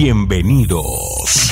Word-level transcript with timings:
Bienvenidos. 0.00 1.50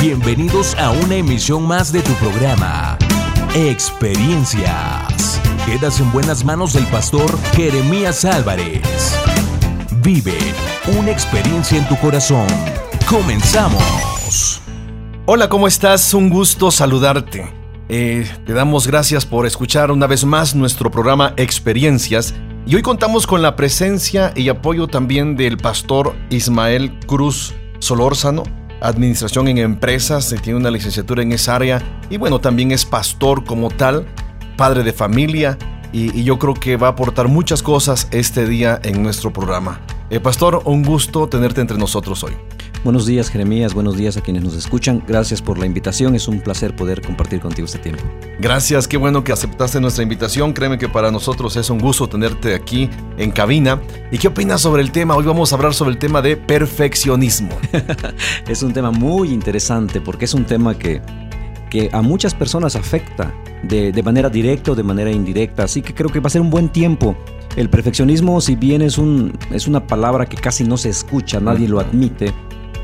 Bienvenidos 0.00 0.76
a 0.76 0.92
una 0.92 1.16
emisión 1.16 1.66
más 1.66 1.90
de 1.90 2.02
tu 2.02 2.12
programa, 2.12 2.96
Experiencias. 3.56 5.40
Quedas 5.66 5.98
en 5.98 6.12
buenas 6.12 6.44
manos 6.44 6.74
del 6.74 6.86
pastor 6.86 7.36
Jeremías 7.56 8.24
Álvarez. 8.24 9.18
Vive 10.00 10.38
una 10.96 11.10
experiencia 11.10 11.76
en 11.76 11.88
tu 11.88 11.96
corazón. 11.96 12.46
Comenzamos. 13.10 14.62
Hola, 15.26 15.48
¿cómo 15.48 15.66
estás? 15.66 16.14
Un 16.14 16.30
gusto 16.30 16.70
saludarte. 16.70 17.52
Eh, 17.88 18.24
te 18.46 18.52
damos 18.52 18.86
gracias 18.86 19.26
por 19.26 19.46
escuchar 19.46 19.90
una 19.90 20.06
vez 20.06 20.24
más 20.24 20.54
nuestro 20.54 20.92
programa 20.92 21.34
Experiencias. 21.36 22.36
Y 22.68 22.74
hoy 22.74 22.82
contamos 22.82 23.26
con 23.26 23.40
la 23.40 23.56
presencia 23.56 24.30
y 24.36 24.50
apoyo 24.50 24.88
también 24.88 25.36
del 25.36 25.56
pastor 25.56 26.14
Ismael 26.28 27.00
Cruz 27.06 27.54
Solórzano, 27.78 28.42
Administración 28.82 29.48
en 29.48 29.56
Empresas, 29.56 30.34
tiene 30.42 30.58
una 30.58 30.70
licenciatura 30.70 31.22
en 31.22 31.32
esa 31.32 31.56
área 31.56 31.80
y 32.10 32.18
bueno, 32.18 32.40
también 32.40 32.70
es 32.70 32.84
pastor 32.84 33.46
como 33.46 33.70
tal, 33.70 34.06
padre 34.58 34.82
de 34.82 34.92
familia 34.92 35.56
y, 35.94 36.22
yo 36.24 36.38
creo 36.38 36.52
que 36.52 36.76
va 36.76 36.88
a 36.88 36.90
aportar 36.90 37.26
muchas 37.28 37.62
cosas 37.62 38.06
este 38.10 38.46
día 38.46 38.78
en 38.84 39.02
nuestro 39.02 39.32
programa. 39.32 39.80
Eh, 40.10 40.20
pastor, 40.20 40.62
un 40.64 40.82
gusto 40.82 41.28
tenerte 41.28 41.60
entre 41.60 41.76
nosotros 41.76 42.24
hoy. 42.24 42.32
Buenos 42.82 43.04
días 43.04 43.28
Jeremías, 43.28 43.74
buenos 43.74 43.94
días 43.94 44.16
a 44.16 44.22
quienes 44.22 44.42
nos 44.42 44.54
escuchan. 44.54 45.04
Gracias 45.06 45.42
por 45.42 45.58
la 45.58 45.66
invitación, 45.66 46.14
es 46.14 46.28
un 46.28 46.40
placer 46.40 46.74
poder 46.74 47.02
compartir 47.02 47.40
contigo 47.40 47.66
este 47.66 47.78
tiempo. 47.78 48.02
Gracias, 48.38 48.88
qué 48.88 48.96
bueno 48.96 49.22
que 49.22 49.32
aceptaste 49.32 49.80
nuestra 49.80 50.02
invitación. 50.02 50.54
Créeme 50.54 50.78
que 50.78 50.88
para 50.88 51.10
nosotros 51.10 51.56
es 51.56 51.68
un 51.68 51.78
gusto 51.78 52.08
tenerte 52.08 52.54
aquí 52.54 52.88
en 53.18 53.32
cabina. 53.32 53.82
¿Y 54.10 54.16
qué 54.16 54.28
opinas 54.28 54.62
sobre 54.62 54.80
el 54.80 54.92
tema? 54.92 55.14
Hoy 55.14 55.24
vamos 55.24 55.52
a 55.52 55.56
hablar 55.56 55.74
sobre 55.74 55.90
el 55.90 55.98
tema 55.98 56.22
de 56.22 56.38
perfeccionismo. 56.38 57.58
es 58.48 58.62
un 58.62 58.72
tema 58.72 58.90
muy 58.90 59.28
interesante 59.28 60.00
porque 60.00 60.24
es 60.24 60.32
un 60.32 60.46
tema 60.46 60.78
que, 60.78 61.02
que 61.68 61.90
a 61.92 62.02
muchas 62.02 62.34
personas 62.34 62.76
afecta 62.76 63.34
de, 63.62 63.92
de 63.92 64.02
manera 64.02 64.28
directa 64.28 64.72
o 64.72 64.74
de 64.74 64.82
manera 64.82 65.10
indirecta. 65.10 65.64
Así 65.64 65.82
que 65.82 65.94
creo 65.94 66.10
que 66.10 66.20
va 66.20 66.28
a 66.28 66.30
ser 66.30 66.40
un 66.40 66.50
buen 66.50 66.68
tiempo 66.68 67.16
el 67.58 67.68
perfeccionismo, 67.68 68.40
si 68.40 68.54
bien 68.54 68.82
es, 68.82 68.98
un, 68.98 69.36
es 69.50 69.66
una 69.66 69.86
palabra 69.86 70.26
que 70.26 70.36
casi 70.36 70.64
no 70.64 70.76
se 70.76 70.90
escucha, 70.90 71.40
nadie 71.40 71.66
lo 71.66 71.80
admite, 71.80 72.32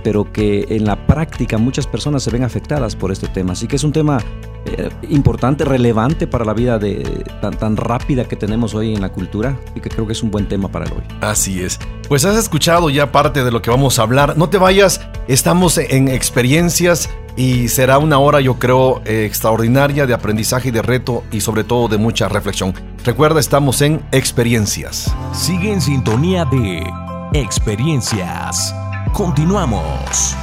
pero 0.03 0.33
que 0.33 0.67
en 0.69 0.85
la 0.85 1.07
práctica 1.07 1.59
muchas 1.59 1.87
personas 1.87 2.25
se 2.25 2.31
ven 2.31 2.43
afectadas 2.43 2.97
por 2.97 3.13
este 3.13 3.29
tema. 3.29 3.53
Así 3.53 3.69
que 3.69 3.77
es 3.77 3.85
un 3.85 3.93
tema 3.93 4.19
eh, 4.67 4.91
importante, 5.11 5.65
relevante 5.65 6.27
para 6.27 6.45
la 6.45 6.55
vida 6.55 6.79
de, 6.79 7.25
tan, 7.41 7.57
tan 7.57 7.77
rápida 7.77 8.25
que 8.25 8.35
tenemos 8.35 8.75
hoy 8.75 8.95
en 8.95 9.01
la 9.01 9.13
cultura 9.13 9.57
y 9.77 9.81
que 9.81 9.91
creo 9.91 10.07
que 10.07 10.13
es 10.13 10.23
un 10.23 10.33
buen 10.33 10.49
tema 10.49 10.69
para 10.69 10.87
el 10.87 10.93
hoy. 10.93 11.05
Así 11.21 11.63
es. 11.63 11.79
Pues 12.09 12.25
has 12.25 12.37
escuchado 12.37 12.91
ya 12.91 13.13
parte 13.13 13.45
de 13.45 13.53
lo 13.53 13.63
que 13.63 13.71
vamos 13.71 13.99
a 13.99 14.03
hablar. 14.03 14.37
No 14.37 14.51
te 14.51 14.59
vayas, 14.59 15.01
estamos 15.29 15.79
en 15.79 16.09
experiencias 16.09 17.09
y 17.37 17.69
será 17.69 17.99
una 17.99 18.19
hora 18.19 18.41
yo 18.41 18.59
creo 18.59 19.03
eh, 19.05 19.25
extraordinaria 19.27 20.07
de 20.07 20.15
aprendizaje 20.15 20.69
y 20.69 20.73
de 20.73 20.83
reto 20.83 21.25
y 21.33 21.41
sobre 21.41 21.65
todo 21.65 21.89
de 21.89 21.99
mucha 21.99 22.29
reflexión. 22.29 22.75
Recuerda, 23.05 23.41
estamos 23.41 23.83
en 23.83 24.03
experiencias. 24.13 25.15
Sigue 25.33 25.73
en 25.73 25.81
sintonía 25.81 26.45
de 26.45 26.83
experiencias 27.33 28.75
Continuamos. 29.15 30.35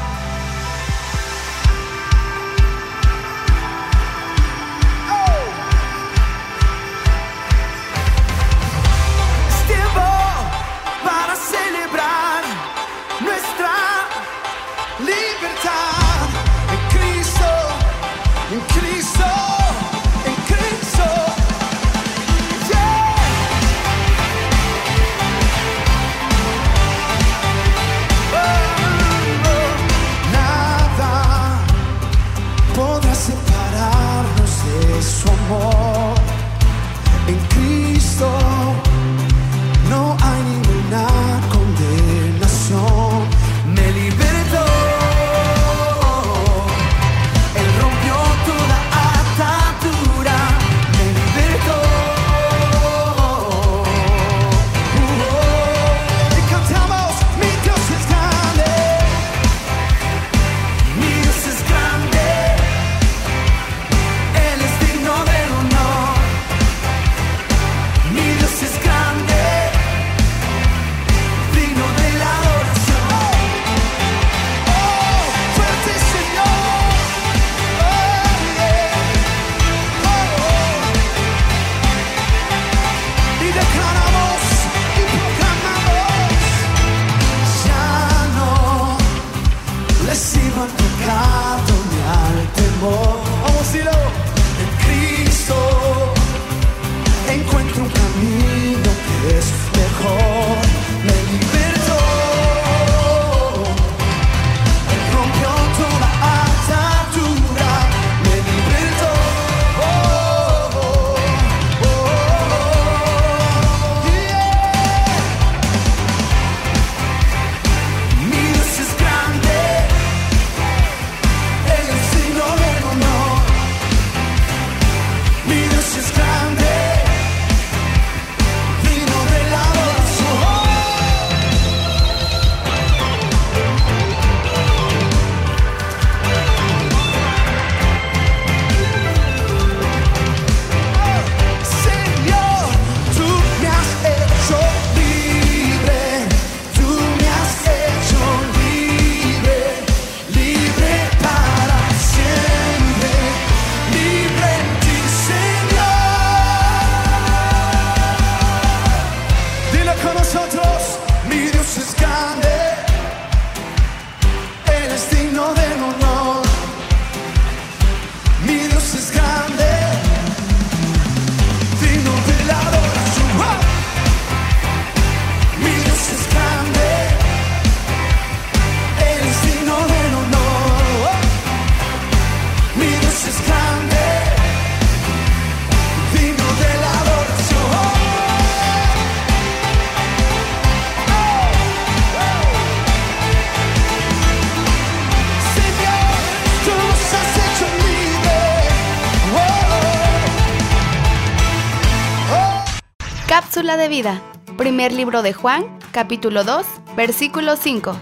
Vida. 203.91 204.21
Primer 204.57 204.93
libro 204.93 205.21
de 205.21 205.33
Juan, 205.33 205.65
capítulo 205.91 206.45
2, 206.45 206.65
versículo 206.95 207.57
5. 207.57 207.93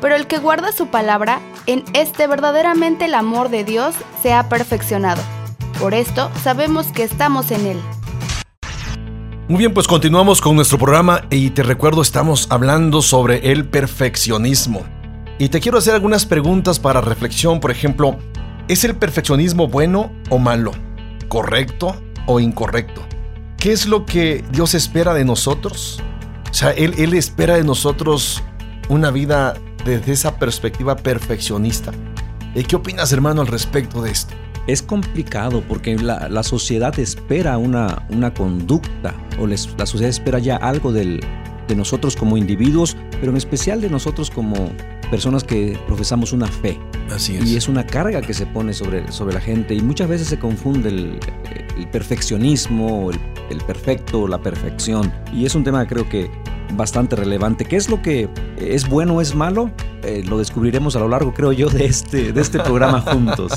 Pero 0.00 0.16
el 0.16 0.26
que 0.26 0.38
guarda 0.38 0.72
su 0.72 0.86
palabra, 0.86 1.38
en 1.66 1.84
este 1.92 2.26
verdaderamente 2.26 3.04
el 3.04 3.14
amor 3.14 3.50
de 3.50 3.62
Dios 3.62 3.94
se 4.22 4.32
ha 4.32 4.48
perfeccionado. 4.48 5.20
Por 5.78 5.92
esto 5.92 6.30
sabemos 6.42 6.86
que 6.86 7.02
estamos 7.02 7.50
en 7.50 7.66
él. 7.66 7.80
Muy 9.46 9.58
bien, 9.58 9.74
pues 9.74 9.86
continuamos 9.86 10.40
con 10.40 10.56
nuestro 10.56 10.78
programa 10.78 11.26
y 11.28 11.50
te 11.50 11.62
recuerdo 11.62 12.00
estamos 12.00 12.46
hablando 12.50 13.02
sobre 13.02 13.52
el 13.52 13.68
perfeccionismo. 13.68 14.82
Y 15.38 15.50
te 15.50 15.60
quiero 15.60 15.76
hacer 15.76 15.92
algunas 15.92 16.24
preguntas 16.24 16.78
para 16.78 17.02
reflexión, 17.02 17.60
por 17.60 17.70
ejemplo, 17.70 18.16
¿es 18.66 18.82
el 18.84 18.96
perfeccionismo 18.96 19.68
bueno 19.68 20.10
o 20.30 20.38
malo? 20.38 20.70
¿Correcto 21.28 21.94
o 22.24 22.40
incorrecto? 22.40 23.13
¿Qué 23.64 23.72
es 23.72 23.86
lo 23.86 24.04
que 24.04 24.44
Dios 24.52 24.74
espera 24.74 25.14
de 25.14 25.24
nosotros? 25.24 25.98
O 26.50 26.52
sea, 26.52 26.72
Él, 26.72 26.92
él 26.98 27.14
espera 27.14 27.56
de 27.56 27.64
nosotros 27.64 28.42
una 28.90 29.10
vida 29.10 29.54
desde 29.86 30.12
esa 30.12 30.38
perspectiva 30.38 30.96
perfeccionista. 30.96 31.90
¿Qué 32.68 32.76
opinas, 32.76 33.10
hermano, 33.12 33.40
al 33.40 33.46
respecto 33.46 34.02
de 34.02 34.10
esto? 34.10 34.34
Es 34.66 34.82
complicado 34.82 35.62
porque 35.66 35.96
la, 35.96 36.28
la 36.28 36.42
sociedad 36.42 36.98
espera 36.98 37.56
una, 37.56 38.06
una 38.10 38.34
conducta 38.34 39.14
o 39.40 39.46
les, 39.46 39.74
la 39.78 39.86
sociedad 39.86 40.10
espera 40.10 40.40
ya 40.40 40.56
algo 40.56 40.92
del, 40.92 41.20
de 41.66 41.74
nosotros 41.74 42.16
como 42.16 42.36
individuos, 42.36 42.98
pero 43.12 43.30
en 43.30 43.38
especial 43.38 43.80
de 43.80 43.88
nosotros 43.88 44.30
como 44.30 44.72
personas 45.10 45.42
que 45.42 45.78
profesamos 45.86 46.34
una 46.34 46.48
fe. 46.48 46.78
Así 47.10 47.36
es. 47.36 47.46
Y 47.46 47.56
es 47.56 47.68
una 47.68 47.86
carga 47.86 48.20
que 48.20 48.34
se 48.34 48.44
pone 48.44 48.74
sobre, 48.74 49.10
sobre 49.10 49.32
la 49.32 49.40
gente 49.40 49.74
y 49.74 49.80
muchas 49.80 50.06
veces 50.06 50.28
se 50.28 50.38
confunde 50.38 50.90
el, 50.90 51.20
el 51.76 51.88
perfeccionismo, 51.88 53.10
el, 53.10 53.20
el 53.50 53.58
perfecto, 53.58 54.26
la 54.28 54.38
perfección. 54.38 55.12
Y 55.32 55.46
es 55.46 55.54
un 55.54 55.64
tema 55.64 55.86
creo 55.86 56.08
que 56.08 56.30
bastante 56.76 57.16
relevante. 57.16 57.64
¿Qué 57.64 57.76
es 57.76 57.88
lo 57.88 58.02
que 58.02 58.28
es 58.58 58.88
bueno 58.88 59.14
o 59.14 59.20
es 59.20 59.34
malo? 59.34 59.70
Eh, 60.02 60.22
lo 60.26 60.38
descubriremos 60.38 60.96
a 60.96 61.00
lo 61.00 61.08
largo, 61.08 61.32
creo 61.32 61.52
yo, 61.52 61.68
de 61.68 61.86
este, 61.86 62.32
de 62.32 62.40
este 62.40 62.58
programa 62.60 63.00
juntos. 63.12 63.52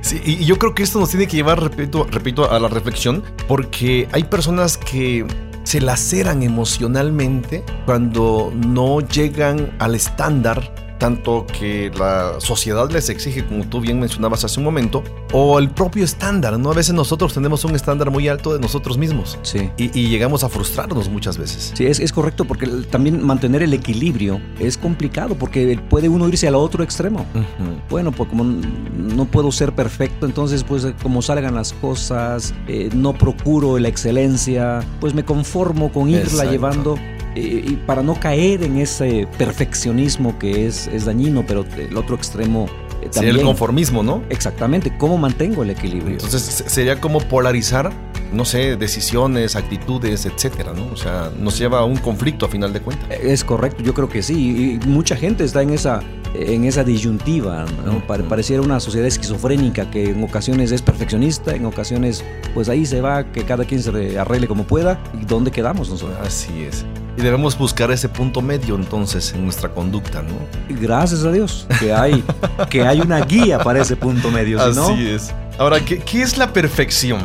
Sí, 0.00 0.20
y 0.24 0.44
yo 0.44 0.58
creo 0.58 0.74
que 0.74 0.82
esto 0.82 0.98
nos 0.98 1.10
tiene 1.10 1.26
que 1.26 1.36
llevar, 1.36 1.60
repito, 1.62 2.06
repito, 2.10 2.50
a 2.50 2.58
la 2.58 2.68
reflexión, 2.68 3.22
porque 3.48 4.08
hay 4.12 4.24
personas 4.24 4.78
que 4.78 5.26
se 5.64 5.80
laceran 5.80 6.42
emocionalmente 6.42 7.64
cuando 7.84 8.52
no 8.54 9.00
llegan 9.00 9.72
al 9.78 9.94
estándar 9.94 10.81
tanto 11.02 11.44
que 11.58 11.90
la 11.98 12.38
sociedad 12.38 12.88
les 12.88 13.08
exige, 13.08 13.44
como 13.44 13.66
tú 13.66 13.80
bien 13.80 13.98
mencionabas 13.98 14.44
hace 14.44 14.60
un 14.60 14.64
momento, 14.64 15.02
o 15.32 15.58
el 15.58 15.68
propio 15.68 16.04
estándar, 16.04 16.56
¿no? 16.60 16.70
A 16.70 16.74
veces 16.74 16.94
nosotros 16.94 17.34
tenemos 17.34 17.64
un 17.64 17.74
estándar 17.74 18.12
muy 18.12 18.28
alto 18.28 18.54
de 18.54 18.60
nosotros 18.60 18.96
mismos. 18.96 19.36
Sí. 19.42 19.68
Y, 19.76 19.98
y 19.98 20.10
llegamos 20.10 20.44
a 20.44 20.48
frustrarnos 20.48 21.08
muchas 21.08 21.38
veces. 21.38 21.72
Sí, 21.74 21.86
es, 21.86 21.98
es, 21.98 22.12
correcto, 22.12 22.44
porque 22.44 22.68
también 22.88 23.20
mantener 23.20 23.64
el 23.64 23.74
equilibrio 23.74 24.40
es 24.60 24.78
complicado, 24.78 25.34
porque 25.34 25.76
puede 25.90 26.08
uno 26.08 26.28
irse 26.28 26.46
al 26.46 26.54
otro 26.54 26.84
extremo. 26.84 27.26
Uh 27.34 27.38
-huh. 27.38 27.82
Bueno, 27.90 28.12
pues 28.12 28.28
como 28.28 28.44
no 28.44 29.24
puedo 29.24 29.50
ser 29.50 29.72
perfecto, 29.72 30.24
entonces 30.24 30.62
pues 30.62 30.86
como 31.02 31.20
salgan 31.20 31.56
las 31.56 31.72
cosas, 31.72 32.54
eh, 32.68 32.90
no 32.94 33.12
procuro 33.12 33.76
la 33.80 33.88
excelencia, 33.88 34.84
pues 35.00 35.14
me 35.14 35.24
conformo 35.24 35.90
con 35.90 36.08
irla 36.10 36.22
Exacto. 36.22 36.52
llevando 36.52 36.94
y 37.34 37.76
para 37.86 38.02
no 38.02 38.18
caer 38.18 38.62
en 38.62 38.78
ese 38.78 39.26
perfeccionismo 39.38 40.38
que 40.38 40.66
es, 40.66 40.86
es 40.88 41.04
dañino, 41.06 41.44
pero 41.46 41.64
el 41.76 41.96
otro 41.96 42.14
extremo 42.16 42.68
eh, 43.02 43.08
también. 43.08 43.36
el 43.36 43.42
conformismo, 43.42 44.02
¿no? 44.02 44.22
Exactamente, 44.28 44.96
¿cómo 44.96 45.18
mantengo 45.18 45.62
el 45.62 45.70
equilibrio? 45.70 46.12
Entonces 46.12 46.64
sería 46.66 47.00
como 47.00 47.20
polarizar, 47.20 47.92
no 48.32 48.44
sé, 48.44 48.76
decisiones, 48.76 49.56
actitudes, 49.56 50.26
etcétera, 50.26 50.72
¿no? 50.72 50.86
O 50.92 50.96
sea, 50.96 51.30
nos 51.38 51.58
lleva 51.58 51.80
a 51.80 51.84
un 51.84 51.96
conflicto 51.96 52.46
a 52.46 52.48
final 52.48 52.72
de 52.72 52.80
cuentas. 52.80 53.08
Es 53.20 53.44
correcto, 53.44 53.82
yo 53.82 53.94
creo 53.94 54.08
que 54.08 54.22
sí, 54.22 54.78
y 54.84 54.88
mucha 54.88 55.16
gente 55.16 55.44
está 55.44 55.62
en 55.62 55.70
esa 55.70 56.00
en 56.34 56.64
esa 56.64 56.82
disyuntiva, 56.82 57.66
¿no? 57.84 58.02
pareciera 58.06 58.62
una 58.62 58.80
sociedad 58.80 59.06
esquizofrénica 59.06 59.90
que 59.90 60.10
en 60.10 60.24
ocasiones 60.24 60.72
es 60.72 60.80
perfeccionista, 60.80 61.54
en 61.54 61.66
ocasiones 61.66 62.24
pues 62.54 62.70
ahí 62.70 62.86
se 62.86 63.02
va, 63.02 63.24
que 63.32 63.44
cada 63.44 63.66
quien 63.66 63.82
se 63.82 64.18
arregle 64.18 64.48
como 64.48 64.64
pueda, 64.64 64.98
¿y 65.20 65.26
dónde 65.26 65.50
quedamos 65.50 65.90
nosotros? 65.90 66.18
Así 66.22 66.62
es. 66.62 66.86
Y 67.16 67.22
debemos 67.22 67.58
buscar 67.58 67.90
ese 67.90 68.08
punto 68.08 68.40
medio 68.40 68.74
entonces 68.74 69.32
en 69.34 69.44
nuestra 69.44 69.68
conducta, 69.68 70.22
¿no? 70.22 70.34
Gracias 70.80 71.24
a 71.24 71.30
Dios 71.30 71.66
que 71.78 71.92
hay, 71.92 72.24
que 72.70 72.82
hay 72.82 73.00
una 73.00 73.20
guía 73.20 73.58
para 73.58 73.82
ese 73.82 73.96
punto 73.96 74.30
medio. 74.30 74.60
Así 74.60 74.76
¿no? 74.76 74.90
es. 74.96 75.34
Ahora, 75.58 75.80
¿qué, 75.80 75.98
¿qué 75.98 76.22
es 76.22 76.38
la 76.38 76.52
perfección? 76.52 77.20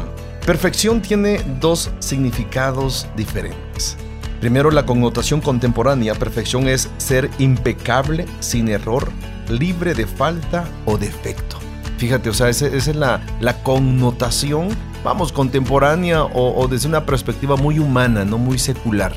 Perfección 0.45 1.01
tiene 1.01 1.41
dos 1.59 1.91
significados 1.99 3.07
diferentes. 3.15 3.97
Primero, 4.39 4.69
la 4.69 4.85
connotación 4.85 5.41
contemporánea, 5.41 6.13
perfección 6.13 6.67
es 6.67 6.89
ser 6.97 7.29
impecable, 7.39 8.25
sin 8.39 8.67
error, 8.67 9.09
libre 9.49 9.93
de 9.93 10.05
falta 10.05 10.65
o 10.85 10.97
defecto. 10.97 11.57
Fíjate, 11.97 12.29
o 12.29 12.33
sea, 12.33 12.49
esa, 12.49 12.67
esa 12.67 12.91
es 12.91 12.95
la, 12.95 13.21
la, 13.39 13.63
connotación, 13.63 14.69
vamos, 15.03 15.31
contemporánea 15.31 16.23
o, 16.23 16.61
o, 16.61 16.67
desde 16.67 16.87
una 16.87 17.05
perspectiva 17.05 17.55
muy 17.55 17.79
humana, 17.79 18.23
no 18.23 18.37
muy 18.37 18.59
secular. 18.59 19.13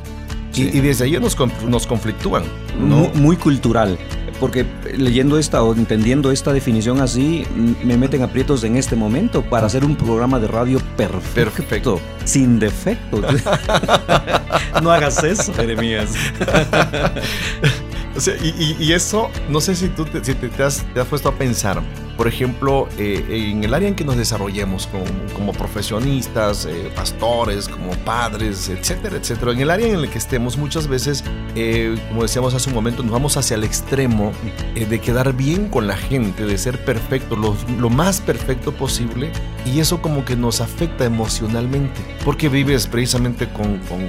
Sí. 0.52 0.70
Y, 0.72 0.78
y, 0.78 0.80
desde 0.80 1.04
ahí 1.04 1.18
nos, 1.20 1.36
nos 1.68 1.86
conflictúan. 1.86 2.44
¿no? 2.78 2.96
Muy, 2.96 3.08
muy, 3.14 3.36
cultural. 3.36 3.98
Porque 4.38 4.64
leyendo 4.96 5.38
esta 5.38 5.62
o 5.62 5.74
entendiendo 5.74 6.32
esta 6.32 6.52
definición 6.52 7.00
así, 7.00 7.44
me 7.84 7.98
meten 7.98 8.22
aprietos 8.22 8.64
en 8.64 8.76
este 8.76 8.96
momento 8.96 9.42
para 9.42 9.66
hacer 9.66 9.84
un 9.84 9.96
programa 9.96 10.40
de 10.40 10.48
radio 10.48 10.78
perfecto, 10.96 11.56
perfecto. 11.56 12.00
sin 12.24 12.58
defecto. 12.58 13.20
no 14.82 14.90
hagas 14.90 15.22
eso, 15.22 15.52
Jeremías. 15.52 16.14
sea, 18.20 18.34
y, 18.42 18.76
y, 18.78 18.92
eso, 18.92 19.30
no 19.48 19.60
sé 19.60 19.74
si 19.74 19.88
tú 19.88 20.04
te, 20.04 20.24
si 20.24 20.34
te, 20.34 20.48
te, 20.48 20.62
has, 20.62 20.84
te 20.92 21.00
has, 21.00 21.06
puesto 21.06 21.28
a 21.28 21.34
pensar, 21.34 21.82
por 22.16 22.28
ejemplo, 22.28 22.88
eh, 22.98 23.50
en 23.50 23.64
el 23.64 23.72
área 23.72 23.88
en 23.88 23.94
que 23.94 24.04
nos 24.04 24.16
desarrollemos 24.16 24.86
como, 24.88 25.04
como 25.34 25.52
profesionistas, 25.52 26.66
eh, 26.66 26.90
pastores, 26.94 27.68
como 27.68 27.92
padres, 28.04 28.68
etcétera, 28.68 29.16
etcétera, 29.16 29.52
en 29.52 29.60
el 29.60 29.70
área 29.70 29.86
en 29.86 29.94
el 29.94 30.10
que 30.10 30.18
estemos 30.18 30.56
muchas 30.56 30.86
veces, 30.86 31.24
eh, 31.54 31.96
como 32.08 32.22
decíamos 32.22 32.52
hace 32.54 32.68
un 32.68 32.74
momento, 32.74 33.02
nos 33.02 33.12
vamos 33.12 33.36
hacia 33.36 33.54
el 33.54 33.64
extremo 33.64 34.32
eh, 34.74 34.86
de 34.86 35.00
quedar 35.00 35.32
bien 35.34 35.68
con 35.68 35.86
la 35.86 35.96
gente, 35.96 36.44
de 36.44 36.58
ser 36.58 36.84
perfecto, 36.84 37.36
lo, 37.36 37.56
lo 37.78 37.90
más 37.90 38.20
perfecto 38.20 38.72
posible, 38.72 39.32
y 39.64 39.80
eso 39.80 40.02
como 40.02 40.24
que 40.24 40.36
nos 40.36 40.60
afecta 40.60 41.04
emocionalmente, 41.04 42.00
porque 42.24 42.48
vives 42.48 42.86
precisamente 42.86 43.48
con, 43.52 43.78
con 43.88 44.06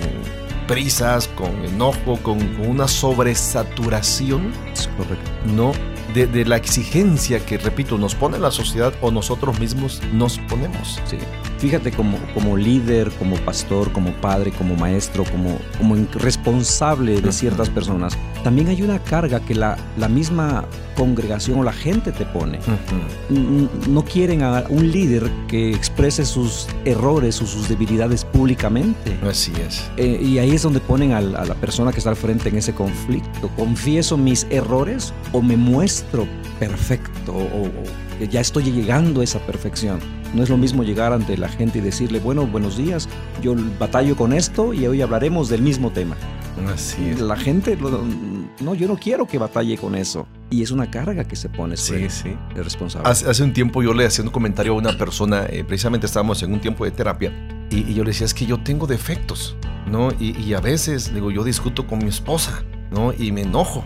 prisas, 0.72 1.28
con 1.28 1.66
enojo, 1.66 2.18
con, 2.24 2.40
con 2.56 2.66
una 2.66 2.88
sobresaturación. 2.88 4.54
Es 4.72 4.88
correcto. 4.96 5.30
No, 5.46 5.74
de, 6.14 6.28
de, 6.28 6.46
la 6.46 6.58
exigencia 6.58 7.46
que, 7.46 7.58
repito, 7.58 7.98
nos 7.98 8.16
pone 8.16 8.40
la 8.40 8.52
sociedad 8.52 8.94
o 9.02 9.12
nosotros 9.12 9.60
mismos 9.60 10.02
nos 10.14 10.38
ponemos. 10.40 11.00
Sí. 11.06 11.18
Fíjate, 11.58 11.92
como, 11.92 12.18
como 12.34 12.58
líder, 12.58 13.12
como 13.12 13.36
pastor, 13.38 13.92
como 13.92 14.12
padre, 14.14 14.52
como 14.52 14.76
maestro, 14.76 15.24
como, 15.26 15.60
como 15.78 15.96
responsable 16.16 17.22
de 17.22 17.32
ciertas 17.32 17.68
uh 17.68 17.72
-huh. 17.72 17.76
personas, 17.76 18.18
también 18.44 18.70
hay 18.70 18.82
una 18.82 19.00
carga 19.00 19.40
que 19.40 19.54
la, 19.54 19.78
la 19.98 20.08
misma 20.08 20.66
congregación 20.96 21.60
o 21.60 21.64
la 21.64 21.74
gente 21.74 22.12
te 22.12 22.26
pone. 22.26 22.58
Uh 22.60 23.32
-huh. 23.32 23.88
No 23.88 24.04
quieren 24.04 24.42
a 24.42 24.64
un 24.70 24.92
líder 24.92 25.30
que 25.48 25.70
exprese 25.72 26.26
sus 26.26 26.68
errores 26.86 27.42
o 27.42 27.46
sus 27.46 27.70
debilidades 27.70 28.26
públicamente. 28.26 29.18
Así 29.24 29.54
es. 29.66 29.90
Eh, 29.98 30.20
y 30.22 30.40
ahí 30.40 30.52
es 30.52 30.64
donde 30.64 30.80
ponen 30.80 31.14
a, 31.14 31.20
a 31.20 31.46
la 31.46 31.56
persona 31.56 31.92
que 31.92 32.00
está 32.00 32.10
al 32.10 32.16
frente 32.16 32.50
en 32.50 32.58
ese 32.58 32.74
conflicto. 32.74 33.50
¿Confieso 33.56 34.18
mis 34.18 34.48
errores 34.50 35.14
o 35.32 35.42
me 35.42 35.58
muestro 35.58 36.01
perfecto 36.60 37.34
o, 37.34 37.66
o 37.66 38.26
ya 38.26 38.42
estoy 38.42 38.64
llegando 38.72 39.22
a 39.22 39.24
esa 39.24 39.40
perfección? 39.40 40.00
No 40.34 40.44
es 40.44 40.50
lo 40.50 40.58
mismo 40.58 40.84
llegar 40.84 41.12
ante 41.12 41.38
la 41.38 41.50
gente 41.50 41.80
y 41.80 41.82
decirle, 41.82 42.20
bueno, 42.20 42.48
buenos 42.48 42.78
días, 42.78 43.10
yo 43.42 43.54
batallo 43.80 44.16
con 44.16 44.32
esto 44.32 44.74
y 44.74 44.88
hoy 44.88 45.02
hablaremos 45.02 45.50
del 45.50 45.62
mismo 45.62 45.92
tema. 45.92 46.16
Así 46.74 47.10
es. 47.10 47.20
La 47.20 47.36
gente, 47.36 47.78
no, 48.62 48.76
yo 48.76 48.88
no 48.88 48.98
quiero 48.98 49.26
que 49.26 49.38
batalle 49.38 49.78
con 49.78 49.96
eso. 49.96 50.28
Y 50.50 50.62
es 50.62 50.72
una 50.72 50.90
carga 50.90 51.24
que 51.24 51.36
se 51.36 51.50
pone 51.50 51.78
sobre 51.78 52.10
sí, 52.10 52.24
sí. 52.24 52.38
el 52.56 52.64
responsable. 52.64 53.10
Hace, 53.10 53.30
hace, 53.30 53.44
un 53.44 53.54
tiempo 53.54 53.82
yo 53.82 53.94
le 53.94 54.06
hacía 54.06 54.24
un 54.24 54.32
comentario 54.32 54.74
a 54.74 54.76
una 54.76 54.98
persona, 54.98 55.46
eh, 55.50 55.64
precisamente 55.64 56.06
estábamos 56.06 56.44
en 56.44 56.54
un 56.54 56.60
tiempo 56.60 56.84
de 56.84 56.92
terapia, 56.92 57.32
y, 57.70 57.90
y, 57.90 57.94
yo 57.94 58.04
le 58.04 58.10
decía, 58.10 58.26
es 58.26 58.34
que 58.34 58.46
yo 58.46 58.62
tengo 58.62 58.86
defectos, 58.86 59.56
¿no? 59.90 60.12
Y, 60.20 60.38
y, 60.38 60.54
a 60.54 60.60
veces, 60.60 61.14
digo, 61.14 61.32
yo 61.32 61.46
discuto 61.46 61.88
con 61.88 62.00
mi 62.00 62.10
esposa, 62.10 62.64
¿no? 62.92 63.14
Y 63.18 63.32
me 63.32 63.42
enojo. 63.42 63.86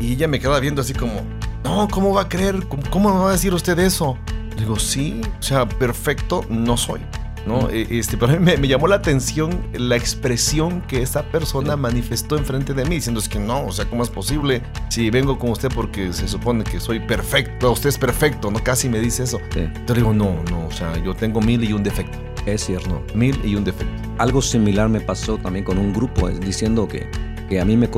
Y 0.00 0.14
ella 0.14 0.26
me 0.26 0.40
queda 0.40 0.58
viendo 0.58 0.80
así 0.80 0.94
como, 0.94 1.22
no, 1.64 1.88
¿cómo 1.88 2.14
va 2.14 2.22
a 2.22 2.28
creer? 2.28 2.66
¿Cómo, 2.68 2.82
cómo 2.90 3.14
me 3.14 3.20
va 3.20 3.28
a 3.30 3.32
decir 3.32 3.54
usted 3.54 3.78
eso? 3.78 4.16
Digo, 4.56 4.78
sí, 4.78 5.20
o 5.38 5.42
sea, 5.42 5.68
perfecto 5.68 6.44
no 6.48 6.76
soy. 6.76 7.00
¿no? 7.46 7.62
Mm. 7.62 7.68
Este, 7.90 8.16
pero 8.16 8.38
me, 8.40 8.56
me, 8.56 8.68
llamó 8.68 8.86
la 8.86 8.96
atención 8.96 9.50
la 9.72 9.96
expresión 9.96 10.82
que 10.82 11.02
esa 11.02 11.22
persona 11.22 11.76
mm. 11.76 11.80
manifestó 11.80 12.36
enfrente 12.36 12.74
de 12.74 12.84
mí, 12.84 12.96
diciendo 12.96 13.20
es 13.20 13.28
que 13.28 13.38
no, 13.38 13.66
o 13.66 13.72
sea, 13.72 13.86
¿cómo 13.86 14.02
es 14.02 14.10
posible 14.10 14.62
si 14.88 15.10
vengo 15.10 15.38
con 15.38 15.50
usted 15.50 15.68
porque 15.74 16.12
se 16.12 16.28
supone 16.28 16.64
que 16.64 16.80
soy 16.80 17.00
perfecto, 17.00 17.72
usted 17.72 17.88
es 17.88 17.98
perfecto, 17.98 18.50
¿no? 18.50 18.62
Casi 18.62 18.88
me 18.88 19.00
dice 19.00 19.24
eso. 19.24 19.38
Sí. 19.52 19.60
Entonces 19.60 19.96
digo, 19.96 20.12
no, 20.12 20.42
no, 20.50 20.66
o 20.66 20.70
sea, 20.70 20.96
yo 21.02 21.14
tengo 21.14 21.40
mil 21.40 21.62
y 21.64 21.72
un 21.72 21.82
defecto. 21.82 22.18
Es 22.46 22.64
cierto. 22.64 23.02
Mil 23.14 23.38
y 23.44 23.54
un 23.54 23.64
defecto. 23.64 23.92
algo 24.18 24.40
similar 24.40 24.88
me 24.88 25.00
pasó 25.00 25.36
también 25.38 25.64
con 25.64 25.78
un 25.78 25.92
grupo, 25.92 26.28
diciendo 26.28 26.88
que, 26.88 27.10
que 27.48 27.60
a 27.60 27.64
mí 27.64 27.76
me, 27.76 27.88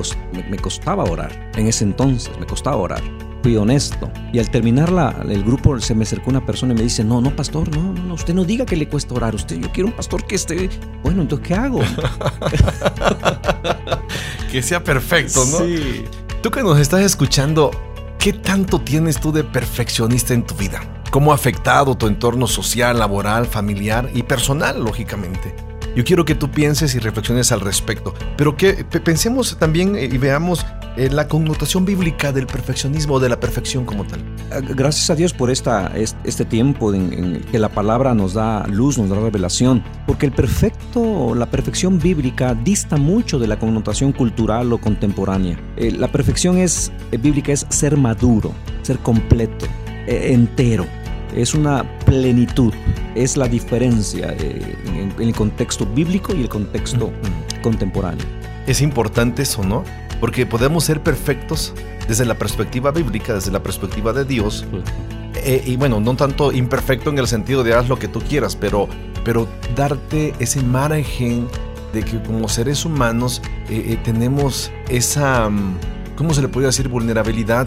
me, 0.50 0.58
costaba 0.58 1.04
orar. 1.04 1.50
En 1.56 1.68
ese 1.68 1.84
entonces 1.84 2.36
me 2.38 2.46
costaba 2.46 2.76
orar. 2.76 3.02
Fui 3.42 3.56
honesto. 3.56 4.10
Y 4.32 4.38
al 4.38 4.50
terminar 4.50 4.92
la, 4.92 5.24
el 5.28 5.42
grupo 5.42 5.80
se 5.80 5.94
me 5.94 6.04
acercó 6.04 6.30
una 6.30 6.46
persona 6.46 6.74
y 6.74 6.76
me 6.76 6.82
dice, 6.82 7.02
no, 7.02 7.20
no, 7.20 7.34
pastor, 7.34 7.74
no, 7.76 7.92
no, 7.92 8.14
usted 8.14 8.34
no 8.34 8.44
diga 8.44 8.64
que 8.64 8.76
le 8.76 8.88
cuesta 8.88 9.14
orar. 9.14 9.34
Usted, 9.34 9.56
yo 9.56 9.72
quiero 9.72 9.88
un 9.88 9.94
pastor 9.94 10.24
que 10.24 10.36
esté... 10.36 10.70
Bueno, 11.02 11.22
entonces, 11.22 11.48
¿qué 11.48 11.54
hago? 11.54 11.80
que 14.52 14.62
sea 14.62 14.84
perfecto, 14.84 15.44
¿no? 15.46 15.58
Sí. 15.58 16.04
Tú 16.42 16.50
que 16.50 16.62
nos 16.62 16.78
estás 16.78 17.02
escuchando, 17.02 17.70
¿qué 18.18 18.32
tanto 18.32 18.80
tienes 18.80 19.20
tú 19.20 19.32
de 19.32 19.44
perfeccionista 19.44 20.34
en 20.34 20.44
tu 20.44 20.54
vida? 20.54 20.80
¿Cómo 21.10 21.32
ha 21.32 21.34
afectado 21.34 21.96
tu 21.96 22.06
entorno 22.06 22.46
social, 22.46 22.98
laboral, 22.98 23.46
familiar 23.46 24.08
y 24.14 24.22
personal, 24.22 24.82
lógicamente? 24.82 25.54
Yo 25.94 26.04
quiero 26.04 26.24
que 26.24 26.34
tú 26.34 26.50
pienses 26.50 26.94
y 26.94 26.98
reflexiones 26.98 27.52
al 27.52 27.60
respecto, 27.60 28.14
pero 28.36 28.56
que 28.56 28.84
pensemos 28.84 29.58
también 29.58 29.94
y 29.94 30.16
veamos 30.16 30.64
eh, 30.64 30.81
la 30.96 31.26
connotación 31.26 31.84
bíblica 31.84 32.32
del 32.32 32.46
perfeccionismo 32.46 33.14
o 33.14 33.20
de 33.20 33.28
la 33.28 33.40
perfección 33.40 33.84
como 33.84 34.04
tal. 34.04 34.20
Ah, 34.50 34.60
gracias 34.60 35.08
a 35.10 35.14
Dios 35.14 35.32
por 35.32 35.50
esta, 35.50 35.92
este 35.96 36.44
tiempo 36.44 36.92
en, 36.92 37.40
que 37.50 37.58
la 37.58 37.68
palabra 37.68 38.14
nos 38.14 38.34
da 38.34 38.66
luz, 38.66 38.98
nos 38.98 39.08
da 39.08 39.16
revelación, 39.16 39.82
porque 40.06 40.26
el 40.26 40.32
perfecto, 40.32 41.34
la 41.34 41.46
perfección 41.46 41.98
bíblica 41.98 42.54
dista 42.54 42.96
mucho 42.96 43.38
de 43.38 43.46
la 43.46 43.58
connotación 43.58 44.12
cultural 44.12 44.72
o 44.72 44.78
contemporánea. 44.78 45.58
Eh, 45.76 45.92
la 45.92 46.08
perfección 46.08 46.58
es, 46.58 46.92
eh, 47.10 47.16
bíblica 47.16 47.52
es 47.52 47.66
ser 47.70 47.96
maduro, 47.96 48.52
ser 48.82 48.98
completo, 48.98 49.66
entero. 50.06 50.86
Es 51.34 51.54
una 51.54 51.84
plenitud, 52.04 52.74
es 53.14 53.38
la 53.38 53.48
diferencia 53.48 54.34
en, 54.38 55.14
el 55.18 55.34
contexto 55.34 55.86
bíblico 55.86 56.34
y 56.34 56.42
el 56.42 56.48
contexto 56.48 57.10
contemporáneo. 57.62 58.26
Es 58.66 58.82
importante 58.82 59.42
eso, 59.42 59.64
¿no? 59.64 59.82
Porque 60.22 60.46
podemos 60.46 60.84
ser 60.84 61.02
perfectos 61.02 61.74
desde 62.06 62.24
la 62.24 62.38
perspectiva 62.38 62.92
bíblica, 62.92 63.34
desde 63.34 63.50
la 63.50 63.60
perspectiva 63.60 64.12
de 64.12 64.24
Dios. 64.24 64.64
Eh, 65.34 65.64
y 65.66 65.74
bueno, 65.74 65.98
no 65.98 66.14
tanto 66.14 66.52
imperfecto 66.52 67.10
en 67.10 67.18
el 67.18 67.26
sentido 67.26 67.64
de 67.64 67.74
haz 67.74 67.88
lo 67.88 67.98
que 67.98 68.06
tú 68.06 68.20
quieras, 68.20 68.54
pero, 68.54 68.88
pero 69.24 69.48
darte 69.74 70.32
ese 70.38 70.62
margen 70.62 71.48
de 71.92 72.04
que 72.04 72.22
como 72.22 72.48
seres 72.48 72.84
humanos 72.84 73.42
eh, 73.68 73.82
eh, 73.88 73.98
tenemos 74.04 74.70
esa, 74.88 75.48
mm, 75.48 75.78
¿cómo 76.14 76.34
se 76.34 76.42
le 76.42 76.46
puede 76.46 76.68
decir? 76.68 76.86
Vulnerabilidad 76.86 77.66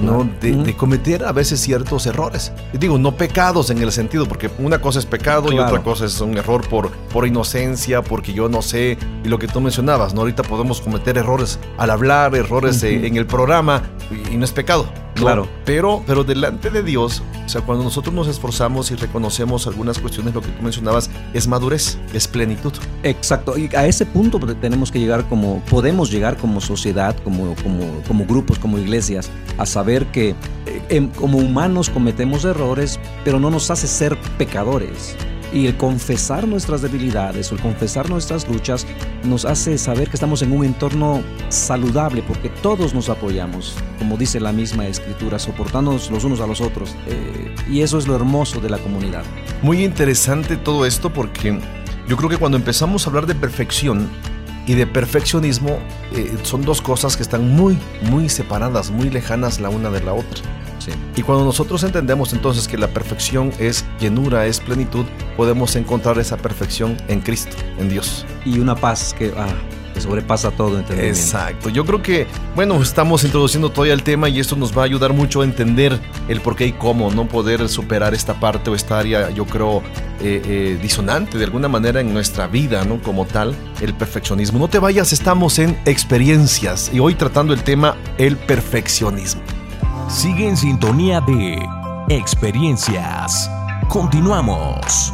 ¿no? 0.00 0.28
De, 0.40 0.74
cometer 0.76 1.24
a 1.24 1.32
veces 1.32 1.60
ciertos 1.60 2.06
errores. 2.06 2.52
Digo, 2.72 2.98
no 2.98 3.16
pecados 3.16 3.70
en 3.70 3.78
el 3.78 3.92
sentido, 3.92 4.26
porque 4.26 4.50
una 4.58 4.80
cosa 4.80 4.98
es 4.98 5.06
pecado 5.06 5.52
y 5.52 5.58
otra 5.58 5.82
cosa 5.82 6.06
es 6.06 6.20
un 6.20 6.36
error 6.36 6.66
por, 6.68 6.90
por 6.90 7.26
inocencia, 7.26 8.02
porque 8.02 8.32
yo 8.32 8.48
no 8.48 8.62
sé, 8.62 8.98
y 9.24 9.28
lo 9.28 9.38
que 9.38 9.48
tú 9.48 9.60
mencionabas, 9.60 10.14
¿no? 10.14 10.20
Ahorita 10.20 10.42
podemos 10.42 10.80
cometer 10.80 11.18
errores 11.18 11.58
al 11.76 11.90
hablar, 11.90 12.34
errores 12.34 12.82
en 12.82 13.16
el 13.16 13.26
programa, 13.26 13.82
y, 14.10 14.36
no 14.36 14.44
es 14.44 14.52
pecado. 14.52 14.88
Claro. 15.18 15.48
Pero, 15.64 16.02
pero 16.06 16.24
delante 16.24 16.70
de 16.70 16.82
Dios, 16.82 17.22
o 17.44 17.48
sea, 17.48 17.62
cuando 17.62 17.84
nosotros 17.84 18.14
nos 18.14 18.28
esforzamos 18.28 18.90
y 18.90 18.94
reconocemos 18.94 19.66
algunas 19.66 19.98
cuestiones, 19.98 20.34
lo 20.34 20.40
que 20.40 20.48
tú 20.48 20.62
mencionabas, 20.62 21.10
es 21.32 21.46
madurez, 21.48 21.98
es 22.12 22.28
plenitud. 22.28 22.72
Exacto. 23.02 23.56
Y 23.58 23.74
a 23.74 23.86
ese 23.86 24.06
punto 24.06 24.38
tenemos 24.38 24.90
que 24.90 25.00
llegar 25.00 25.28
como, 25.28 25.60
podemos 25.70 26.10
llegar 26.10 26.36
como 26.36 26.60
sociedad, 26.60 27.16
como, 27.24 27.54
como, 27.62 27.84
como 28.06 28.26
grupos, 28.26 28.58
como 28.58 28.78
iglesias, 28.78 29.30
a 29.58 29.66
saber 29.66 30.06
que 30.06 30.30
eh, 30.66 30.82
em, 30.88 31.08
como 31.08 31.38
humanos 31.38 31.90
cometemos 31.90 32.44
errores, 32.44 33.00
pero 33.24 33.40
no 33.40 33.50
nos 33.50 33.70
hace 33.70 33.86
ser 33.86 34.18
pecadores. 34.36 35.16
Y 35.52 35.66
el 35.66 35.76
confesar 35.76 36.46
nuestras 36.46 36.82
debilidades 36.82 37.50
o 37.50 37.54
el 37.54 37.60
confesar 37.60 38.10
nuestras 38.10 38.46
luchas 38.48 38.86
nos 39.24 39.44
hace 39.44 39.78
saber 39.78 40.08
que 40.08 40.16
estamos 40.16 40.42
en 40.42 40.52
un 40.52 40.64
entorno 40.64 41.22
saludable 41.48 42.22
porque 42.22 42.50
todos 42.50 42.92
nos 42.92 43.08
apoyamos, 43.08 43.74
como 43.98 44.16
dice 44.16 44.40
la 44.40 44.52
misma 44.52 44.86
escritura, 44.86 45.38
soportándonos 45.38 46.10
los 46.10 46.24
unos 46.24 46.40
a 46.40 46.46
los 46.46 46.60
otros. 46.60 46.94
Eh, 47.06 47.54
y 47.70 47.80
eso 47.80 47.98
es 47.98 48.06
lo 48.06 48.14
hermoso 48.14 48.60
de 48.60 48.68
la 48.68 48.78
comunidad. 48.78 49.24
Muy 49.62 49.84
interesante 49.84 50.56
todo 50.56 50.84
esto 50.84 51.12
porque 51.12 51.58
yo 52.06 52.16
creo 52.16 52.28
que 52.28 52.36
cuando 52.36 52.56
empezamos 52.56 53.06
a 53.06 53.10
hablar 53.10 53.26
de 53.26 53.34
perfección 53.34 54.08
y 54.66 54.74
de 54.74 54.86
perfeccionismo 54.86 55.78
eh, 56.12 56.30
son 56.42 56.62
dos 56.62 56.82
cosas 56.82 57.16
que 57.16 57.22
están 57.22 57.48
muy, 57.56 57.78
muy 58.10 58.28
separadas, 58.28 58.90
muy 58.90 59.08
lejanas 59.08 59.60
la 59.60 59.70
una 59.70 59.90
de 59.90 60.02
la 60.02 60.12
otra. 60.12 60.42
Y 61.16 61.22
cuando 61.22 61.44
nosotros 61.44 61.82
entendemos 61.84 62.32
entonces 62.32 62.68
que 62.68 62.78
la 62.78 62.88
perfección 62.88 63.52
es 63.58 63.84
llenura, 64.00 64.46
es 64.46 64.60
plenitud, 64.60 65.04
podemos 65.36 65.76
encontrar 65.76 66.18
esa 66.18 66.36
perfección 66.36 66.96
en 67.08 67.20
Cristo, 67.20 67.56
en 67.78 67.88
Dios. 67.88 68.26
Y 68.44 68.58
una 68.58 68.74
paz 68.74 69.14
que, 69.16 69.32
ah, 69.36 69.48
sobrepasa 70.00 70.50
todo 70.50 70.78
entendimiento. 70.78 71.18
Exacto. 71.18 71.68
Yo 71.68 71.84
creo 71.84 72.02
que, 72.02 72.26
bueno, 72.54 72.80
estamos 72.80 73.24
introduciendo 73.24 73.70
todavía 73.70 73.94
el 73.94 74.02
tema 74.02 74.28
y 74.28 74.40
esto 74.40 74.56
nos 74.56 74.76
va 74.76 74.82
a 74.82 74.84
ayudar 74.84 75.12
mucho 75.12 75.42
a 75.42 75.44
entender 75.44 75.98
el 76.28 76.40
por 76.40 76.56
qué 76.56 76.66
y 76.66 76.72
cómo 76.72 77.10
no 77.10 77.26
poder 77.28 77.68
superar 77.68 78.14
esta 78.14 78.38
parte 78.38 78.70
o 78.70 78.74
esta 78.74 78.98
área, 78.98 79.30
yo 79.30 79.44
creo, 79.44 79.82
eh, 80.20 80.42
eh, 80.44 80.78
disonante 80.80 81.38
de 81.38 81.44
alguna 81.44 81.68
manera 81.68 82.00
en 82.00 82.12
nuestra 82.12 82.46
vida, 82.46 82.84
¿no? 82.84 83.00
Como 83.02 83.24
tal, 83.26 83.54
el 83.80 83.94
perfeccionismo. 83.94 84.58
No 84.58 84.68
te 84.68 84.78
vayas, 84.78 85.12
estamos 85.12 85.58
en 85.58 85.78
experiencias 85.84 86.90
y 86.92 87.00
hoy 87.00 87.14
tratando 87.14 87.52
el 87.52 87.62
tema 87.62 87.96
el 88.18 88.36
perfeccionismo. 88.36 89.57
Sigue 90.08 90.48
en 90.48 90.56
sintonía 90.56 91.20
de 91.20 91.68
experiencias. 92.08 93.50
Continuamos. 93.88 95.12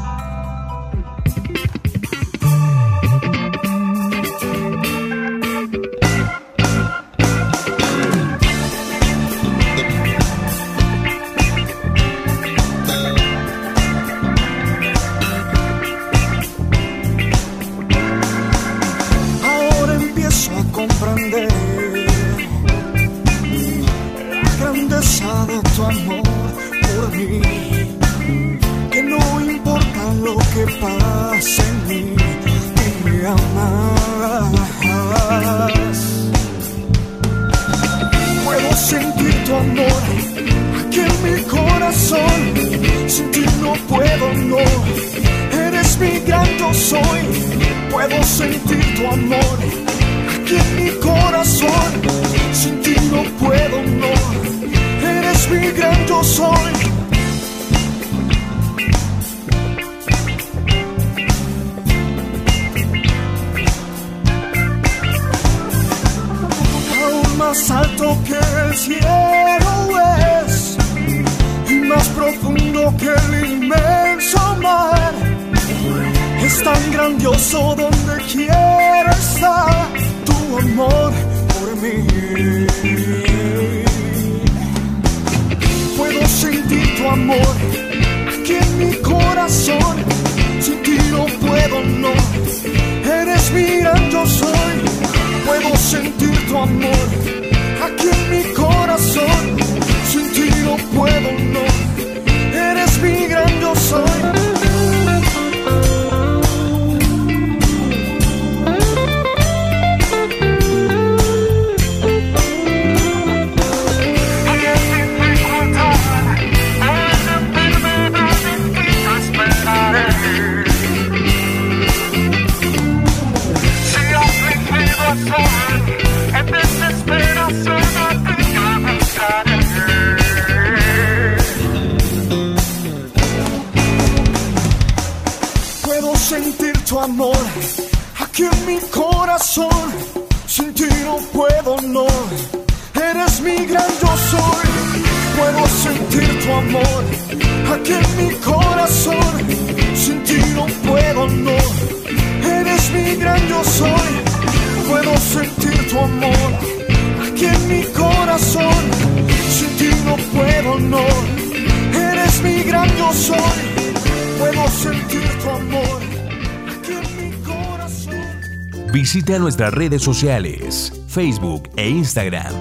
Visita 169.05 169.39
nuestras 169.39 169.75
redes 169.75 170.01
sociales, 170.01 170.91
Facebook 171.09 171.69
e 171.77 171.91
Instagram. 171.91 172.55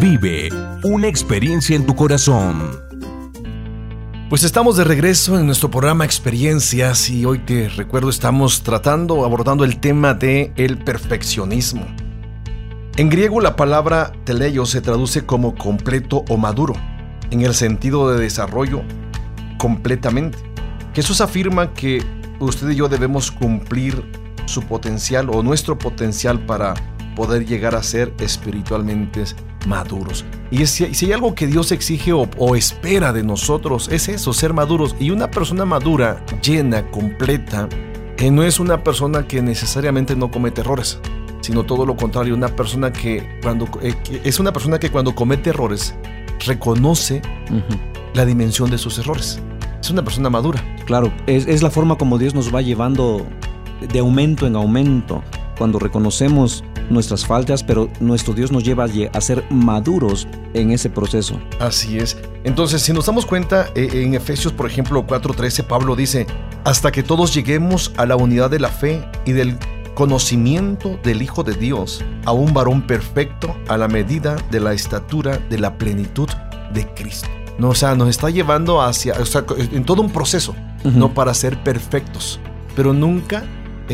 Vive 0.00 0.48
una 0.82 1.08
experiencia 1.08 1.76
en 1.76 1.84
tu 1.84 1.94
corazón. 1.94 2.80
Pues 4.30 4.44
estamos 4.44 4.78
de 4.78 4.84
regreso 4.84 5.38
en 5.38 5.44
nuestro 5.44 5.70
programa 5.70 6.06
Experiencias 6.06 7.10
y 7.10 7.26
hoy 7.26 7.40
te 7.40 7.68
recuerdo 7.68 8.08
estamos 8.08 8.62
tratando, 8.62 9.26
abordando 9.26 9.64
el 9.64 9.78
tema 9.78 10.14
de 10.14 10.54
el 10.56 10.78
perfeccionismo. 10.78 11.84
En 12.96 13.10
griego 13.10 13.42
la 13.42 13.56
palabra 13.56 14.12
teleio 14.24 14.64
se 14.64 14.80
traduce 14.80 15.26
como 15.26 15.54
completo 15.54 16.24
o 16.30 16.38
maduro, 16.38 16.72
en 17.30 17.42
el 17.42 17.54
sentido 17.54 18.10
de 18.10 18.22
desarrollo 18.22 18.80
completamente. 19.58 20.38
Jesús 20.94 21.20
afirma 21.20 21.74
que 21.74 22.02
usted 22.38 22.70
y 22.70 22.76
yo 22.76 22.88
debemos 22.88 23.30
cumplir 23.30 24.02
su 24.50 24.62
potencial 24.62 25.30
o 25.30 25.42
nuestro 25.42 25.78
potencial 25.78 26.44
para 26.44 26.74
poder 27.16 27.46
llegar 27.46 27.74
a 27.74 27.82
ser 27.82 28.12
espiritualmente 28.20 29.24
maduros. 29.66 30.24
Y 30.50 30.66
si, 30.66 30.94
si 30.94 31.06
hay 31.06 31.12
algo 31.12 31.34
que 31.34 31.46
Dios 31.46 31.72
exige 31.72 32.12
o, 32.12 32.28
o, 32.38 32.56
espera 32.56 33.12
de 33.12 33.22
nosotros, 33.22 33.88
es 33.90 34.08
eso, 34.08 34.32
ser 34.32 34.52
maduros. 34.54 34.96
Y 34.98 35.10
una 35.10 35.30
persona 35.30 35.64
madura, 35.64 36.24
llena, 36.42 36.90
completa, 36.90 37.68
que 38.16 38.30
no 38.30 38.42
es 38.42 38.58
una 38.60 38.82
persona 38.82 39.26
que 39.26 39.42
necesariamente 39.42 40.16
no 40.16 40.30
comete 40.30 40.60
errores, 40.62 40.98
sino 41.40 41.64
todo 41.64 41.86
lo 41.86 41.96
contrario, 41.96 42.34
una 42.34 42.48
persona 42.48 42.92
que 42.92 43.38
cuando 43.42 43.66
eh, 43.82 43.94
que 44.04 44.20
es 44.24 44.38
una 44.40 44.52
persona 44.52 44.78
que 44.78 44.90
cuando 44.90 45.14
comete 45.14 45.50
errores 45.50 45.94
reconoce 46.46 47.22
uh 47.50 47.54
-huh. 47.54 48.14
la 48.14 48.24
dimensión 48.24 48.70
de 48.70 48.78
sus 48.78 48.98
errores. 48.98 49.40
Es 49.80 49.90
una 49.90 50.04
persona 50.04 50.28
madura. 50.28 50.62
Claro, 50.84 51.12
es, 51.26 51.46
es 51.46 51.62
la 51.62 51.70
forma 51.70 51.96
como 51.96 52.18
Dios 52.18 52.34
nos 52.34 52.54
va 52.54 52.60
llevando 52.60 53.26
de 53.80 53.98
aumento 53.98 54.46
en 54.46 54.56
aumento 54.56 55.22
cuando 55.58 55.78
reconocemos 55.78 56.64
nuestras 56.88 57.26
faltas, 57.26 57.62
pero 57.62 57.88
nuestro 58.00 58.34
Dios 58.34 58.50
nos 58.50 58.64
lleva 58.64 58.86
a 59.12 59.20
ser 59.20 59.44
maduros 59.50 60.26
en 60.54 60.70
ese 60.70 60.90
proceso. 60.90 61.38
Así 61.60 61.98
es. 61.98 62.16
Entonces, 62.44 62.82
si 62.82 62.92
nos 62.92 63.06
damos 63.06 63.26
cuenta, 63.26 63.68
eh, 63.74 63.88
en 63.92 64.14
Efesios, 64.14 64.52
por 64.52 64.66
ejemplo, 64.66 65.06
4:13, 65.06 65.62
Pablo 65.62 65.96
dice, 65.96 66.26
hasta 66.64 66.90
que 66.90 67.02
todos 67.02 67.34
lleguemos 67.34 67.92
a 67.96 68.06
la 68.06 68.16
unidad 68.16 68.50
de 68.50 68.58
la 68.58 68.70
fe 68.70 69.04
y 69.24 69.32
del 69.32 69.58
conocimiento 69.94 70.98
del 71.02 71.20
Hijo 71.20 71.42
de 71.42 71.52
Dios, 71.52 72.02
a 72.24 72.32
un 72.32 72.54
varón 72.54 72.86
perfecto, 72.86 73.54
a 73.68 73.76
la 73.76 73.86
medida 73.86 74.36
de 74.50 74.60
la 74.60 74.72
estatura 74.72 75.38
de 75.50 75.58
la 75.58 75.76
plenitud 75.76 76.28
de 76.72 76.86
Cristo. 76.94 77.28
No, 77.58 77.68
o 77.68 77.74
sea, 77.74 77.94
nos 77.94 78.08
está 78.08 78.30
llevando 78.30 78.80
hacia, 78.80 79.12
o 79.20 79.26
sea, 79.26 79.44
en 79.58 79.84
todo 79.84 80.00
un 80.00 80.10
proceso, 80.10 80.52
uh 80.84 80.88
-huh. 80.88 80.94
no 80.94 81.12
para 81.12 81.34
ser 81.34 81.62
perfectos, 81.62 82.40
pero 82.74 82.94
nunca 82.94 83.44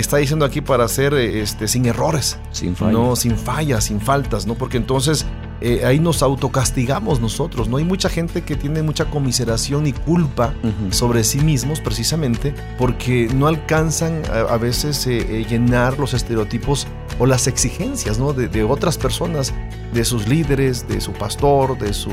está 0.01 0.19
diciendo 0.19 0.45
aquí 0.45 0.61
para 0.61 0.87
ser 0.89 1.15
este, 1.15 1.69
sin 1.69 1.87
errores. 1.87 2.39
Sin 2.53 2.77
fallas. 2.77 2.93
No, 2.93 3.17
sin 3.17 3.37
fallas, 3.37 3.85
sin 3.85 4.01
faltas, 4.01 4.47
¿no? 4.47 4.55
Porque 4.55 4.77
entonces 4.77 5.27
eh, 5.61 5.85
ahí 5.87 5.99
nos 5.99 6.23
autocastigamos 6.23 7.21
nosotros, 7.21 7.69
¿no? 7.69 7.79
Hay 7.79 7.85
mucha 7.85 8.11
gente 8.11 8.43
que 8.43 8.57
tiene 8.57 8.83
mucha 8.83 9.07
comiseración 9.07 9.87
y 9.87 9.93
culpa 9.93 10.55
uh 10.63 10.67
-huh. 10.67 10.93
sobre 10.93 11.25
sí 11.25 11.41
mismos 11.41 11.81
precisamente 11.81 12.55
porque 12.79 13.31
no 13.35 13.47
alcanzan 13.47 14.23
a, 14.31 14.53
a 14.53 14.59
veces 14.59 15.07
eh, 15.07 15.17
eh, 15.19 15.47
llenar 15.49 15.99
los 15.99 16.13
estereotipos 16.13 16.87
o 17.19 17.25
las 17.25 17.47
exigencias, 17.47 18.19
¿no? 18.19 18.35
De, 18.35 18.49
de, 18.49 18.65
otras 18.65 18.99
personas, 18.99 19.55
de 19.95 20.05
sus 20.05 20.29
líderes, 20.29 20.87
de 20.87 21.01
su 21.01 21.13
pastor, 21.13 21.79
de 21.79 21.95
su, 21.95 22.13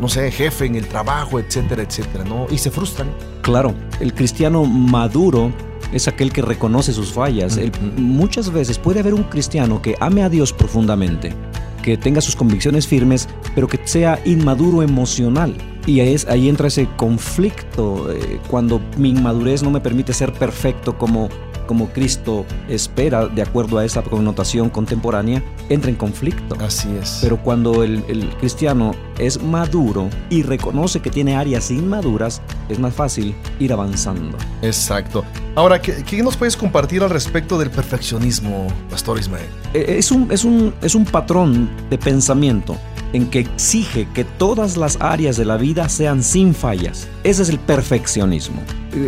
no 0.00 0.08
sé, 0.08 0.30
jefe 0.30 0.66
en 0.66 0.76
el 0.76 0.86
trabajo, 0.86 1.40
etcétera, 1.40 1.82
etcétera, 1.82 2.22
¿no? 2.24 2.46
Y 2.50 2.58
se 2.58 2.70
frustran. 2.70 3.08
Claro, 3.42 3.74
el 3.98 4.14
cristiano 4.14 4.64
maduro 4.64 5.52
es 5.96 6.08
aquel 6.08 6.32
que 6.32 6.42
reconoce 6.42 6.92
sus 6.92 7.12
fallas. 7.12 7.56
El, 7.56 7.72
muchas 7.96 8.52
veces 8.52 8.78
puede 8.78 9.00
haber 9.00 9.14
un 9.14 9.24
cristiano 9.24 9.82
que 9.82 9.96
ame 10.00 10.22
a 10.22 10.28
Dios 10.28 10.52
profundamente, 10.52 11.34
que 11.82 11.96
tenga 11.96 12.20
sus 12.20 12.36
convicciones 12.36 12.86
firmes, 12.86 13.28
pero 13.54 13.68
que 13.68 13.80
sea 13.84 14.20
inmaduro 14.24 14.82
emocional. 14.82 15.54
Y 15.86 16.00
ahí, 16.00 16.14
es, 16.14 16.26
ahí 16.26 16.48
entra 16.48 16.68
ese 16.68 16.88
conflicto 16.96 18.10
eh, 18.12 18.40
cuando 18.48 18.80
mi 18.96 19.10
inmadurez 19.10 19.62
no 19.62 19.70
me 19.70 19.80
permite 19.80 20.12
ser 20.12 20.32
perfecto 20.32 20.98
como 20.98 21.28
como 21.66 21.88
Cristo 21.88 22.44
espera, 22.68 23.26
de 23.26 23.42
acuerdo 23.42 23.78
a 23.78 23.84
esa 23.84 24.02
connotación 24.02 24.70
contemporánea, 24.70 25.42
entra 25.68 25.90
en 25.90 25.96
conflicto. 25.96 26.56
Así 26.60 26.88
es. 27.00 27.18
Pero 27.22 27.38
cuando 27.42 27.82
el, 27.82 28.04
el, 28.08 28.28
cristiano 28.36 28.94
es 29.18 29.42
maduro 29.42 30.08
y 30.30 30.42
reconoce 30.42 31.00
que 31.00 31.10
tiene 31.10 31.36
áreas 31.36 31.70
inmaduras, 31.70 32.40
es 32.68 32.78
más 32.78 32.94
fácil 32.94 33.34
ir 33.58 33.72
avanzando. 33.72 34.36
Exacto. 34.62 35.24
Ahora, 35.54 35.80
¿qué, 35.80 36.02
qué 36.04 36.22
nos 36.22 36.36
puedes 36.36 36.56
compartir 36.56 37.02
al 37.02 37.10
respecto 37.10 37.58
del 37.58 37.70
perfeccionismo, 37.70 38.66
Pastor 38.90 39.18
Ismael? 39.18 39.46
Es 39.72 40.10
un, 40.10 40.30
es 40.30 40.44
un, 40.44 40.74
es 40.82 40.94
un 40.94 41.04
patrón 41.04 41.70
de 41.90 41.98
pensamiento 41.98 42.76
en 43.12 43.28
que 43.30 43.40
exige 43.40 44.08
que 44.14 44.24
todas 44.24 44.76
las 44.76 44.98
áreas 45.00 45.36
de 45.36 45.44
la 45.44 45.56
vida 45.56 45.88
sean 45.88 46.22
sin 46.22 46.54
fallas. 46.54 47.08
Ese 47.24 47.42
es 47.42 47.48
el 47.48 47.58
perfeccionismo. 47.58 48.62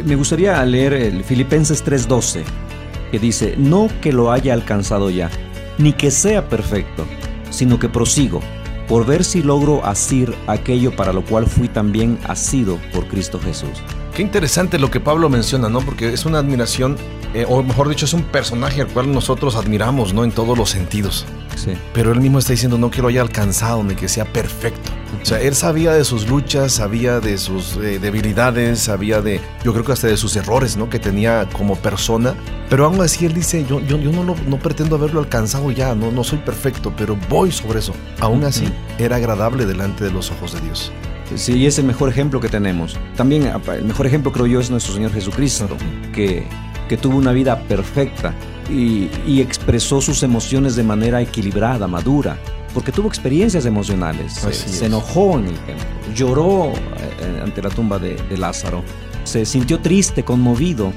Me 0.04 0.16
gustaría 0.16 0.64
leer 0.64 0.92
el 0.92 1.24
Filipenses 1.24 1.84
3:12, 1.84 2.44
que 3.10 3.18
dice, 3.18 3.54
no 3.56 3.88
que 4.00 4.12
lo 4.12 4.32
haya 4.32 4.54
alcanzado 4.54 5.10
ya, 5.10 5.30
ni 5.78 5.92
que 5.92 6.10
sea 6.10 6.48
perfecto, 6.48 7.06
sino 7.50 7.78
que 7.78 7.88
prosigo, 7.88 8.40
por 8.86 9.06
ver 9.06 9.24
si 9.24 9.42
logro 9.42 9.84
asir 9.84 10.34
aquello 10.46 10.94
para 10.94 11.12
lo 11.12 11.24
cual 11.24 11.46
fui 11.46 11.68
también 11.68 12.18
asido 12.24 12.78
por 12.92 13.06
Cristo 13.08 13.38
Jesús. 13.38 13.82
Qué 14.18 14.22
interesante 14.22 14.80
lo 14.80 14.90
que 14.90 14.98
Pablo 14.98 15.28
menciona, 15.28 15.68
¿no? 15.68 15.80
Porque 15.80 16.12
es 16.12 16.26
una 16.26 16.40
admiración, 16.40 16.96
eh, 17.34 17.46
o 17.48 17.62
mejor 17.62 17.88
dicho, 17.88 18.04
es 18.04 18.12
un 18.14 18.24
personaje 18.24 18.80
al 18.80 18.88
cual 18.88 19.12
nosotros 19.12 19.54
admiramos, 19.54 20.12
¿no? 20.12 20.24
En 20.24 20.32
todos 20.32 20.58
los 20.58 20.70
sentidos. 20.70 21.24
Sí. 21.54 21.74
Pero 21.94 22.10
él 22.10 22.20
mismo 22.20 22.40
está 22.40 22.52
diciendo 22.52 22.78
no 22.78 22.90
que 22.90 23.00
lo 23.00 23.06
haya 23.06 23.20
alcanzado 23.20 23.84
ni 23.84 23.94
que 23.94 24.08
sea 24.08 24.24
perfecto. 24.24 24.90
O 25.22 25.24
sea, 25.24 25.40
él 25.40 25.54
sabía 25.54 25.92
de 25.92 26.02
sus 26.04 26.28
luchas, 26.28 26.72
sabía 26.72 27.20
de 27.20 27.38
sus 27.38 27.76
eh, 27.76 28.00
debilidades, 28.00 28.80
sabía 28.80 29.20
de, 29.20 29.40
yo 29.62 29.72
creo 29.72 29.84
que 29.84 29.92
hasta 29.92 30.08
de 30.08 30.16
sus 30.16 30.34
errores, 30.34 30.76
¿no? 30.76 30.90
Que 30.90 30.98
tenía 30.98 31.48
como 31.52 31.76
persona. 31.76 32.34
Pero 32.68 32.86
aún 32.86 33.00
así 33.00 33.24
él 33.24 33.34
dice, 33.34 33.64
yo, 33.70 33.78
yo, 33.78 33.98
yo 33.98 34.10
no, 34.10 34.24
lo, 34.24 34.34
no 34.48 34.58
pretendo 34.58 34.96
haberlo 34.96 35.20
alcanzado 35.20 35.70
ya, 35.70 35.94
no, 35.94 36.10
no 36.10 36.24
soy 36.24 36.38
perfecto, 36.38 36.92
pero 36.96 37.16
voy 37.28 37.52
sobre 37.52 37.78
eso. 37.78 37.94
Aún 38.18 38.42
así, 38.42 38.64
uh 38.64 38.68
-huh. 38.68 39.04
era 39.04 39.14
agradable 39.14 39.64
delante 39.64 40.02
de 40.02 40.10
los 40.10 40.32
ojos 40.32 40.54
de 40.54 40.60
Dios. 40.62 40.90
Sí, 41.34 41.66
es 41.66 41.78
el 41.78 41.84
mejor 41.84 42.08
ejemplo 42.08 42.40
que 42.40 42.48
tenemos. 42.48 42.96
También 43.16 43.50
el 43.72 43.84
mejor 43.84 44.06
ejemplo 44.06 44.32
creo 44.32 44.46
yo 44.46 44.60
es 44.60 44.70
nuestro 44.70 44.94
Señor 44.94 45.12
Jesucristo, 45.12 45.68
que, 46.12 46.46
que 46.88 46.96
tuvo 46.96 47.18
una 47.18 47.32
vida 47.32 47.60
perfecta 47.62 48.34
y, 48.70 49.10
y, 49.26 49.40
expresó 49.40 50.00
sus 50.00 50.22
emociones 50.22 50.76
de 50.76 50.82
manera 50.82 51.20
equilibrada, 51.20 51.86
madura, 51.86 52.38
porque 52.74 52.92
tuvo 52.92 53.08
experiencias 53.08 53.64
emocionales. 53.66 54.34
Se, 54.34 54.52
se, 54.52 54.86
enojó 54.86 55.38
en 55.38 55.46
el 55.46 55.58
templo, 55.60 55.86
lloró 56.14 56.72
eh, 56.72 57.40
ante 57.42 57.62
la 57.62 57.70
tumba 57.70 57.98
de, 57.98 58.14
de, 58.14 58.36
Lázaro, 58.36 58.82
se 59.24 59.46
sintió 59.46 59.80
triste, 59.80 60.22
conmovido. 60.22 60.92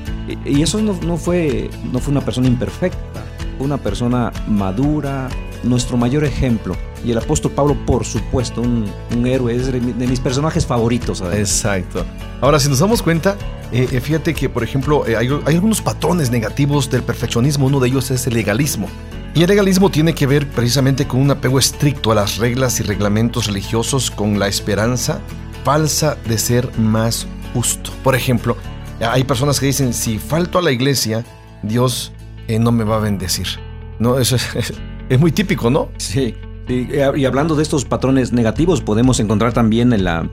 Y, 0.45 0.57
y 0.57 0.61
eso 0.63 0.81
no, 0.81 0.97
no, 1.05 1.17
fue, 1.17 1.69
no 1.91 1.99
fue 1.99 2.11
una 2.11 2.21
persona 2.21 2.47
imperfecta, 2.47 3.23
fue 3.57 3.65
una 3.65 3.77
persona 3.77 4.31
madura, 4.47 5.29
nuestro 5.63 5.97
mayor 5.97 6.23
ejemplo. 6.23 6.75
Y 7.03 7.11
el 7.11 7.17
apóstol 7.17 7.51
Pablo, 7.51 7.75
por 7.85 8.05
supuesto, 8.05 8.61
un, 8.61 8.85
un 9.15 9.25
héroe, 9.25 9.55
es 9.55 9.71
de 9.71 9.79
mis 9.79 10.19
personajes 10.19 10.65
favoritos. 10.65 11.21
Exacto. 11.33 12.05
Ahora, 12.41 12.59
si 12.59 12.69
nos 12.69 12.79
damos 12.79 13.01
cuenta, 13.01 13.35
eh, 13.71 13.99
fíjate 14.01 14.33
que, 14.33 14.49
por 14.49 14.63
ejemplo, 14.63 15.05
eh, 15.07 15.15
hay, 15.15 15.29
hay, 15.45 15.55
algunos 15.55 15.81
patrones 15.81 16.29
negativos 16.29 16.89
del 16.89 17.03
perfeccionismo. 17.03 17.67
Uno 17.67 17.79
de 17.79 17.87
ellos 17.87 18.11
es 18.11 18.27
el 18.27 18.33
legalismo. 18.33 18.87
Y 19.33 19.43
el 19.43 19.47
legalismo 19.47 19.89
tiene 19.89 20.13
que 20.13 20.27
ver 20.27 20.47
precisamente 20.49 21.07
con 21.07 21.21
un 21.21 21.31
apego 21.31 21.57
estricto 21.57 22.11
a 22.11 22.15
las 22.15 22.37
reglas 22.37 22.79
y 22.79 22.83
reglamentos 22.83 23.47
religiosos 23.47 24.11
con 24.11 24.39
la 24.39 24.47
esperanza 24.47 25.21
falsa 25.63 26.17
de 26.27 26.37
ser 26.37 26.77
más 26.77 27.27
justo. 27.53 27.91
Por 28.03 28.15
ejemplo, 28.15 28.57
hay 28.99 29.23
personas 29.23 29.59
que 29.59 29.67
dicen, 29.67 29.93
si 29.93 30.19
falto 30.19 30.59
a 30.59 30.61
la 30.61 30.71
iglesia, 30.71 31.23
Dios 31.63 32.11
eh, 32.47 32.59
no 32.59 32.71
me 32.71 32.83
va 32.83 32.97
a 32.97 32.99
bendecir. 32.99 33.47
¿No? 33.99 34.17
Eso 34.17 34.35
es, 34.35 34.73
es 35.11 35.19
muy 35.19 35.33
típico, 35.33 35.69
¿no? 35.69 35.89
Sí. 35.97 36.33
Y 36.69 37.25
hablando 37.25 37.55
de 37.55 37.63
estos 37.63 37.83
patrones 37.83 38.31
negativos, 38.31 38.79
podemos 38.79 39.19
encontrar 39.19 39.51
también 39.51 39.91
en 39.91 40.05
la, 40.05 40.29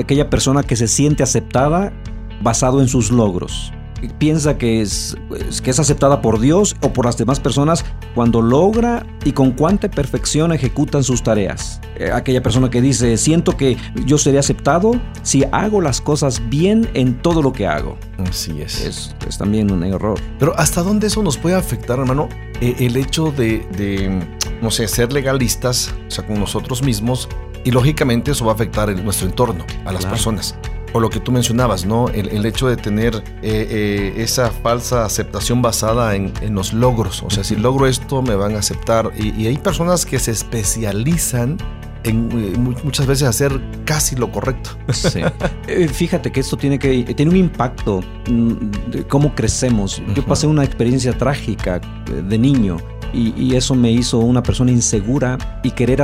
aquella 0.00 0.30
persona 0.30 0.62
que 0.62 0.74
se 0.74 0.88
siente 0.88 1.22
aceptada 1.22 1.92
basado 2.40 2.80
en 2.80 2.88
sus 2.88 3.10
logros. 3.10 3.74
Piensa 4.08 4.58
que 4.58 4.80
es, 4.82 5.16
que 5.62 5.70
es 5.70 5.78
aceptada 5.78 6.20
por 6.22 6.40
Dios 6.40 6.76
o 6.82 6.92
por 6.92 7.06
las 7.06 7.16
demás 7.16 7.40
personas 7.40 7.84
cuando 8.14 8.42
logra 8.42 9.06
y 9.24 9.32
con 9.32 9.52
cuánta 9.52 9.90
perfección 9.90 10.52
ejecutan 10.52 11.04
sus 11.04 11.22
tareas. 11.22 11.80
Eh, 11.96 12.10
aquella 12.12 12.42
persona 12.42 12.70
que 12.70 12.80
dice, 12.80 13.16
siento 13.16 13.56
que 13.56 13.76
yo 14.06 14.18
seré 14.18 14.38
aceptado 14.38 14.92
si 15.22 15.44
hago 15.52 15.80
las 15.80 16.00
cosas 16.00 16.42
bien 16.48 16.88
en 16.94 17.20
todo 17.22 17.42
lo 17.42 17.52
que 17.52 17.66
hago. 17.66 17.96
Así 18.28 18.60
es. 18.60 18.80
Es, 18.84 19.14
es 19.28 19.38
también 19.38 19.70
un 19.70 19.84
error. 19.84 20.18
Pero 20.38 20.58
¿hasta 20.58 20.82
dónde 20.82 21.06
eso 21.06 21.22
nos 21.22 21.36
puede 21.38 21.54
afectar, 21.56 21.98
hermano? 21.98 22.28
Eh, 22.60 22.76
el 22.80 22.96
hecho 22.96 23.32
de, 23.32 23.66
de, 23.76 24.20
no 24.60 24.70
sé, 24.70 24.88
ser 24.88 25.12
legalistas, 25.12 25.94
o 26.06 26.10
sea, 26.10 26.26
con 26.26 26.38
nosotros 26.38 26.82
mismos, 26.82 27.28
y 27.64 27.70
lógicamente 27.70 28.32
eso 28.32 28.44
va 28.44 28.52
a 28.52 28.54
afectar 28.56 28.90
en 28.90 29.04
nuestro 29.04 29.26
entorno, 29.28 29.64
a 29.84 29.92
las 29.92 30.00
Claro. 30.00 30.10
personas. 30.10 30.56
O 30.94 31.00
lo 31.00 31.08
que 31.08 31.20
tú 31.20 31.32
mencionabas, 31.32 31.86
¿no? 31.86 32.08
El, 32.08 32.28
el 32.28 32.44
hecho 32.44 32.68
de 32.68 32.76
tener 32.76 33.14
eh, 33.16 33.22
eh, 33.42 34.12
esa 34.18 34.50
falsa 34.50 35.04
aceptación 35.06 35.62
basada 35.62 36.14
en, 36.14 36.32
en 36.42 36.54
los 36.54 36.72
logros. 36.74 37.22
O 37.22 37.30
sea, 37.30 37.44
si 37.44 37.56
logro 37.56 37.86
esto, 37.86 38.20
me 38.20 38.34
van 38.34 38.56
a 38.56 38.58
aceptar. 38.58 39.10
Y, 39.18 39.30
y 39.42 39.46
hay 39.46 39.56
personas 39.56 40.04
que 40.04 40.18
se 40.18 40.32
especializan 40.32 41.56
en 42.04 42.28
eh, 42.32 42.58
mu- 42.58 42.74
muchas 42.84 43.06
veces 43.06 43.26
hacer 43.28 43.58
casi 43.84 44.16
lo 44.16 44.30
correcto. 44.30 44.70
Sí. 44.92 45.20
Fíjate 45.92 46.30
que 46.32 46.40
esto 46.40 46.56
tiene 46.56 46.78
que 46.78 47.04
tiene 47.14 47.30
un 47.30 47.36
impacto 47.38 48.00
mm, 48.28 48.90
de 48.90 49.04
cómo 49.06 49.34
crecemos. 49.34 50.02
Yo 50.14 50.24
pasé 50.26 50.46
una 50.46 50.64
experiencia 50.64 51.16
trágica 51.16 51.80
de 52.06 52.38
niño 52.38 52.76
y, 53.14 53.32
y 53.40 53.56
eso 53.56 53.74
me 53.74 53.90
hizo 53.92 54.18
una 54.18 54.42
persona 54.42 54.70
insegura 54.72 55.38
y 55.62 55.70
querer 55.70 56.02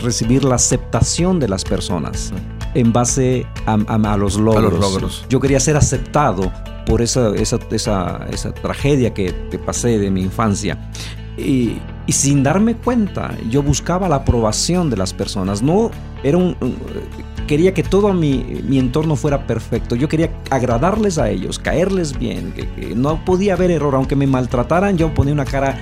recibir 0.00 0.44
la 0.44 0.54
aceptación 0.54 1.40
de 1.40 1.48
las 1.48 1.64
personas 1.64 2.32
en 2.74 2.92
base 2.92 3.46
a, 3.66 3.74
a- 3.86 4.12
a 4.12 4.16
los 4.16 4.36
logros. 4.36 4.78
logros. 4.80 5.26
Yo 5.28 5.40
quería 5.40 5.60
ser 5.60 5.76
aceptado 5.76 6.52
por 6.86 7.00
esa, 7.02 7.34
esa, 7.36 7.58
esa, 7.70 8.26
esa 8.30 8.52
tragedia 8.52 9.14
que, 9.14 9.34
que 9.50 9.58
pasé 9.58 9.98
de 9.98 10.10
mi 10.10 10.22
infancia. 10.22 10.90
Y, 11.36 11.78
y 12.06 12.12
sin 12.12 12.42
darme 12.42 12.76
cuenta, 12.76 13.34
yo 13.48 13.62
buscaba 13.62 14.08
la 14.08 14.16
aprobación 14.16 14.90
de 14.90 14.96
las 14.96 15.14
personas. 15.14 15.62
No 15.62 15.90
era 16.22 16.36
un, 16.36 16.56
un- 16.60 16.76
quería 17.46 17.72
que 17.74 17.82
todo 17.82 18.12
mi, 18.12 18.60
mi 18.66 18.78
entorno 18.78 19.16
fuera 19.16 19.46
perfecto. 19.46 19.94
Yo 19.96 20.08
quería 20.08 20.30
agradarles 20.50 21.18
a 21.18 21.30
ellos, 21.30 21.58
caerles 21.58 22.18
bien. 22.18 22.52
Que, 22.52 22.68
que 22.68 22.94
no 22.94 23.24
podía 23.24 23.54
haber 23.54 23.70
error, 23.70 23.94
aunque 23.94 24.16
me 24.16 24.26
maltrataran, 24.26 24.98
yo 24.98 25.12
ponía 25.14 25.32
una 25.32 25.44
cara 25.44 25.78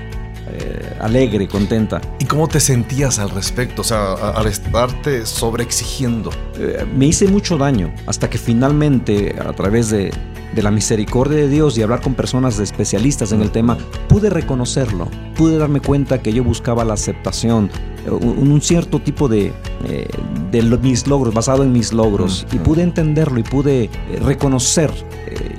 eh, 0.53 0.97
alegre, 1.01 1.49
contenta. 1.49 2.01
¿Y 2.19 2.25
cómo 2.27 2.49
te 2.49 2.61
sentías 2.61 3.19
al 3.19 3.31
respecto? 3.31 3.83
O 3.83 3.85
sea, 3.85 4.13
al 4.15 4.47
estarte 4.47 5.25
sobreexigiendo. 5.27 6.31
Eh, 6.59 6.85
me 6.97 7.07
hice 7.07 7.27
mucho 7.29 7.57
daño 7.59 7.93
hasta 8.07 8.29
que 8.31 8.39
finalmente 8.39 9.35
a 9.39 9.53
través 9.53 9.91
de, 9.91 10.13
de 10.55 10.63
la 10.63 10.71
misericordia 10.71 11.39
de 11.39 11.49
Dios 11.49 11.77
y 11.79 11.83
hablar 11.83 12.01
con 12.01 12.15
personas 12.15 12.59
especialistas 12.59 13.33
en 13.33 13.41
el 13.43 13.51
tema 13.51 13.79
pude 14.09 14.31
reconocerlo 14.31 15.09
pude 15.37 15.57
darme 15.59 15.81
cuenta 15.81 16.21
que 16.21 16.33
yo 16.33 16.43
buscaba 16.45 16.85
la 16.85 16.95
aceptación 16.95 17.71
eh, 18.07 18.11
un, 18.11 18.61
cierto 18.61 18.99
tipo 18.99 19.29
de, 19.29 19.53
eh, 19.87 20.09
de 20.51 20.63
mis 20.63 21.07
logros 21.07 21.33
basado 21.33 21.63
en 21.63 21.73
mis 21.73 21.93
logros 21.93 22.47
y 22.53 22.57
pude 22.59 22.83
entenderlo 22.83 23.39
y 23.39 23.43
pude 23.45 23.89
reconocer 24.25 24.91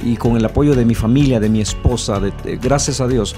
y 0.04 0.15
con 0.17 0.36
el 0.36 0.43
apoyo 0.45 0.75
de 0.75 0.84
mi 0.84 0.93
familia 0.95 1.39
de 1.39 1.49
mi 1.49 1.62
esposa 1.62 2.19
de- 2.19 2.34
de- 2.43 2.58
gracias 2.58 2.99
a 2.99 3.08
Dios 3.08 3.36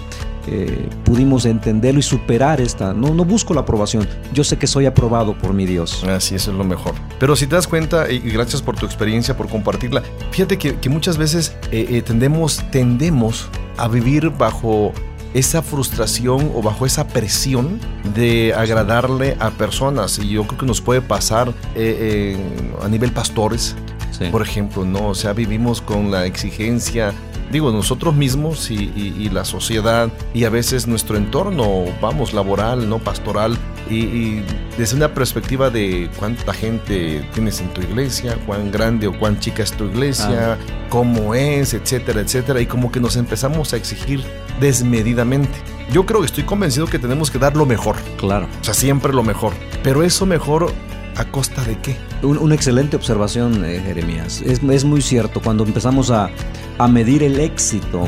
eh, 0.48 0.90
pudimos 1.06 1.46
entenderlo 1.46 2.00
y 2.00 2.04
superar 2.04 2.60
esta 2.62 2.94
no, 2.94 3.14
no 3.14 3.24
busco 3.26 3.54
la 3.54 3.62
aprobación 3.62 4.08
yo 4.34 4.44
sé 4.44 4.58
que 4.58 4.68
soy 4.68 4.86
aprobado 4.86 5.38
por 5.38 5.54
mi 5.54 5.66
Dios 5.66 6.04
Así 6.04 6.36
eso 6.36 6.52
es 6.52 6.58
lo 6.58 6.64
mejor. 6.64 6.94
Pero 7.20 7.36
si 7.36 7.48
te 7.48 7.56
das 7.56 7.68
cuenta, 7.68 8.12
y 8.12 8.20
gracias 8.20 8.62
por 8.62 8.76
tu 8.76 8.86
experiencia, 8.86 9.36
por 9.38 9.48
compartirla, 9.48 10.04
fíjate 10.32 10.58
que, 10.58 10.76
que 10.76 10.90
muchas 10.90 11.18
veces 11.18 11.56
eh, 11.72 11.88
eh, 11.90 12.02
tendemos, 12.02 12.62
tendemos 12.72 13.48
a 13.78 13.88
vivir 13.88 14.30
bajo 14.30 14.92
esa 15.34 15.62
frustración 15.62 16.52
o 16.54 16.62
bajo 16.62 16.86
esa 16.86 17.08
presión 17.08 17.80
de 18.16 18.54
agradarle 18.56 19.36
a 19.40 19.50
personas. 19.52 20.20
Y 20.20 20.30
yo 20.30 20.44
creo 20.46 20.60
que 20.60 20.66
nos 20.66 20.82
puede 20.82 21.02
pasar 21.02 21.50
eh, 21.76 22.36
eh, 22.36 22.38
a 22.84 22.88
nivel 22.90 23.12
pastores, 23.12 23.76
Sí. 24.12 24.26
por 24.32 24.44
ejemplo, 24.44 24.86
¿no? 24.86 25.08
O 25.08 25.16
sea, 25.16 25.34
vivimos 25.34 25.82
con 25.82 26.12
la 26.12 26.28
exigencia, 26.28 27.14
digo, 27.54 27.72
nosotros 27.72 28.13
mismos 28.16 28.70
y, 28.70 28.92
y- 28.96 29.16
y 29.18 29.30
la 29.30 29.46
sociedad 29.46 30.10
y 30.34 30.44
a 30.44 30.50
veces 30.50 30.88
nuestro 30.88 31.16
entorno, 31.16 31.86
vamos, 32.02 32.34
laboral, 32.34 32.89
¿no? 32.89 33.00
Pastoral. 33.00 33.58
Y, 33.89 33.96
y 33.96 34.46
desde 34.78 34.96
una 34.96 35.13
perspectiva 35.13 35.70
de 35.70 36.10
cuánta 36.18 36.54
gente 36.54 37.26
tienes 37.34 37.60
en 37.62 37.68
tu 37.74 37.82
iglesia, 37.82 38.38
cuán 38.46 38.72
grande 38.72 39.08
o 39.08 39.18
cuán 39.20 39.39
chica 39.39 39.62
es 39.63 39.72
tu 39.74 39.86
iglesia, 39.86 40.58
cómo 40.89 41.36
es, 41.36 41.74
etcétera, 41.74 42.22
etcétera. 42.22 42.60
Y 42.62 42.66
como 42.66 42.92
que 42.92 43.00
nos 43.00 43.16
empezamos 43.18 43.74
a 43.74 43.78
exigir 43.78 44.24
desmedidamente. 44.60 45.54
Yo 45.92 46.06
creo 46.06 46.22
que 46.22 46.26
estoy 46.28 46.44
convencido 46.46 46.88
que 46.88 46.98
tenemos 46.98 47.30
que 47.30 47.38
dar 47.39 47.56
lo 47.56 47.66
mejor, 47.66 47.96
claro 48.18 48.48
o 48.62 48.63
sea, 48.63 48.74
siempre 48.74 49.13
lo 49.13 49.22
mejor. 49.24 49.54
Pero 49.84 50.02
eso 50.02 50.26
mejor 50.26 50.72
a 51.16 51.26
costa 51.26 51.63
de 51.63 51.78
qué? 51.80 51.96
Un- 52.24 52.39
una 52.39 52.56
excelente 52.56 52.96
observación, 52.96 53.63
eh, 53.66 53.82
Jeremías. 53.86 54.42
Es, 54.44 54.63
es 54.63 54.84
muy 54.86 55.02
cierto, 55.02 55.42
cuando 55.42 55.63
empezamos 55.63 56.10
a, 56.10 56.30
a 56.78 56.88
medir 56.88 57.24
el 57.24 57.40
éxito 57.40 58.08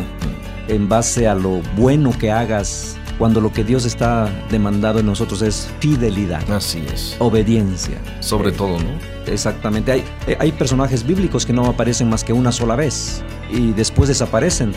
en 0.68 0.90
base 0.90 1.28
a 1.28 1.36
lo 1.36 1.62
bueno 1.78 2.12
que 2.18 2.32
hagas, 2.32 2.98
cuando 3.18 3.40
lo 3.40 3.52
que 3.54 3.64
Dios 3.64 3.86
está 3.86 4.30
demandado 4.50 5.00
en 5.00 5.06
nosotros 5.06 5.42
es 5.42 5.70
fidelidad, 5.80 6.50
Así 6.52 6.84
es. 6.94 7.16
obediencia. 7.20 7.98
Sobre 8.20 8.50
Eh, 8.50 8.54
todo, 8.54 8.78
¿no? 8.80 9.16
Exactamente. 9.32 9.92
Hay, 9.92 10.04
eh, 10.28 10.36
hay 10.40 10.52
personajes 10.52 11.06
bíblicos 11.06 11.46
que 11.46 11.54
no 11.54 11.66
aparecen 11.66 12.10
más 12.10 12.24
que 12.24 12.34
una 12.34 12.52
sola 12.52 12.76
vez 12.76 13.24
y 13.52 13.72
después 13.72 14.10
desaparecen, 14.10 14.72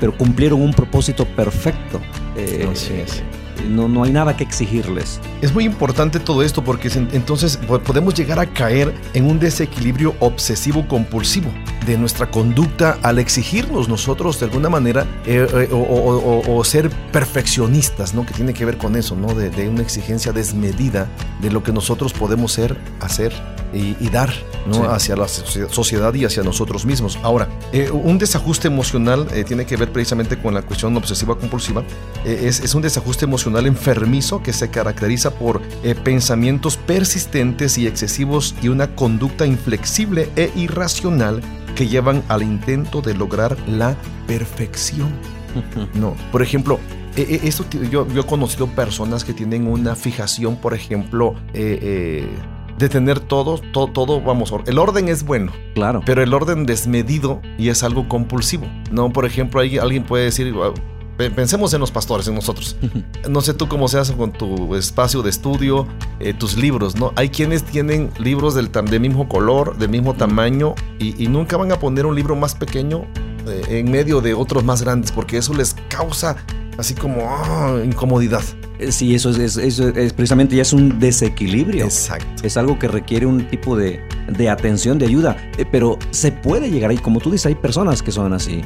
pero 0.00 0.16
cumplieron 0.16 0.60
un 0.60 0.72
propósito 0.74 1.24
perfecto. 1.24 2.00
Eh, 2.36 2.68
Así 2.70 2.94
es. 2.94 3.22
No, 3.70 3.88
no 3.88 4.02
hay 4.04 4.10
nada 4.12 4.36
que 4.36 4.42
exigirles. 4.44 5.20
Es 5.40 5.54
muy 5.54 5.64
importante 5.64 6.18
todo 6.20 6.42
esto 6.42 6.62
porque 6.64 6.88
es 6.88 6.96
en- 6.96 7.08
entonces 7.12 7.56
po- 7.56 7.78
podemos 7.78 8.12
llegar 8.12 8.38
a 8.38 8.46
caer 8.46 8.92
en 9.14 9.24
un 9.26 9.38
desequilibrio 9.38 10.14
obsesivo 10.20 10.86
compulsivo 10.88 11.48
de 11.86 11.98
nuestra 11.98 12.30
conducta 12.30 12.98
al 13.02 13.18
exigirnos 13.18 13.88
nosotros 13.88 14.38
de 14.40 14.46
alguna 14.46 14.68
manera 14.68 15.06
eh, 15.26 15.46
eh, 15.52 15.68
o, 15.72 15.76
o- 15.76 16.40
o- 16.40 16.56
o 16.58 16.64
ser 16.64 16.90
perfeccionistas, 17.38 18.14
¿no? 18.14 18.24
Que 18.24 18.32
tiene 18.34 18.54
que 18.54 18.64
ver 18.64 18.78
con 18.78 18.96
eso, 18.96 19.16
¿no? 19.16 19.34
De, 19.34 19.50
de 19.50 19.68
una 19.68 19.82
exigencia 19.82 20.32
desmedida 20.32 21.08
de 21.40 21.50
lo 21.50 21.62
que 21.62 21.72
nosotros 21.72 22.12
podemos 22.12 22.52
ser, 22.52 22.76
hacer 23.00 23.32
y, 23.74 23.96
y 24.00 24.08
dar, 24.08 24.32
¿no? 24.66 24.74
Sí. 24.74 24.80
Hacia 24.88 25.16
la 25.16 25.24
socie- 25.26 25.68
sociedad 25.68 26.14
y 26.14 26.24
hacia 26.24 26.42
nosotros 26.44 26.86
mismos. 26.86 27.18
Ahora, 27.22 27.48
eh, 27.72 27.90
un 27.90 28.18
desajuste 28.18 28.68
emocional 28.68 29.26
eh, 29.34 29.42
tiene 29.44 29.66
que 29.66 29.76
ver 29.76 29.90
precisamente 29.92 30.38
con 30.40 30.54
la 30.54 30.62
cuestión 30.62 30.96
obsesiva 30.96 31.36
compulsiva 31.36 31.82
eh, 32.24 32.42
es, 32.44 32.60
es 32.60 32.74
un 32.74 32.82
desajuste 32.82 33.24
emocional 33.24 33.66
enfermizo 33.66 34.42
que 34.42 34.52
se 34.52 34.70
caracteriza 34.70 35.30
por 35.32 35.60
eh, 35.82 35.94
pensamientos 35.94 36.76
persistentes 36.76 37.76
y 37.78 37.86
excesivos 37.86 38.54
y 38.62 38.68
una 38.68 38.94
conducta 38.94 39.44
inflexible 39.44 40.30
e 40.36 40.50
irracional 40.54 41.42
que 41.74 41.86
llevan 41.88 42.22
al 42.28 42.42
intento 42.42 43.00
de 43.02 43.14
lograr 43.14 43.56
la 43.68 43.96
perfección. 44.26 45.08
No, 45.94 46.16
por 46.32 46.42
ejemplo, 46.42 46.80
eh, 47.16 47.40
esto 47.44 47.62
ti- 47.64 47.78
yo, 47.90 48.08
yo 48.08 48.22
he 48.22 48.26
conocido 48.26 48.66
personas 48.66 49.24
que 49.24 49.32
tienen 49.32 49.68
una 49.68 49.94
fijación, 49.94 50.56
por 50.56 50.74
ejemplo, 50.74 51.34
eh, 51.54 51.78
eh, 51.80 52.28
de 52.76 52.88
tener 52.88 53.20
todo, 53.20 53.58
todo, 53.72 53.86
todo, 53.92 54.20
vamos, 54.20 54.52
el 54.66 54.78
orden 54.80 55.08
es 55.08 55.24
bueno, 55.24 55.52
Claro. 55.76 56.00
pero 56.04 56.24
el 56.24 56.34
orden 56.34 56.66
desmedido 56.66 57.40
y 57.56 57.68
es 57.68 57.84
algo 57.84 58.08
compulsivo. 58.08 58.66
No, 58.90 59.10
por 59.12 59.26
ejemplo, 59.26 59.60
alguien 59.60 60.02
puede 60.02 60.24
decir, 60.24 60.52
"Ah, 60.60 60.72
pe- 60.74 60.82
pensemos 61.16 61.72
en 61.74 61.80
los 61.80 61.90
pastores, 61.90 62.28
en 62.28 62.34
nosotros. 62.34 62.76
No 63.30 63.40
sé 63.40 63.54
tú 63.54 63.68
cómo 63.68 63.88
seas 63.88 64.10
con 64.12 64.32
tu 64.32 64.74
espacio 64.76 65.22
de 65.22 65.30
estudio, 65.30 65.86
eh, 66.20 66.34
tus 66.34 66.56
libros, 66.56 66.94
¿no? 66.96 67.12
Hay 67.16 67.30
quienes 67.30 67.64
tienen 67.64 68.10
libros 68.18 68.54
del, 68.54 68.70
del 68.70 69.00
mismo 69.00 69.28
color, 69.28 69.76
del 69.78 69.88
mismo 69.88 70.14
tamaño 70.14 70.74
y, 70.98 71.22
y 71.22 71.28
nunca 71.28 71.56
van 71.56 71.72
a 71.72 71.78
poner 71.78 72.04
un 72.06 72.14
libro 72.14 72.36
más 72.36 72.54
pequeño 72.54 73.06
eh, 73.48 73.62
en 73.80 73.90
medio 73.90 74.20
de 74.20 74.34
otros 74.34 74.62
más 74.64 74.82
grandes 74.82 75.10
porque 75.10 75.38
eso 75.38 75.54
les 75.54 75.74
causa 75.88 76.36
así 76.78 76.94
como 76.94 77.22
ah, 77.28 77.78
incomodidad. 77.84 78.42
Eh, 78.78 78.90
Sí, 78.92 79.14
eso 79.14 79.30
es, 79.30 79.38
es- 79.38 79.56
eso 79.56 79.88
es 79.88 80.12
precisamente 80.12 80.56
ya 80.56 80.62
es 80.62 80.72
un 80.72 80.98
desequilibrio. 80.98 81.84
Exacto. 81.84 82.26
Es 82.46 82.56
algo 82.56 82.78
que 82.78 82.88
requiere 82.88 83.24
un 83.24 83.48
tipo 83.48 83.76
de, 83.76 84.00
de 84.28 84.50
atención, 84.50 84.98
de 84.98 85.06
ayuda. 85.06 85.36
Eh, 85.56 85.64
pero 85.70 85.98
se 86.10 86.30
puede 86.32 86.70
llegar 86.70 86.90
ahí. 86.90 86.98
Como 86.98 87.20
tú 87.20 87.30
dices, 87.30 87.46
hay 87.46 87.54
personas 87.54 88.02
que 88.02 88.10
son 88.12 88.32
así. 88.32 88.60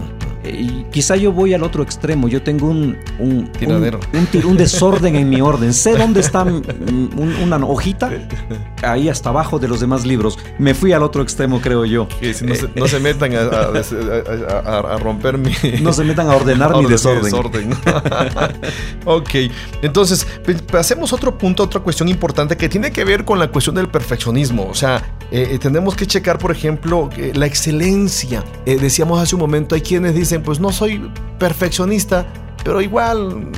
Eh, 0.48 0.84
quizá 0.90 1.16
yo 1.16 1.32
voy 1.32 1.54
al 1.54 1.62
otro 1.62 1.82
extremo. 1.82 2.28
Yo 2.28 2.42
tengo 2.42 2.66
un, 2.68 2.96
un, 3.18 3.46
Tiradero. 3.52 4.00
un, 4.12 4.18
un 4.20 4.26
ti- 4.26 4.38
un 4.38 4.56
desorden 4.56 5.14
en 5.16 5.28
mi 5.28 5.40
orden. 5.40 5.72
Sé 5.74 5.96
dónde 5.96 6.20
está 6.20 6.42
un- 6.44 7.36
una 7.42 7.56
hojita. 7.56 8.10
Ahí 8.82 9.08
hasta 9.08 9.28
abajo 9.30 9.58
de 9.58 9.68
los 9.68 9.80
demás 9.80 10.06
libros. 10.06 10.38
Me 10.58 10.74
fui 10.74 10.92
al 10.92 11.02
otro 11.02 11.22
extremo, 11.22 11.60
creo 11.60 11.84
yo. 11.84 12.08
Si 12.32 12.44
no, 12.44 12.54
se, 12.54 12.68
no 12.74 12.88
se 12.88 13.00
metan 13.00 13.34
a, 13.34 13.40
a- 13.40 13.42
a- 13.42 14.78
a- 14.78 14.94
a 14.94 14.98
romper 14.98 15.38
mi... 15.38 15.52
No 15.82 15.92
se 15.92 16.04
metan 16.04 16.28
a 16.28 16.36
ordenar 16.36 16.70
mi 16.70 16.76
Orden, 16.84 16.90
desorden. 16.90 17.72
ok, 19.04 19.30
entonces 19.82 20.26
pe- 20.44 20.54
pasemos 20.54 21.12
a 21.12 21.16
otro 21.16 21.36
punto, 21.36 21.62
otra 21.62 21.80
cuestión 21.80 22.08
importante 22.08 22.56
que 22.56 22.68
tiene 22.68 22.90
que 22.90 23.04
ver 23.04 23.24
con 23.24 23.38
la 23.38 23.48
cuestión 23.48 23.74
del 23.76 23.88
perfeccionismo. 23.88 24.66
O 24.68 24.74
sea, 24.74 25.02
eh, 25.30 25.48
eh, 25.52 25.58
tenemos 25.58 25.94
que 25.94 26.06
checar, 26.06 26.38
por 26.38 26.50
ejemplo, 26.52 27.10
la 27.34 27.46
excelencia. 27.46 28.44
Eh, 28.66 28.78
decíamos 28.80 29.20
hace 29.20 29.34
un 29.34 29.40
momento, 29.40 29.74
hay 29.74 29.80
quienes 29.80 30.14
dicen, 30.14 30.37
dicen, 30.38 30.42
pues 30.44 30.60
no 30.60 30.72
soy 30.72 31.10
perfeccionista, 31.38 32.26
pero 32.64 32.80
igual, 32.80 33.50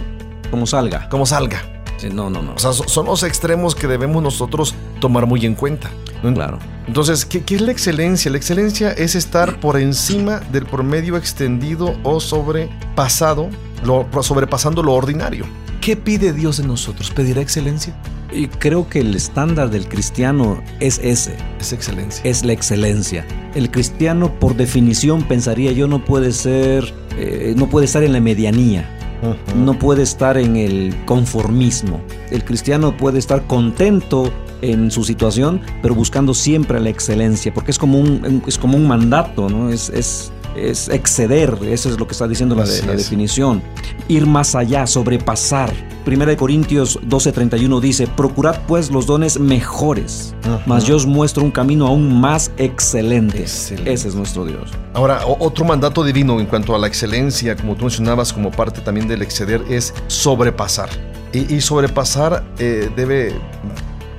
Como 0.51 0.67
salga. 0.67 1.09
como 1.09 1.27
salga. 1.27 1.63
Sí, 1.97 2.09
no, 2.13 2.31
no, 2.31 2.41
no. 2.41 2.55
O 2.55 2.59
sea, 2.59 2.73
so- 2.73 2.89
son 2.89 3.07
los 3.07 3.23
extremos 3.23 3.75
que 3.75 3.87
debemos 3.87 4.23
nosotros 4.23 4.75
tomar 5.01 5.27
muy 5.27 5.45
en 5.45 5.55
cuenta. 5.55 5.91
claro. 6.35 6.59
Entonces, 6.87 7.25
¿qué, 7.25 7.43
qué 7.45 7.55
es 7.57 7.61
la 7.61 7.71
excelencia? 7.73 8.31
La 8.31 8.37
excelencia 8.39 8.91
es 8.93 9.15
estar 9.15 9.61
por 9.61 9.79
encima 9.79 10.41
del 10.51 10.67
promedio 10.67 11.17
extendido 11.17 11.95
o 12.03 12.19
sobrepasado, 12.21 13.49
lo, 13.85 14.07
sobrepasando 14.23 14.83
lo 14.83 14.95
ordinario. 14.95 15.45
¿Qué 15.81 15.97
pide 15.97 16.33
Dios 16.33 16.59
de 16.59 16.67
nosotros? 16.67 17.11
¿Pedirá 17.11 17.41
excelencia? 17.41 17.95
Y 18.33 18.47
creo 18.47 18.89
que 18.89 19.01
el 19.01 19.15
estándar 19.15 19.71
del 19.71 19.89
cristiano 19.89 20.63
es 20.79 21.01
ese, 21.03 21.35
Es 21.59 21.73
excelencia. 21.73 22.23
es 22.25 22.45
la 22.45 22.53
excelencia. 22.53 23.27
El 23.55 23.71
cristiano, 23.71 24.39
por 24.39 24.57
definición, 24.57 25.23
pensaría 25.25 25.73
yo, 25.73 25.89
no 25.89 26.05
puede 26.05 26.33
ser, 26.33 26.93
eh, 27.17 27.55
no 27.57 27.69
puede 27.69 27.87
estar 27.87 28.03
en 28.05 28.13
la 28.13 28.21
medianía. 28.21 28.97
Ujú. 29.23 29.59
no 29.59 29.79
puede 29.79 30.03
estar 30.03 30.39
en 30.39 30.57
el 30.57 30.95
conformismo. 31.05 32.01
El 32.31 32.43
cristiano 32.43 32.97
puede 32.97 33.19
estar 33.19 33.47
contento 33.47 34.33
en 34.63 34.91
su 34.91 35.05
situación, 35.05 35.61
pero 35.83 35.95
buscando 35.95 36.33
siempre 36.33 36.81
la 36.81 36.89
excelencia, 36.89 37.53
porque 37.53 37.71
es 37.71 37.79
como 37.79 37.99
un, 37.99 38.43
es 38.47 38.57
como 38.57 38.79
un 38.79 38.89
mandato, 38.89 39.51
¿no? 39.51 39.69
Es, 39.69 39.91
es, 39.91 40.33
es 40.57 40.89
exceder, 40.89 41.57
eso 41.63 41.89
es 41.89 41.99
lo 41.99 42.07
que 42.07 42.13
está 42.13 42.27
diciendo 42.29 42.55
la, 42.55 42.65
de- 42.65 42.97
definición. 42.97 43.63
Ir 44.09 44.27
más 44.27 44.55
allá, 44.55 44.87
sobrepasar. 44.87 45.73
Primera 46.05 46.31
de 46.31 46.37
Corintios 46.37 46.99
12:31 47.03 47.79
dice, 47.81 48.07
procurad 48.07 48.57
pues 48.67 48.91
los 48.91 49.07
dones 49.07 49.39
mejores, 49.39 50.35
mas 50.67 50.85
yo 50.85 50.97
os 50.97 51.05
muestro 51.07 51.45
un 51.45 51.51
camino 51.51 51.87
aún 51.87 52.21
más 52.21 52.51
excelente. 52.57 53.43
Excelente. 53.43 53.93
Ese 53.93 54.09
es 54.09 54.15
nuestro 54.15 54.45
Dios. 54.47 54.71
Ahora, 54.95 55.21
otro 55.27 55.65
mandato 55.65 56.03
divino 56.03 56.41
en 56.41 56.47
cuanto 56.47 56.75
a 56.75 56.79
la 56.79 56.87
excelencia, 56.87 57.55
como 57.55 57.77
tú 57.77 57.83
mencionabas 57.85 58.33
como 58.33 58.51
parte 58.51 58.81
también 58.81 59.07
del 59.09 59.21
exceder, 59.23 59.63
es 59.69 59.93
sobrepasar. 60.09 60.89
Y, 61.33 61.55
y 61.55 61.61
sobrepasar 61.61 62.45
eh, 62.59 62.91
debe, 62.97 63.33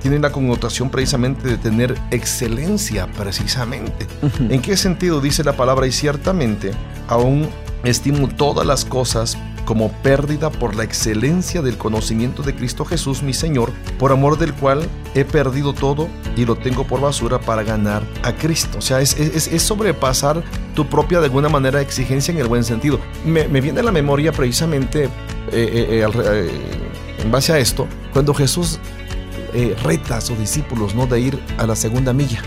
tiene 0.01 0.19
la 0.19 0.31
connotación 0.31 0.89
precisamente 0.89 1.47
de 1.47 1.57
tener 1.57 1.95
excelencia, 2.11 3.07
precisamente. 3.17 4.07
¿En 4.49 4.61
qué 4.61 4.75
sentido 4.77 5.21
dice 5.21 5.43
la 5.43 5.53
palabra? 5.53 5.87
Y 5.87 5.91
ciertamente, 5.91 6.71
aún 7.07 7.47
estimo 7.83 8.27
todas 8.27 8.65
las 8.65 8.85
cosas 8.85 9.37
como 9.65 9.91
pérdida 10.01 10.49
por 10.49 10.75
la 10.75 10.83
excelencia 10.83 11.61
del 11.61 11.77
conocimiento 11.77 12.41
de 12.41 12.55
Cristo 12.55 12.83
Jesús, 12.83 13.21
mi 13.21 13.33
Señor, 13.33 13.71
por 13.99 14.11
amor 14.11 14.37
del 14.37 14.53
cual 14.53 14.87
he 15.13 15.23
perdido 15.23 15.73
todo 15.73 16.07
y 16.35 16.45
lo 16.45 16.55
tengo 16.55 16.85
por 16.85 16.99
basura 16.99 17.39
para 17.39 17.63
ganar 17.63 18.01
a 18.23 18.33
Cristo. 18.33 18.79
O 18.79 18.81
sea, 18.81 19.01
es, 19.01 19.17
es- 19.19 19.47
es 19.47 19.61
sobrepasar 19.61 20.43
tu 20.75 20.87
propia, 20.87 21.19
de 21.19 21.25
alguna 21.27 21.47
manera, 21.47 21.79
exigencia 21.79 22.31
en 22.33 22.39
el 22.39 22.47
buen 22.47 22.63
sentido. 22.63 22.99
Me, 23.25 23.47
me 23.47 23.61
viene 23.61 23.79
a 23.81 23.83
la 23.83 23.91
memoria 23.91 24.31
precisamente, 24.31 25.05
eh, 25.05 25.09
eh, 25.53 26.05
eh, 26.15 26.51
en 27.23 27.31
base 27.31 27.53
a 27.53 27.59
esto, 27.59 27.87
cuando 28.13 28.33
Jesús 28.33 28.79
eh, 29.53 29.75
reta 29.83 30.17
a 30.17 30.21
sus 30.21 30.37
discípulos, 30.37 30.95
¿no? 30.95 31.07
De 31.07 31.19
ir 31.19 31.39
a 31.57 31.65
la 31.67 31.75
segunda 31.75 32.13
milla. 32.13 32.41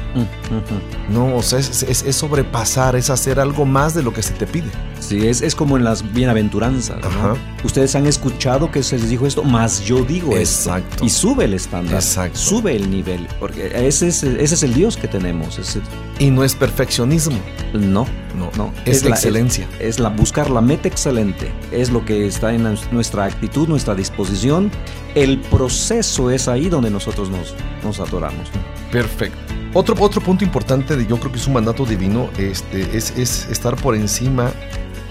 No, 1.10 1.36
o 1.36 1.42
sea, 1.42 1.58
es, 1.58 1.82
es- 1.82 2.02
es 2.02 2.16
sobrepasar, 2.16 2.96
es 2.96 3.10
hacer 3.10 3.38
algo 3.40 3.64
más 3.64 3.94
de 3.94 4.02
lo 4.02 4.12
que 4.12 4.22
se 4.22 4.32
te 4.34 4.46
pide. 4.46 4.70
Sí, 5.08 5.26
es, 5.26 5.42
es 5.42 5.54
como 5.54 5.76
en 5.76 5.84
las 5.84 6.12
bienaventuranzas. 6.14 6.98
¿no? 7.02 7.36
Ustedes 7.64 7.94
han 7.94 8.06
escuchado 8.06 8.70
que 8.70 8.82
se 8.82 8.98
les 8.98 9.10
dijo 9.10 9.26
esto, 9.26 9.42
más 9.44 9.84
yo 9.84 10.04
digo 10.04 10.36
esto. 10.36 10.70
Exacto. 10.74 11.04
Y 11.04 11.10
sube 11.10 11.44
el 11.44 11.54
estándar, 11.54 11.94
Exacto. 11.96 12.38
sube 12.38 12.74
el 12.74 12.90
nivel, 12.90 13.26
porque 13.38 13.70
ese 13.86 14.08
es, 14.08 14.22
ese 14.22 14.54
es 14.54 14.62
el 14.62 14.74
Dios 14.74 14.96
que 14.96 15.08
tenemos. 15.08 15.58
ese- 15.58 15.80
Y 16.18 16.30
no 16.30 16.42
es 16.44 16.54
perfeccionismo, 16.54 17.38
no, 17.74 18.06
no, 18.38 18.50
no. 18.56 18.72
es, 18.84 19.04
la- 19.04 19.10
excelencia. 19.10 19.68
Es, 19.78 19.98
la 19.98 20.08
buscar 20.08 20.50
la 20.50 20.60
meta 20.60 20.88
excelente, 20.88 21.50
es 21.70 21.90
lo 21.90 22.04
que 22.04 22.26
está 22.26 22.52
en 22.54 22.64
nues- 22.64 22.90
nuestra 22.90 23.24
actitud, 23.24 23.68
nuestra 23.68 23.94
disposición. 23.94 24.70
El 25.14 25.38
proceso 25.40 26.30
es 26.30 26.48
ahí 26.48 26.68
donde 26.68 26.90
nosotros 26.90 27.30
nos, 27.30 27.54
nos 27.82 28.00
atoramos. 28.00 28.48
Perfecto. 28.90 29.38
Otro, 29.76 29.96
otro 30.00 30.20
punto 30.20 30.44
importante, 30.44 30.96
de, 30.96 31.04
yo 31.06 31.18
creo 31.18 31.32
que 31.32 31.38
es 31.38 31.46
un 31.48 31.52
mandato 31.54 31.84
divino, 31.84 32.28
este, 32.38 32.96
es, 32.96 33.10
es 33.18 33.48
estar 33.50 33.74
por 33.74 33.96
encima, 33.96 34.52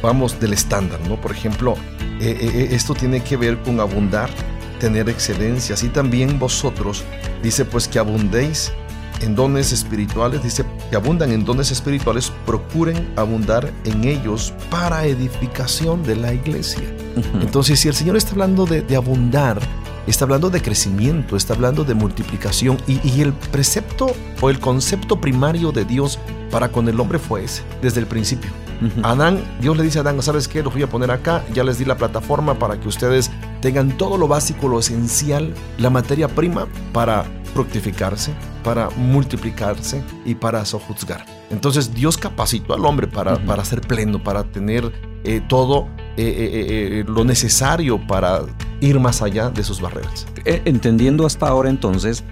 vamos, 0.03 0.39
del 0.39 0.53
estándar, 0.53 0.99
¿no? 1.07 1.19
Por 1.19 1.31
ejemplo, 1.31 1.75
eh, 2.19 2.37
eh, 2.39 2.51
eh, 2.53 2.67
esto 2.71 2.93
tiene 2.93 3.23
que 3.23 3.37
ver 3.37 3.57
con 3.63 3.79
abundar, 3.79 4.29
tener 4.79 5.09
excelencia. 5.09 5.73
Así 5.73 5.87
también 5.87 6.37
vosotros, 6.37 7.03
dice 7.41 7.65
pues 7.65 7.87
que 7.87 7.97
abundéis 7.97 8.73
en 9.21 9.33
dones 9.33 9.71
espirituales, 9.71 10.43
dice 10.43 10.65
que 10.89 10.95
abundan 10.97 11.31
en 11.31 11.45
dones 11.45 11.71
espirituales, 11.71 12.33
procuren 12.45 13.13
abundar 13.15 13.71
en 13.85 14.03
ellos 14.03 14.53
para 14.69 15.05
edificación 15.05 16.03
de 16.03 16.17
la 16.17 16.33
iglesia. 16.33 16.83
Entonces, 17.39 17.79
si 17.79 17.87
el 17.87 17.95
Señor 17.95 18.17
está 18.17 18.31
hablando 18.31 18.65
de, 18.65 18.81
de 18.81 18.97
abundar, 18.97 19.61
está 20.05 20.25
hablando 20.25 20.49
de 20.49 20.61
crecimiento, 20.61 21.37
está 21.37 21.53
hablando 21.53 21.85
de 21.85 21.93
multiplicación 21.93 22.77
y, 22.87 22.99
y 23.07 23.21
el 23.21 23.31
precepto 23.31 24.07
o 24.41 24.49
el 24.49 24.59
concepto 24.59 25.21
primario 25.21 25.71
de 25.71 25.85
Dios 25.85 26.19
para 26.51 26.69
con 26.69 26.89
el 26.89 26.99
hombre 26.99 27.19
fue 27.19 27.45
ese, 27.45 27.63
desde 27.81 28.01
el 28.01 28.07
principio. 28.07 28.62
Adán, 29.03 29.41
Dios 29.61 29.77
le 29.77 29.83
dice 29.83 29.99
a 29.99 30.01
Adán, 30.01 30.21
¿sabes 30.21 30.47
qué? 30.47 30.63
Los 30.63 30.73
voy 30.73 30.83
a 30.83 30.87
poner 30.87 31.11
acá, 31.11 31.43
ya 31.53 31.63
les 31.63 31.77
di 31.77 31.85
la 31.85 31.97
plataforma 31.97 32.59
para 32.59 32.79
que 32.79 32.87
ustedes 32.87 33.31
tengan 33.61 33.97
todo 33.97 34.17
lo 34.17 34.27
básico, 34.27 34.67
lo 34.67 34.79
esencial, 34.79 35.53
la 35.77 35.89
materia 35.89 36.27
prima 36.27 36.67
para 36.91 37.25
fructificarse, 37.53 38.33
para 38.63 38.89
multiplicarse 38.91 40.03
y 40.25 40.35
para 40.35 40.65
sojuzgar. 40.65 41.25
Entonces 41.49 41.93
Dios 41.93 42.17
capacitó 42.17 42.73
al 42.73 42.85
hombre 42.85 43.07
para, 43.07 43.37
para 43.45 43.63
ser 43.63 43.81
pleno, 43.81 44.23
para 44.23 44.43
tener 44.43 44.91
eh, 45.23 45.41
todo 45.47 45.87
eh, 46.17 46.23
eh, 46.25 46.99
eh, 46.99 47.03
lo 47.07 47.23
necesario 47.25 47.99
para 48.05 48.41
ir 48.81 48.99
más 48.99 49.21
allá 49.21 49.49
de 49.49 49.63
sus 49.63 49.81
barreras. 49.81 50.27
Eh, 50.45 50.61
Entendiendo 50.65 51.25
hasta 51.25 51.47
ahora 51.47 51.69
entonces, 51.69 52.23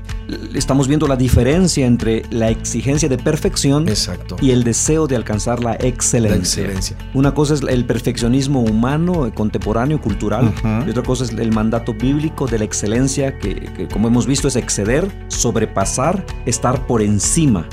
estamos 0.53 0.87
viendo 0.87 1.07
la 1.07 1.15
diferencia 1.15 1.85
entre 1.85 2.23
la 2.29 2.49
exigencia 2.49 3.07
de 3.09 3.17
perfección 3.17 3.87
Exacto. 3.87 4.35
y 4.41 4.51
el 4.51 4.63
deseo 4.63 5.07
de 5.07 5.15
alcanzar 5.15 5.63
la 5.63 5.71
la 5.71 5.87
excelencia. 5.87 6.97
Una 7.13 7.33
cosa 7.33 7.53
es 7.53 7.61
el 7.61 7.85
perfeccionismo 7.85 8.61
humano, 8.61 9.31
contemporáneo, 9.33 9.99
cultural, 10.01 10.53
y 10.85 10.89
otra 10.89 11.03
cosa 11.03 11.23
es 11.23 11.31
el 11.31 11.51
mandato 11.51 11.93
bíblico 11.93 12.47
de 12.47 12.59
la 12.59 12.65
excelencia, 12.65 13.37
que, 13.39 13.55
que 13.55 13.87
como 13.87 14.09
hemos 14.09 14.27
visto 14.27 14.47
es 14.47 14.55
exceder, 14.57 15.09
sobrepasar, 15.29 16.25
estar 16.45 16.85
por 16.85 17.01
encima. 17.01 17.65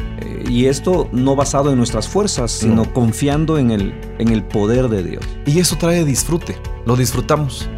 Y 0.48 0.66
esto 0.66 1.08
no 1.12 1.36
basado 1.36 1.70
en 1.70 1.76
nuestras 1.76 2.08
fuerzas, 2.08 2.50
sino 2.50 2.84
No. 2.84 2.92
confiando 2.92 3.58
en 3.58 3.70
el, 3.70 3.94
en 4.18 4.28
el 4.28 4.42
poder 4.44 4.88
de 4.88 5.02
Dios. 5.02 5.24
Y 5.46 5.58
eso 5.60 5.76
trae 5.76 6.04
disfrute, 6.04 6.56
lo 6.86 6.96
disfrutamos, 6.96 7.68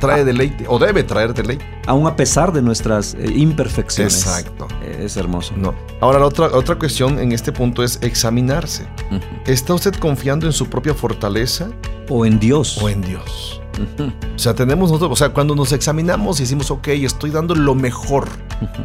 trae 0.00 0.24
deleite, 0.24 0.64
o 0.68 0.78
debe 0.78 1.02
traer 1.04 1.32
deleite. 1.34 1.64
Aún 1.86 2.06
a 2.06 2.16
pesar 2.16 2.52
de 2.52 2.62
nuestras 2.62 3.14
eh, 3.14 3.32
imperfecciones. 3.34 4.14
Exacto. 4.26 4.66
Eh, 4.82 5.02
Es 5.04 5.16
hermoso. 5.16 5.54
No. 5.56 5.74
Ahora, 6.00 6.18
la 6.18 6.26
otra, 6.26 6.46
otra 6.48 6.74
cuestión 6.76 7.18
en 7.18 7.32
este 7.32 7.52
punto 7.52 7.82
es 7.84 7.98
examinarse. 8.02 8.86
¿Está 9.46 9.74
usted 9.74 9.94
confiando 9.94 10.46
en 10.46 10.52
su 10.52 10.66
propia 10.66 10.94
fortaleza 10.94 11.68
O 12.08 12.26
en 12.26 12.38
Dios. 12.40 12.78
o 12.82 12.88
en 12.88 13.00
Dios? 13.02 13.60
O 14.34 14.38
sea, 14.38 14.54
tenemos 14.54 14.90
nosotros, 14.90 15.12
o 15.12 15.16
sea, 15.16 15.30
cuando 15.30 15.54
nos 15.54 15.72
examinamos 15.72 16.38
y 16.40 16.42
decimos, 16.44 16.70
ok, 16.70 16.88
estoy 16.88 17.30
dando 17.30 17.54
lo 17.54 17.74
mejor, 17.74 18.28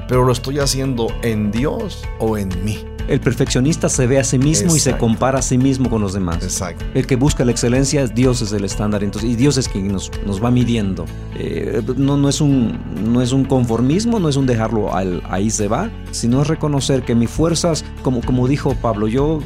pero 0.07 0.23
lo 0.23 0.31
estoy 0.31 0.59
haciendo 0.59 1.07
en 1.21 1.51
Dios 1.51 2.03
o 2.19 2.37
en 2.37 2.49
mí. 2.63 2.85
El 3.07 3.19
perfeccionista 3.19 3.89
se 3.89 4.07
ve 4.07 4.19
a 4.19 4.23
sí 4.23 4.37
mismo 4.37 4.75
y 4.75 4.79
se 4.79 4.95
compara 4.95 5.39
a 5.39 5.41
sí 5.41 5.57
mismo 5.57 5.89
con 5.89 6.01
los 6.01 6.13
demás. 6.13 6.43
Exacto. 6.43 6.85
El 6.93 7.07
que 7.07 7.15
busca 7.15 7.43
la 7.43 7.51
excelencia, 7.51 8.07
Dios 8.07 8.41
es 8.41 8.53
el 8.53 8.63
estándar, 8.63 9.03
entonces, 9.03 9.29
y 9.29 9.35
Dios 9.35 9.57
es 9.57 9.67
quien 9.67 9.91
nos, 9.91 10.11
nos 10.25 10.41
va 10.41 10.51
midiendo. 10.51 11.05
Eh, 11.35 11.81
no, 11.97 12.15
no, 12.15 12.29
es 12.29 12.39
un, 12.39 12.79
no 13.11 13.21
es 13.21 13.31
un 13.33 13.43
conformismo, 13.43 14.19
no 14.19 14.29
es 14.29 14.37
un 14.37 14.45
dejarlo 14.45 14.95
al, 14.95 15.21
ahí 15.29 15.49
se 15.49 15.67
va, 15.67 15.89
sino 16.11 16.41
es 16.41 16.47
reconocer 16.47 17.03
que 17.03 17.15
mis 17.15 17.29
fuerzas, 17.29 17.83
como, 18.03 18.21
como 18.21 18.47
dijo 18.47 18.75
Pablo, 18.75 19.07
yo 19.07 19.41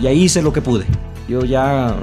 ya 0.00 0.12
hice 0.12 0.40
lo 0.40 0.52
que 0.52 0.62
pude. 0.62 0.86
Yo 1.28 1.44
ya 1.44 1.96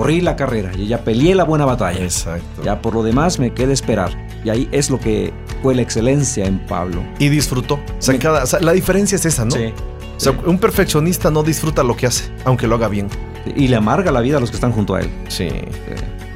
corrí 0.00 0.20
la 0.20 0.36
carrera, 0.36 0.72
yo 0.72 0.84
ya 0.84 0.98
peleé 1.04 1.34
la 1.34 1.44
buena 1.44 1.64
batalla. 1.64 2.00
Exacto. 2.04 2.62
Ya 2.62 2.80
por 2.80 2.94
lo 2.94 3.02
demás 3.02 3.38
me 3.38 3.52
queda 3.52 3.72
esperar. 3.72 4.10
Y 4.44 4.50
ahí 4.50 4.68
es 4.72 4.90
lo 4.90 4.98
que 5.00 5.32
fue 5.62 5.74
la 5.74 5.82
excelencia 5.82 6.46
en 6.46 6.58
Pablo. 6.66 7.02
Y 7.18 7.28
disfrutó. 7.28 7.74
O 7.74 7.80
sea, 7.98 8.12
Me- 8.14 8.20
cada- 8.20 8.44
o 8.44 8.46
sea, 8.46 8.60
la 8.60 8.72
diferencia 8.72 9.16
es 9.16 9.24
esa, 9.26 9.44
¿no? 9.44 9.50
Sí. 9.50 9.72
O 10.16 10.20
sea, 10.20 10.32
un 10.46 10.58
perfeccionista 10.58 11.30
no 11.30 11.42
disfruta 11.42 11.82
lo 11.82 11.96
que 11.96 12.06
hace, 12.06 12.30
aunque 12.44 12.66
lo 12.66 12.74
haga 12.76 12.88
bien. 12.88 13.08
Y 13.56 13.68
le 13.68 13.76
amarga 13.76 14.10
la 14.12 14.20
vida 14.20 14.36
a 14.36 14.40
los 14.40 14.50
que 14.50 14.56
están 14.56 14.72
junto 14.72 14.94
a 14.94 15.00
él. 15.00 15.10
Sí. 15.28 15.48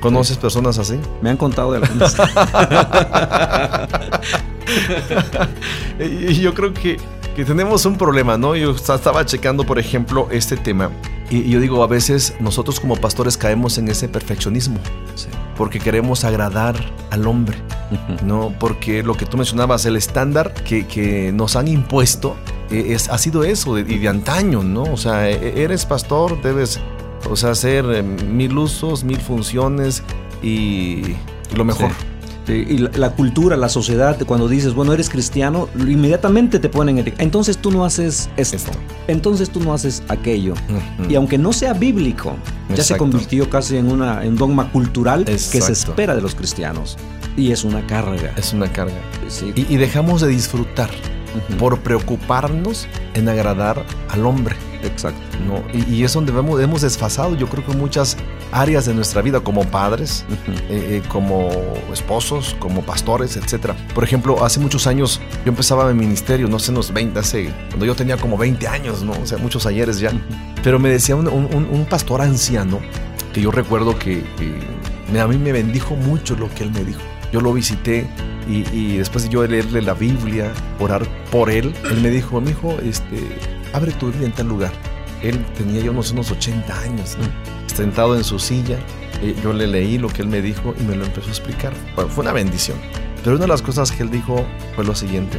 ¿Conoces 0.01 0.37
personas 0.37 0.79
así? 0.79 0.99
Me 1.21 1.31
han 1.31 1.37
contado 1.37 1.73
de 1.73 1.79
algunas. 1.79 2.17
Y 6.01 6.35
yo 6.41 6.55
creo 6.55 6.73
que, 6.73 6.97
que 7.37 7.45
tenemos 7.45 7.85
un 7.87 7.97
problema, 7.97 8.37
¿no? 8.37 8.57
Yo 8.57 8.73
esta- 8.73 8.95
estaba 8.95 9.25
checando, 9.27 9.65
por 9.65 9.79
ejemplo, 9.79 10.29
este 10.31 10.57
tema. 10.57 10.91
Y 11.35 11.49
yo 11.49 11.61
digo, 11.61 11.83
a 11.83 11.87
veces 11.87 12.35
nosotros 12.41 12.79
como 12.79 12.97
pastores 12.97 13.37
caemos 13.39 13.79
en 13.79 13.89
ese 13.89 14.07
perfeccionismo, 14.09 14.79
Sí. 15.15 15.29
porque 15.57 15.79
queremos 15.81 16.25
agradar 16.25 16.77
al 17.11 17.27
hombre. 17.27 17.57
¿no? 18.25 18.55
Porque 18.59 19.03
lo 19.03 19.15
que 19.17 19.27
tú 19.27 19.37
mencionabas, 19.37 19.85
el 19.87 19.97
estándar 19.97 20.55
que, 20.55 20.87
que 20.87 21.31
nos 21.33 21.57
han 21.57 21.69
impuesto 21.69 22.37
eh, 22.71 22.87
es, 22.95 23.09
ha 23.11 23.19
sido 23.19 23.45
eso, 23.45 23.79
y 23.79 23.83
de, 23.83 24.09
antaño, 24.09 24.63
¿no? 24.63 24.83
O 24.85 24.97
sea, 24.97 25.29
e- 25.31 25.63
eres 25.63 25.85
pastor, 25.87 26.41
debes 26.43 26.81
O 27.31 27.37
sea, 27.37 27.51
hacer 27.51 27.85
eh, 27.93 28.03
mil 28.03 28.57
usos, 28.59 29.05
mil 29.05 29.19
funciones 29.21 30.03
y 30.43 31.15
lo 31.55 31.65
mejor. 31.65 31.91
Sí. 31.91 31.97
Sí, 32.47 32.67
Y 32.69 32.79
la, 32.79 32.91
la 32.95 33.11
cultura, 33.11 33.57
la 33.57 33.69
sociedad, 33.69 34.19
cuando 34.27 34.49
dices, 34.49 34.75
bueno, 34.75 34.93
eres 34.93 35.09
cristiano, 35.09 35.69
inmediatamente 35.77 36.59
te 36.59 36.69
ponen 36.69 36.97
en 36.97 37.03
etiqueta. 37.03 37.23
Entonces 37.23 37.59
tú 37.59 37.71
no 37.71 37.85
haces 37.85 38.31
esto. 38.37 38.57
Esto. 38.57 38.73
Entonces 39.07 39.51
tú 39.51 39.61
no 39.61 39.73
haces 39.73 40.03
aquello. 40.09 40.55
Y 41.09 41.15
aunque 41.15 41.39
no 41.39 41.53
sea 41.53 41.73
bíblico, 41.73 42.35
ya 42.75 42.83
se 42.83 42.97
convirtió 42.97 43.49
casi 43.49 43.77
en 43.77 43.91
una, 43.91 44.25
en 44.25 44.37
dogma 44.37 44.71
cultural 44.73 45.25
que 45.25 45.39
se 45.39 45.73
espera 45.73 46.15
de 46.15 46.23
los 46.23 46.35
cristianos. 46.35 46.97
Y 47.37 47.53
es 47.53 47.65
una 47.65 47.87
carga. 47.87 48.33
Es 48.37 48.53
una 48.53 48.71
carga. 48.71 49.01
Sí. 49.29 49.53
Y, 49.55 49.75
y 49.75 49.77
dejamos 49.79 50.21
de 50.21 50.29
disfrutar 50.29 50.91
por 51.59 51.79
preocuparnos 51.79 52.87
en 53.15 53.29
agradar 53.29 53.83
al 54.11 54.27
hombre. 54.27 54.55
Exacto. 54.83 55.21
¿no? 55.47 55.63
Y, 55.73 55.95
y 55.95 56.05
es 56.05 56.13
donde 56.13 56.33
vemos, 56.33 56.61
hemos 56.61 56.83
desfasado, 56.83 57.35
yo 57.37 57.49
creo 57.49 57.65
que 57.65 57.73
muchas 57.73 58.17
áreas 58.53 58.87
de 58.87 58.95
nuestra 58.95 59.23
vida, 59.23 59.41
como 59.41 59.65
padres, 59.65 60.25
eh, 60.69 61.01
eh, 61.01 61.03
como 61.09 61.51
esposos, 61.93 62.55
como 62.59 62.83
pastores, 62.83 63.37
etcétera. 63.37 63.75
Por 63.95 64.05
ejemplo, 64.05 64.45
hace 64.45 64.61
muchos 64.61 64.87
años 64.87 65.21
yo 65.45 65.51
empezaba 65.51 65.93
mi 65.93 65.99
ministerio, 65.99 66.49
no 66.49 66.59
sé, 66.59 66.71
unos 66.71 66.93
20, 66.93 67.19
hace, 67.19 67.51
cuando 67.69 67.87
yo 67.87 67.95
tenía 67.97 68.17
como 68.17 68.37
20 68.37 68.69
años, 68.69 69.03
¿no? 69.03 69.13
O 69.13 69.27
sea, 69.27 69.39
muchos 69.39 69.67
ayeres 69.67 69.99
ya. 69.99 70.13
Pero 70.63 70.79
me 70.79 70.89
decía 70.91 71.17
un, 71.17 71.27
un- 71.29 71.49
un- 71.71 71.85
pastor 71.87 72.21
anciano, 72.23 72.79
que 73.33 73.41
yo 73.41 73.51
recuerdo 73.51 73.99
que, 73.99 74.23
a 75.19 75.27
mí 75.27 75.37
me 75.39 75.53
bendijo 75.53 75.97
mucho 75.97 76.37
lo 76.37 76.49
que 76.55 76.63
él 76.65 76.71
me 76.73 76.85
dijo. 76.85 77.01
Yo 77.33 77.41
lo 77.41 77.53
visité 77.53 78.07
y, 78.49 78.65
y 78.77 78.99
después 78.99 79.25
de 79.25 79.31
yo 79.31 79.47
leerle 79.47 79.81
la 79.83 79.95
Biblia, 79.95 80.53
orar 80.79 81.07
por 81.31 81.51
él, 81.51 81.75
él 81.91 82.01
me 82.03 82.11
dijo, 82.11 82.41
mi 82.41 82.51
hijo, 82.51 82.77
este, 82.83 83.17
abre 83.73 83.93
tu 83.93 84.07
Biblia 84.09 84.27
en 84.27 84.33
tal 84.33 84.49
lugar. 84.49 84.73
Él 85.23 85.45
tenía 85.57 85.81
ya 85.83 85.91
unos, 85.91 86.11
unos 86.13 86.31
80 86.31 86.79
años, 86.81 87.17
¿no? 87.19 87.62
Sentado 87.75 88.17
en 88.17 88.25
su 88.25 88.39
silla. 88.39 88.79
eh, 89.23 89.37
yo 89.43 89.53
le 89.53 89.67
leí 89.67 89.99
lo 89.99 90.09
que 90.09 90.23
él 90.23 90.29
me 90.29 90.43
dijo 90.43 90.75
y 90.79 90.83
me 90.83 90.97
lo 90.97 91.05
empezó 91.05 91.29
a 91.29 91.31
explicar. 91.31 91.73
Fue 91.95 92.07
fue 92.09 92.23
una 92.23 92.33
bendición. 92.33 92.79
Pero 93.23 93.37
una 93.37 93.45
de 93.45 93.49
las 93.49 93.63
cosas 93.63 93.93
que 93.93 94.03
él 94.03 94.11
dijo 94.11 94.45
fue 94.75 94.85
lo 94.85 94.95
siguiente. 94.95 95.39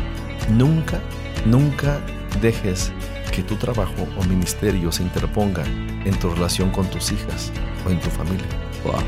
Nunca, 0.50 1.00
nunca 1.46 2.00
dejes 2.42 2.92
que 3.32 3.44
tu 3.44 3.56
trabajo 3.56 4.08
o 4.18 4.24
ministerio 4.26 4.92
se 4.92 5.04
interponga 5.04 5.64
en 6.06 6.18
tu 6.20 6.30
relación 6.30 6.70
con 6.70 6.86
tus 6.90 7.12
hijas 7.12 7.52
o 7.86 7.90
en 7.90 8.00
tu 8.00 8.10
familia. 8.10 8.46
Wow. 8.84 9.02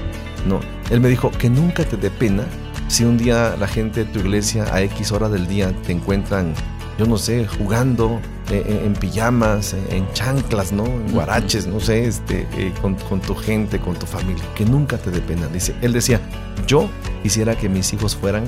No, 0.47 0.59
él 0.89 0.99
me 0.99 1.09
dijo 1.09 1.31
que 1.31 1.49
nunca 1.49 1.83
te 1.85 1.97
dé 1.97 2.09
pena 2.09 2.43
si 2.87 3.03
un 3.03 3.17
día 3.17 3.55
la 3.59 3.67
gente 3.67 4.05
de 4.05 4.11
tu 4.11 4.19
iglesia 4.19 4.65
a 4.73 4.81
X 4.83 5.11
hora 5.11 5.27
del 5.29 5.47
día 5.47 5.71
te 5.83 5.91
encuentran, 5.91 6.53
yo 6.97 7.05
no 7.05 7.17
sé, 7.17 7.45
jugando 7.45 8.19
eh, 8.49 8.63
eh, 8.65 8.83
en 8.85 8.93
pijamas, 8.93 9.73
eh, 9.73 9.83
en 9.89 10.11
chanclas, 10.13 10.71
¿no? 10.71 10.85
En 10.85 11.11
guaraches, 11.11 11.67
no 11.67 11.79
sé, 11.79 12.05
este, 12.05 12.47
eh, 12.57 12.73
con, 12.81 12.95
con 12.95 13.19
tu 13.19 13.35
gente, 13.35 13.79
con 13.79 13.95
tu 13.95 14.05
familia. 14.05 14.43
Que 14.55 14.65
nunca 14.65 14.97
te 14.97 15.11
dé 15.11 15.19
pena. 15.19 15.47
Dice, 15.47 15.75
él 15.81 15.93
decía, 15.93 16.21
yo 16.67 16.89
quisiera 17.23 17.55
que 17.57 17.67
mis 17.69 17.91
hijos 17.93 18.15
fueran 18.15 18.45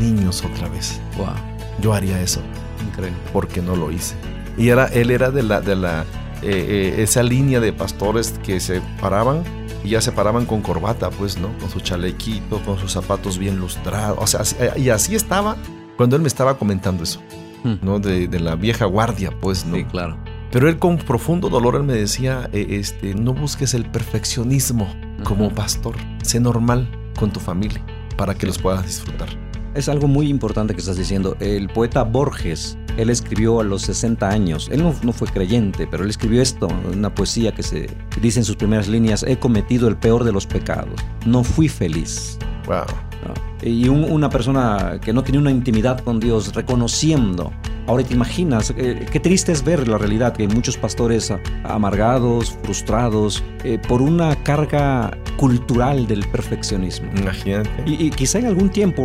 niños 0.00 0.44
otra 0.44 0.68
vez. 0.68 1.00
Wow. 1.16 1.28
Yo 1.80 1.92
haría 1.92 2.20
eso 2.20 2.40
Increíble. 2.86 3.18
porque 3.32 3.62
no 3.62 3.76
lo 3.76 3.90
hice. 3.92 4.14
Y 4.56 4.68
era, 4.68 4.86
él 4.86 5.10
era 5.10 5.30
de 5.30 5.42
la, 5.42 5.60
de 5.60 5.76
la 5.76 6.04
eh, 6.42 6.96
esa 6.98 7.22
línea 7.22 7.60
de 7.60 7.72
pastores 7.72 8.34
que 8.44 8.60
se 8.60 8.80
paraban 9.00 9.42
y 9.84 9.90
ya 9.90 10.00
se 10.00 10.12
paraban 10.12 10.46
con 10.46 10.62
corbata, 10.62 11.10
pues, 11.10 11.38
¿no? 11.38 11.56
Con 11.58 11.70
su 11.70 11.80
chalequito, 11.80 12.60
con 12.64 12.78
sus 12.78 12.92
zapatos 12.92 13.38
bien 13.38 13.58
lustrados. 13.58 14.18
O 14.20 14.26
sea, 14.26 14.76
y 14.76 14.88
así 14.88 15.14
estaba 15.14 15.56
cuando 15.96 16.16
él 16.16 16.22
me 16.22 16.28
estaba 16.28 16.58
comentando 16.58 17.04
eso, 17.04 17.20
¿no? 17.82 17.98
De, 17.98 18.28
de 18.28 18.40
la 18.40 18.56
vieja 18.56 18.84
guardia, 18.84 19.30
pues, 19.40 19.64
¿no? 19.64 19.76
Sí, 19.76 19.84
claro. 19.84 20.16
Pero 20.54 20.68
él 20.68 20.78
con 20.78 20.98
profundo 20.98 21.48
dolor, 21.48 21.74
él 21.74 21.82
me 21.82 21.94
decía, 21.94 22.48
eh, 22.52 22.66
este, 22.70 23.12
no 23.12 23.34
busques 23.34 23.74
el 23.74 23.84
perfeccionismo 23.86 24.86
como 25.24 25.52
pastor. 25.52 25.96
Sé 26.22 26.38
normal 26.38 26.88
con 27.18 27.32
tu 27.32 27.40
familia 27.40 27.84
para 28.16 28.36
que 28.36 28.46
los 28.46 28.58
puedas 28.58 28.86
disfrutar. 28.86 29.28
Es 29.74 29.88
algo 29.88 30.06
muy 30.06 30.28
importante 30.28 30.72
que 30.72 30.78
estás 30.78 30.96
diciendo. 30.96 31.36
El 31.40 31.68
poeta 31.68 32.04
Borges, 32.04 32.78
él 32.96 33.10
escribió 33.10 33.58
a 33.58 33.64
los 33.64 33.82
60 33.82 34.28
años. 34.28 34.68
Él 34.70 34.84
no, 34.84 34.94
no 35.02 35.12
fue 35.12 35.26
creyente, 35.26 35.88
pero 35.90 36.04
él 36.04 36.10
escribió 36.10 36.40
esto, 36.40 36.68
una 36.92 37.12
poesía 37.12 37.52
que 37.52 37.64
se 37.64 37.88
dice 38.22 38.38
en 38.38 38.44
sus 38.44 38.54
primeras 38.54 38.86
líneas, 38.86 39.24
he 39.26 39.36
cometido 39.36 39.88
el 39.88 39.96
peor 39.96 40.22
de 40.22 40.30
los 40.30 40.46
pecados. 40.46 41.00
No 41.26 41.42
fui 41.42 41.68
feliz. 41.68 42.38
Wow. 42.66 42.84
¿No? 43.26 43.34
Y 43.68 43.88
un- 43.88 44.04
una 44.04 44.28
persona 44.30 44.98
que 45.02 45.12
no 45.12 45.22
tenía 45.22 45.40
una 45.40 45.50
intimidad 45.50 45.98
con 46.00 46.20
Dios, 46.20 46.54
reconociendo. 46.54 47.52
Ahora 47.86 48.02
te 48.02 48.14
imaginas, 48.14 48.72
eh, 48.78 49.06
qué 49.12 49.20
triste 49.20 49.52
es 49.52 49.62
ver 49.62 49.86
la 49.88 49.98
realidad, 49.98 50.32
que 50.34 50.42
hay 50.44 50.48
muchos 50.48 50.76
pastores 50.78 51.32
amargados, 51.64 52.56
frustrados, 52.62 53.42
eh, 53.62 53.78
por 53.88 54.00
una 54.00 54.34
carga 54.36 55.16
cultural 55.36 56.06
del 56.06 56.26
perfeccionismo. 56.28 57.10
Imagínate. 57.16 57.68
Y, 57.84 58.06
y 58.06 58.10
quizá 58.10 58.38
en 58.38 58.46
algún 58.46 58.70
tiempo 58.70 59.04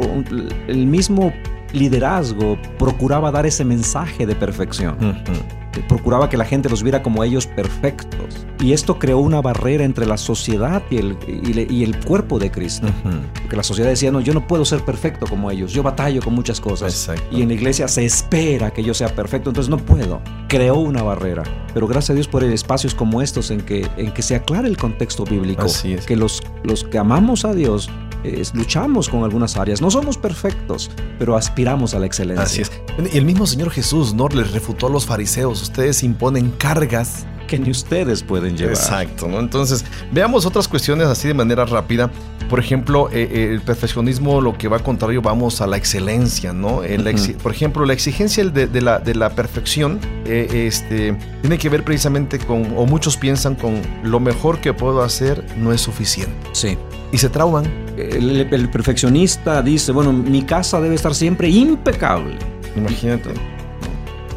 el 0.67 0.86
mismo 0.86 1.34
liderazgo 1.73 2.58
procuraba 2.77 3.32
dar 3.32 3.45
ese 3.45 3.65
mensaje 3.65 4.25
de 4.25 4.36
perfección. 4.36 4.95
Ujú. 4.95 5.86
Procuraba 5.88 6.29
que 6.29 6.36
la 6.36 6.45
gente 6.45 6.67
los 6.67 6.84
viera 6.84 7.01
como 7.01 7.23
ellos 7.23 7.45
perfectos. 7.47 8.45
Y 8.60 8.73
esto 8.73 8.99
creó 8.99 9.19
una 9.19 9.39
barrera 9.39 9.86
entre 9.86 10.05
la 10.05 10.17
sociedad 10.17 10.82
y 10.89 10.97
el, 10.97 11.17
y 11.27 11.84
el 11.84 12.03
cuerpo 12.03 12.39
de 12.39 12.51
Cristo. 12.51 12.88
Ujú. 12.88 13.17
Porque 13.41 13.55
la 13.55 13.63
sociedad 13.63 13.89
decía, 13.89 14.12
no, 14.12 14.19
yo 14.19 14.34
no 14.34 14.45
puedo 14.45 14.65
ser 14.65 14.84
perfecto 14.84 15.25
como 15.27 15.49
ellos. 15.51 15.71
Yo 15.71 15.84
batallo 15.84 16.21
con 16.21 16.34
muchas 16.34 16.60
cosas. 16.60 16.93
Exacto. 16.93 17.23
Y 17.32 17.43
en 17.43 17.49
la 17.49 17.53
iglesia 17.53 17.88
se 17.88 18.03
espera 18.03 18.71
que 18.71 18.84
yo 18.84 18.93
sea 18.93 19.15
perfecto, 19.15 19.51
entonces 19.51 19.69
no 19.69 19.77
puedo. 19.77 20.21
Creó 20.49 20.75
una 20.75 21.03
barrera. 21.03 21.43
Pero 21.73 21.88
gracias 21.88 22.10
a 22.10 22.13
Dios 22.15 22.27
por 22.27 22.43
espacios 22.43 22.93
como 22.93 23.21
estos 23.21 23.51
en 23.51 23.62
que, 23.62 23.88
en 23.95 24.12
que 24.12 24.21
se 24.21 24.36
aclara 24.36 24.67
el 24.67 24.75
contexto 24.75 25.23
bíblico. 25.23 25.62
Así 25.62 25.93
es. 25.93 26.05
Que 26.05 26.15
los, 26.15 26.41
los 26.63 26.84
que 26.84 26.97
amamos 26.97 27.45
a 27.45 27.53
Dios 27.53 27.89
eh, 28.23 28.43
luchamos 28.53 29.10
con 29.10 29.23
algunas 29.23 29.58
áreas. 29.58 29.82
No 29.82 29.91
somos 29.91 30.17
perfectos, 30.17 30.91
pero 31.17 31.36
aspiramos 31.36 31.93
a 31.93 31.99
la 31.99 32.05
excelencia. 32.05 32.43
Así 32.43 32.62
es. 32.62 32.71
Y 33.13 33.17
el 33.17 33.25
mismo 33.25 33.47
Señor 33.47 33.71
Jesús, 33.71 34.13
¿no? 34.13 34.27
Les 34.27 34.51
refutó 34.51 34.88
a 34.88 34.89
los 34.89 35.05
fariseos. 35.05 35.62
Ustedes 35.62 36.03
imponen 36.03 36.51
cargas. 36.51 37.25
Que 37.47 37.58
ni 37.58 37.71
ustedes 37.71 38.21
pueden 38.21 38.55
llevar. 38.55 38.75
Exacto, 38.75 39.27
¿no? 39.27 39.39
Entonces, 39.39 39.84
veamos 40.12 40.45
otras 40.45 40.67
cuestiones 40.67 41.08
así 41.08 41.27
de 41.27 41.34
manera 41.34 41.65
rápida. 41.65 42.12
Por 42.47 42.60
ejemplo, 42.60 43.10
eh, 43.12 43.27
eh, 43.32 43.49
el 43.51 43.62
perfeccionismo 43.62 44.41
lo 44.41 44.58
que 44.58 44.67
va 44.67 44.79
contrario, 44.79 45.21
vamos 45.21 45.62
a 45.62 45.67
la 45.67 45.77
excelencia, 45.77 46.53
¿no? 46.53 46.84
El 46.84 47.03
Por 47.41 47.51
ejemplo, 47.51 47.86
la 47.86 47.93
exigencia 47.93 48.43
de, 48.45 48.67
de 48.67 48.82
la, 48.82 48.99
de 48.99 49.15
la 49.15 49.32
perfección 49.32 49.99
eh, 50.25 50.67
este, 50.67 51.17
tiene 51.41 51.58
que 51.58 51.69
ver 51.69 51.84
precisamente 51.84 52.39
con, 52.39 52.73
o 52.75 52.86
muchos 52.86 53.17
piensan 53.17 53.55
con, 53.55 53.82
lo 54.03 54.19
mejor 54.19 54.62
que 54.62 54.73
puedo 54.73 55.01
hacer 55.01 55.43
no 55.58 55.73
es 55.73 55.82
suficiente. 55.82 56.36
Sí. 56.53 56.77
Y 57.12 57.17
se 57.17 57.30
trauman. 57.30 57.65
El, 57.98 58.48
el 58.54 58.69
perfeccionista 58.69 59.62
dice, 59.62 59.91
bueno, 59.91 60.13
mi 60.13 60.43
casa 60.43 60.80
debe 60.80 60.95
estar 60.95 61.13
siempre 61.15 61.50
impecable. 61.50 62.38
Imagínate. 62.76 63.32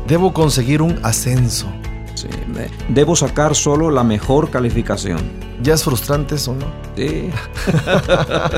Debo 0.08 0.32
conseguir 0.32 0.82
un 0.82 0.98
ascenso. 1.02 1.66
Sí, 2.14 2.28
de- 2.54 2.70
Debo 2.88 3.14
sacar 3.16 3.54
solo 3.54 3.90
la 3.90 4.02
mejor 4.04 4.50
calificación. 4.50 5.20
¿Ya 5.62 5.74
es 5.74 5.84
frustrante 5.84 6.34
eso, 6.36 6.54
no? 6.54 6.66
Sí. 6.96 7.30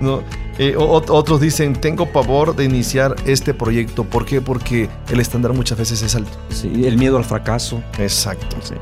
No, 0.00 0.22
eh, 0.58 0.76
otros 0.78 1.42
dicen, 1.42 1.74
tengo 1.74 2.06
pavor 2.10 2.56
de 2.56 2.64
iniciar 2.64 3.16
este 3.26 3.52
proyecto. 3.52 4.04
¿Por 4.04 4.24
qué? 4.24 4.40
Porque 4.40 4.88
el 5.10 5.20
estándar 5.20 5.52
muchas 5.52 5.76
veces 5.76 6.00
es 6.00 6.14
alto. 6.14 6.30
Sí, 6.48 6.86
el 6.86 6.96
miedo 6.96 7.18
al 7.18 7.24
fracaso. 7.26 7.82
Exacto. 7.98 8.56
Sí. 8.62 8.74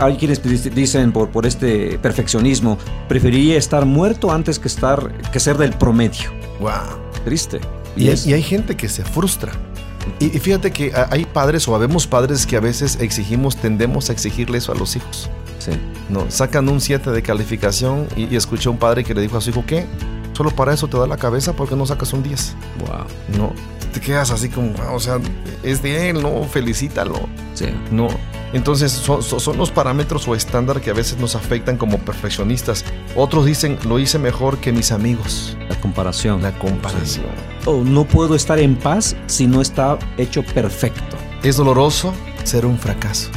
Hay 0.00 0.16
quienes 0.16 0.42
dic- 0.42 0.72
dicen 0.72 1.12
por, 1.12 1.30
por 1.30 1.46
este 1.46 1.98
perfeccionismo, 1.98 2.78
preferiría 3.08 3.56
estar 3.58 3.84
muerto 3.86 4.30
antes 4.30 4.58
que 4.58 4.68
estar 4.68 5.12
que 5.32 5.40
ser 5.40 5.56
del 5.58 5.72
promedio. 5.72 6.30
Wow. 6.60 6.70
Triste. 7.24 7.60
Y, 7.96 8.08
hay- 8.08 8.14
es- 8.14 8.26
y 8.26 8.32
hay 8.34 8.42
gente 8.42 8.76
que 8.76 8.88
se 8.88 9.04
frustra. 9.04 9.52
Y, 10.20 10.26
y 10.26 10.38
fíjate 10.38 10.70
que 10.70 10.92
hay 11.10 11.24
padres 11.24 11.66
o 11.66 11.74
habemos 11.74 12.06
padres 12.06 12.46
que 12.46 12.56
a 12.56 12.60
veces 12.60 12.98
exigimos, 13.00 13.56
tendemos 13.56 14.10
a 14.10 14.12
exigirle 14.12 14.58
eso 14.58 14.70
a 14.72 14.74
los 14.74 14.96
hijos. 14.96 15.30
sí. 15.58 15.72
No, 16.10 16.26
sacan 16.30 16.68
un 16.68 16.82
7 16.82 17.10
de 17.12 17.22
calificación 17.22 18.06
y, 18.14 18.24
y 18.32 18.36
escuché 18.36 18.68
a 18.68 18.72
un 18.72 18.78
padre 18.78 19.02
que 19.04 19.14
le 19.14 19.22
dijo 19.22 19.38
a 19.38 19.40
su 19.40 19.48
hijo, 19.48 19.64
¿qué? 19.66 19.86
Solo 20.34 20.50
para 20.50 20.74
eso 20.74 20.86
te 20.86 20.98
da 20.98 21.06
la 21.06 21.16
cabeza 21.16 21.54
porque 21.54 21.74
no 21.76 21.86
sacas 21.86 22.12
un 22.12 22.22
10. 22.22 22.54
Wow. 22.80 23.38
No, 23.38 23.52
te 23.94 24.00
quedas 24.00 24.30
así 24.30 24.50
como, 24.50 24.72
"Wow, 24.74 24.96
o 24.96 25.00
sea, 25.00 25.18
es 25.62 25.80
de 25.82 26.10
él, 26.10 26.20
no, 26.22 26.44
felicítalo. 26.44 27.18
Sí. 27.54 27.66
No. 27.90 28.08
Entonces 28.54 28.92
son, 28.92 29.58
los 29.58 29.70
parámetros 29.70 30.26
o 30.28 30.34
estándar 30.34 30.80
que 30.80 30.90
a 30.90 30.94
veces 30.94 31.18
nos 31.18 31.34
afectan 31.34 31.76
como 31.76 31.98
perfeccionistas. 31.98 32.84
Otros 33.16 33.44
dicen, 33.44 33.78
lo 33.86 33.98
hice 33.98 34.18
mejor 34.18 34.58
que 34.58 34.72
mis 34.72 34.92
amigos. 34.92 35.56
La 35.68 35.78
comparación. 35.80 36.40
La 36.40 36.56
comparación. 36.58 37.26
Oh, 37.66 37.82
no 37.84 38.04
puedo 38.04 38.34
estar 38.34 38.58
en 38.58 38.76
paz 38.76 39.16
si 39.26 39.46
no 39.46 39.60
está 39.60 39.98
hecho 40.18 40.42
perfecto. 40.42 41.16
Es 41.42 41.56
doloroso 41.56 42.14
ser 42.44 42.64
un 42.64 42.78
fracaso. 42.78 43.28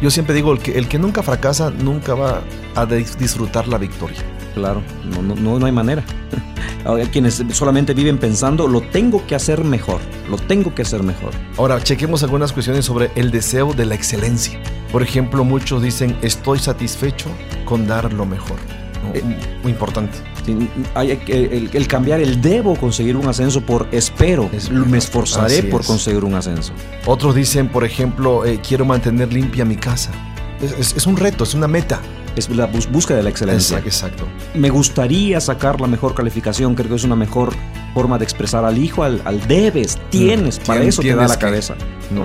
Yo 0.00 0.10
siempre 0.10 0.34
digo, 0.34 0.52
el 0.52 0.58
que, 0.60 0.78
el 0.78 0.88
que 0.88 0.98
nunca 0.98 1.22
fracasa 1.22 1.70
nunca 1.70 2.14
va 2.14 2.40
a 2.74 2.86
dis- 2.86 3.16
disfrutar 3.16 3.68
la 3.68 3.78
victoria. 3.78 4.18
Claro, 4.54 4.82
no, 5.04 5.34
no, 5.34 5.58
no, 5.58 5.66
hay 5.66 5.72
manera. 5.72 6.04
Hay 6.84 7.06
quienes 7.06 7.42
solamente 7.52 7.94
viven 7.94 8.18
pensando, 8.18 8.66
lo 8.66 8.80
tengo 8.80 9.24
que 9.26 9.36
hacer 9.36 9.62
mejor, 9.62 10.00
lo 10.28 10.36
tengo 10.36 10.74
que 10.74 10.82
hacer 10.82 11.04
mejor. 11.04 11.30
Ahora, 11.56 11.80
chequemos 11.80 12.24
algunas 12.24 12.52
cuestiones 12.52 12.84
sobre 12.84 13.12
el 13.14 13.30
deseo 13.30 13.72
de 13.72 13.86
la 13.86 13.94
excelencia. 13.94 14.58
Por 14.90 15.00
ejemplo, 15.00 15.44
muchos 15.44 15.80
dicen, 15.80 16.16
estoy 16.22 16.58
satisfecho 16.58 17.28
con 17.66 17.86
dar 17.86 18.12
lo 18.12 18.26
mejor. 18.26 18.56
¿no? 19.04 19.14
Eh, 19.14 19.22
Muy 19.62 19.70
importante. 19.70 20.18
Sí, 20.44 20.68
hay 20.94 21.20
el, 21.28 21.70
el 21.72 21.86
cambiar 21.86 22.20
el 22.20 22.42
debo 22.42 22.74
conseguir 22.74 23.16
un 23.16 23.28
ascenso 23.28 23.60
por 23.60 23.86
espero, 23.92 24.50
me 24.70 24.98
esforzaré 24.98 25.62
por 25.62 25.84
conseguir 25.86 26.24
un 26.24 26.34
ascenso. 26.34 26.72
Otros 27.06 27.36
dicen, 27.36 27.68
por 27.68 27.84
ejemplo, 27.84 28.44
eh, 28.44 28.58
quiero 28.66 28.84
mantener 28.84 29.32
limpia 29.32 29.64
mi 29.64 29.76
casa. 29.76 30.10
Es 30.60 31.06
un 31.06 31.16
reto, 31.16 31.44
es 31.44 31.54
una 31.54 31.68
meta. 31.68 32.00
Es 32.36 32.48
la 32.50 32.66
búsqueda 32.66 33.18
de 33.18 33.22
la 33.24 33.30
excelencia. 33.30 33.78
Exacto. 33.78 34.24
Me 34.54 34.70
gustaría 34.70 35.40
sacar 35.40 35.80
la 35.80 35.86
mejor 35.86 36.14
calificación, 36.14 36.74
creo 36.74 36.88
que 36.88 36.94
es 36.96 37.04
una 37.04 37.16
mejor 37.16 37.52
forma 37.94 38.16
de 38.18 38.24
expresar 38.24 38.64
al 38.64 38.78
hijo, 38.78 39.02
al, 39.04 39.20
al 39.24 39.46
debes, 39.46 39.98
tienes, 40.10 40.58
para 40.60 40.80
tien- 40.80 40.88
eso 40.88 41.02
te 41.02 41.08
da 41.08 41.14
tienes 41.14 41.30
la 41.30 41.36
que- 41.38 41.44
cabeza. 41.44 41.74
No. 42.10 42.24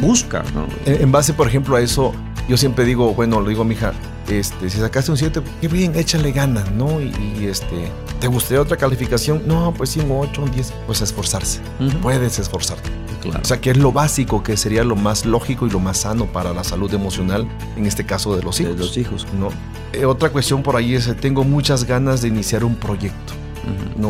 Busca, 0.00 0.42
¿no? 0.54 0.66
En, 0.84 1.02
en 1.02 1.12
base, 1.12 1.32
por 1.32 1.48
ejemplo, 1.48 1.76
a 1.76 1.80
eso, 1.80 2.12
yo 2.48 2.56
siempre 2.56 2.84
digo, 2.84 3.14
bueno, 3.14 3.40
le 3.40 3.48
digo 3.50 3.62
a 3.62 3.64
mi 3.64 3.74
hija, 3.74 3.92
este, 4.28 4.68
si 4.68 4.78
sacaste 4.78 5.10
un 5.10 5.16
7, 5.16 5.40
qué 5.60 5.68
bien, 5.68 5.94
échale 5.96 6.32
ganas, 6.32 6.70
¿no? 6.72 7.00
Y, 7.00 7.14
y, 7.40 7.46
este, 7.46 7.88
¿te 8.20 8.26
gustaría 8.26 8.60
otra 8.60 8.76
calificación? 8.76 9.42
No, 9.46 9.72
pues 9.72 9.90
sí, 9.90 10.00
un 10.00 10.10
8, 10.10 10.42
un 10.42 10.50
10, 10.50 10.72
pues 10.86 11.00
esforzarse. 11.00 11.60
Puedes 12.02 12.38
esforzarte. 12.38 12.90
Claro. 13.26 13.40
O 13.42 13.44
sea, 13.46 13.60
que 13.60 13.70
es 13.70 13.76
lo 13.76 13.92
básico, 13.92 14.42
que 14.42 14.56
sería 14.56 14.84
lo 14.84 14.96
más 14.96 15.24
lógico 15.26 15.66
y 15.66 15.70
lo 15.70 15.80
más 15.80 15.98
sano 15.98 16.26
para 16.26 16.52
la 16.52 16.64
salud 16.64 16.92
emocional, 16.94 17.46
en 17.76 17.86
este 17.86 18.04
caso 18.04 18.36
de 18.36 18.42
los 18.42 18.56
de 18.58 18.64
hijos. 18.64 18.76
los 18.78 18.96
hijos. 18.96 19.26
¿no? 19.38 19.48
Eh, 19.92 20.04
otra 20.04 20.30
cuestión 20.30 20.62
por 20.62 20.76
ahí 20.76 20.94
es, 20.94 21.14
tengo 21.20 21.44
muchas 21.44 21.84
ganas 21.84 22.22
de 22.22 22.28
iniciar 22.28 22.64
un 22.64 22.74
proyecto. 22.76 23.32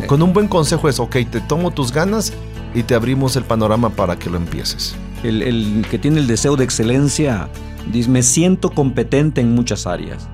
Eh, 0.03 0.07
Con 0.07 0.23
un 0.23 0.33
buen 0.33 0.49
consejo 0.49 0.89
es, 0.89 0.99
ok, 1.01 1.17
te 1.31 1.41
tomo 1.41 1.71
tus 1.71 1.93
ganas 1.93 2.33
y 2.75 2.83
te 2.83 2.95
abrimos 2.95 3.37
el 3.37 3.45
panorama 3.45 3.91
para 3.91 4.19
que 4.19 4.29
lo 4.29 4.37
empieces. 4.37 4.95
El, 5.23 5.43
el 5.43 5.87
que 5.91 5.99
tiene 5.99 6.21
el 6.21 6.27
deseo 6.27 6.57
de 6.57 6.65
excelencia 6.65 7.49
dice, 7.91 8.11
me 8.11 8.23
siento 8.23 8.71
competente 8.71 9.41
en 9.41 9.55
muchas 9.55 9.87
áreas. 9.87 10.29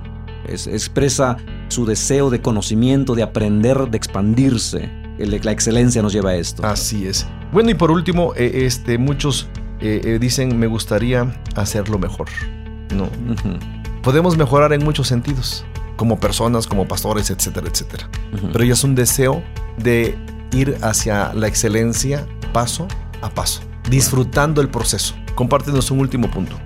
Es- 0.46 0.66
expresa 0.66 1.36
su 1.68 1.86
deseo 1.86 2.30
de 2.30 2.40
conocimiento, 2.42 3.14
de 3.14 3.22
aprender, 3.22 3.90
de 3.90 3.96
expandirse. 3.96 4.90
La 5.26 5.52
excelencia 5.52 6.02
nos 6.02 6.12
lleva 6.12 6.30
a 6.30 6.34
esto. 6.34 6.66
Así 6.66 7.06
es. 7.06 7.26
Bueno, 7.52 7.70
y 7.70 7.74
por 7.74 7.90
último, 7.90 8.32
eh, 8.36 8.64
este, 8.66 8.98
muchos 8.98 9.48
eh, 9.80 10.00
eh, 10.04 10.18
dicen, 10.20 10.58
me 10.58 10.66
gustaría 10.66 11.32
hacerlo 11.54 11.98
mejor. 11.98 12.28
No, 12.94 13.08
podemos 14.02 14.36
mejorar 14.36 14.72
en 14.72 14.84
muchos 14.84 15.08
sentidos, 15.08 15.64
como 15.96 16.18
personas, 16.18 16.66
como 16.66 16.88
pastores, 16.88 17.30
etcétera, 17.30 17.68
etcétera. 17.68 18.08
Pero 18.52 18.64
ya 18.64 18.72
es 18.72 18.84
un 18.84 18.94
deseo 18.94 19.42
de 19.78 20.18
ir 20.52 20.76
hacia 20.82 21.32
la 21.34 21.46
excelencia 21.46 22.26
paso 22.52 22.88
a 23.22 23.30
paso, 23.30 23.62
disfrutando 23.88 24.60
el 24.60 24.68
proceso. 24.68 25.14
Compártenos 25.34 25.90
un 25.90 26.00
último 26.00 26.30
punto. 26.30 26.56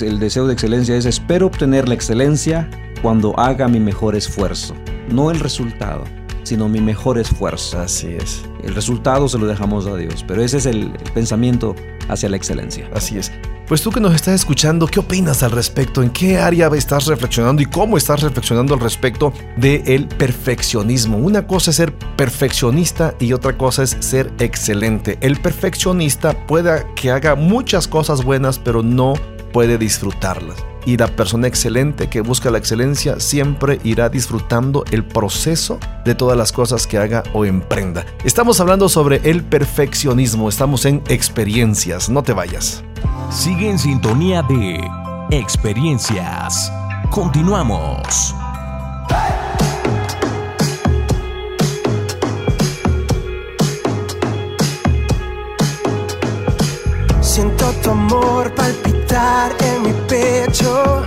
El 0.00 0.18
deseo 0.18 0.46
de 0.46 0.54
excelencia 0.54 0.96
es 0.96 1.04
espero 1.04 1.46
obtener 1.46 1.88
la 1.88 1.94
excelencia 1.94 2.68
cuando 3.02 3.38
haga 3.38 3.68
mi 3.68 3.80
mejor 3.80 4.16
esfuerzo. 4.16 4.74
No 5.10 5.30
el 5.30 5.40
resultado, 5.40 6.04
sino 6.44 6.68
mi 6.68 6.80
mejor 6.80 7.18
esfuerzo. 7.18 7.80
Así 7.80 8.08
es. 8.08 8.42
El 8.62 8.74
resultado 8.74 9.28
se 9.28 9.38
lo 9.38 9.46
dejamos 9.46 9.86
a 9.86 9.96
Dios, 9.96 10.24
pero 10.26 10.42
ese 10.42 10.58
es 10.58 10.66
el, 10.66 10.92
el 11.04 11.12
pensamiento 11.12 11.74
hacia 12.08 12.28
la 12.28 12.36
excelencia. 12.36 12.88
Así 12.94 13.18
es. 13.18 13.32
Pues 13.66 13.80
tú 13.80 13.90
que 13.90 14.00
nos 14.00 14.14
estás 14.14 14.34
escuchando, 14.34 14.86
¿qué 14.86 15.00
opinas 15.00 15.42
al 15.42 15.50
respecto? 15.50 16.02
¿En 16.02 16.10
qué 16.10 16.36
área 16.36 16.68
estás 16.74 17.06
reflexionando 17.06 17.62
y 17.62 17.66
cómo 17.66 17.96
estás 17.96 18.20
reflexionando 18.20 18.74
al 18.74 18.80
respecto 18.80 19.32
del 19.56 20.06
perfeccionismo? 20.06 21.16
Una 21.16 21.46
cosa 21.46 21.70
es 21.70 21.76
ser 21.76 21.94
perfeccionista 21.94 23.14
y 23.18 23.32
otra 23.32 23.56
cosa 23.56 23.82
es 23.82 23.96
ser 24.00 24.30
excelente. 24.38 25.16
El 25.22 25.40
perfeccionista 25.40 26.46
puede 26.46 26.84
que 26.94 27.10
haga 27.10 27.36
muchas 27.36 27.88
cosas 27.88 28.22
buenas, 28.22 28.58
pero 28.58 28.82
no 28.82 29.14
puede 29.50 29.78
disfrutarlas. 29.78 30.62
Y 30.86 30.96
la 30.96 31.08
persona 31.08 31.46
excelente 31.46 32.08
que 32.08 32.20
busca 32.20 32.50
la 32.50 32.58
excelencia 32.58 33.20
siempre 33.20 33.80
irá 33.84 34.08
disfrutando 34.08 34.84
el 34.90 35.04
proceso 35.04 35.78
de 36.04 36.14
todas 36.14 36.36
las 36.36 36.52
cosas 36.52 36.86
que 36.86 36.98
haga 36.98 37.22
o 37.32 37.44
emprenda. 37.44 38.04
Estamos 38.24 38.60
hablando 38.60 38.88
sobre 38.88 39.20
el 39.24 39.42
perfeccionismo, 39.42 40.48
estamos 40.48 40.84
en 40.84 41.02
experiencias, 41.08 42.08
no 42.08 42.22
te 42.22 42.32
vayas. 42.32 42.84
Sigue 43.30 43.70
en 43.70 43.78
sintonía 43.78 44.42
de 44.42 44.80
Experiencias. 45.30 46.70
Continuamos. 47.10 48.43
Siento 57.34 57.66
tu 57.82 57.90
amor 57.90 58.54
palpitar 58.54 59.50
en 59.58 59.82
mi 59.82 59.92
pecho, 60.06 61.02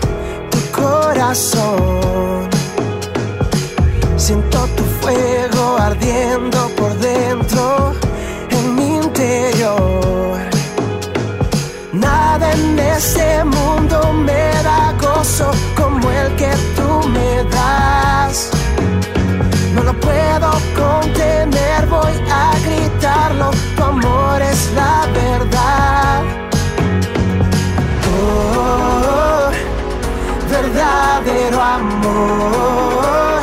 tu 0.51 0.57
corazón. 0.77 2.49
Siento 4.17 4.59
tu 4.75 4.83
fuego 4.99 5.77
ardiendo 5.79 6.69
por 6.75 6.93
dentro, 6.95 7.93
verdadero 31.27 31.61
amor. 31.61 33.41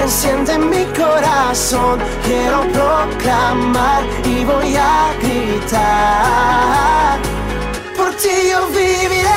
Enciende 0.00 0.58
mi 0.58 0.84
corazón, 0.96 1.98
quiero 2.24 2.62
proclamar 2.72 4.04
y 4.24 4.44
voy 4.44 4.76
a 4.76 5.12
gritar. 5.22 5.58
Por 7.96 8.10
ti 8.14 8.28
yo 8.50 8.66
viviré. 8.68 9.28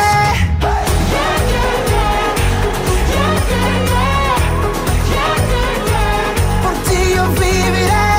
Por 6.63 6.73
ti 6.87 6.99
yo 7.15 7.23
viviré. 7.41 8.11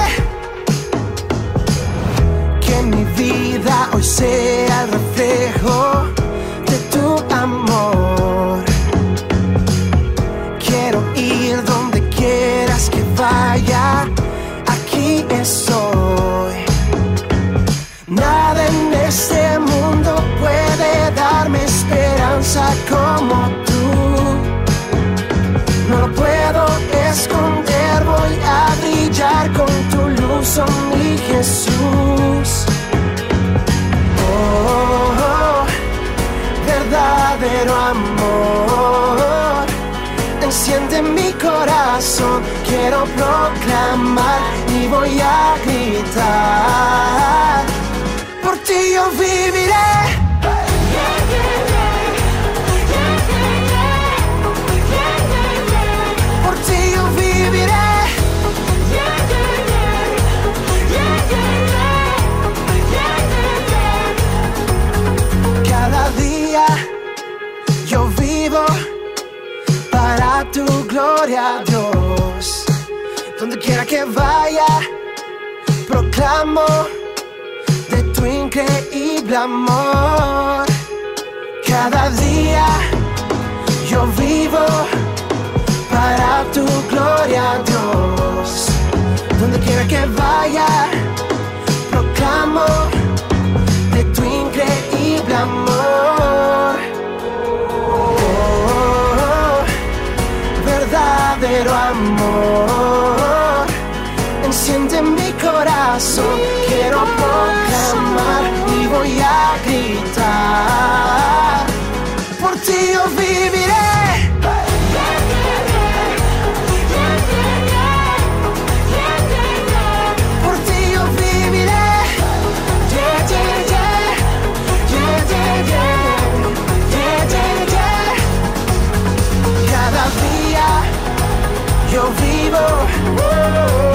Que 2.61 2.82
mi 2.82 3.05
vida 3.16 3.88
hoy 3.93 4.03
sea 4.03 4.82
el 4.82 4.93
reflejo 4.93 5.78
de 6.66 6.76
tu 6.90 7.34
amor. 7.34 8.21
Oh 30.43 30.97
mi 30.97 31.16
Jesús. 31.18 32.66
Oh, 34.28 35.64
verdadero 36.66 37.76
amor, 37.76 39.66
enciende 40.43 41.01
mi 41.03 41.32
corazón, 41.34 42.43
quiero 42.66 43.05
proclamar 43.16 44.40
y 44.68 44.88
voy 44.88 45.20
a 45.20 45.55
gritar. 45.64 47.64
Por 48.43 48.59
ti 48.59 48.95
yo 48.95 49.11
viviré. 49.12 50.21
Para 70.16 70.44
tu 70.52 70.64
gloria, 70.88 71.62
Dios. 71.66 72.64
Donde 73.38 73.56
quiera 73.58 73.84
que 73.84 74.04
vaya, 74.04 74.70
proclamo 75.88 76.66
de 77.90 78.02
tu 78.14 78.26
increíble 78.26 79.36
amor. 79.36 80.66
Cada 81.66 82.10
día 82.10 82.66
yo 83.90 84.06
vivo 84.22 84.66
para 85.90 86.44
tu 86.54 86.64
gloria, 86.90 87.46
Dios. 87.70 88.66
Donde 89.40 89.58
quiera 89.60 89.84
que 89.92 90.04
vaya, 90.22 90.68
proclamo 91.90 92.91
amor, 101.72 103.66
enciende 104.44 105.02
mi 105.02 105.32
corazón, 105.32 106.38
quiero 106.68 106.98
proclamar 106.98 107.51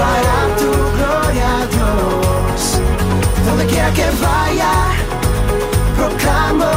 para 0.02 0.38
tu 0.60 0.72
gloria, 0.96 1.52
Dios. 1.76 2.62
Donde 3.46 3.66
quiera 3.66 3.92
que 3.92 4.08
vaya, 4.26 4.74
proclamo 5.98 6.72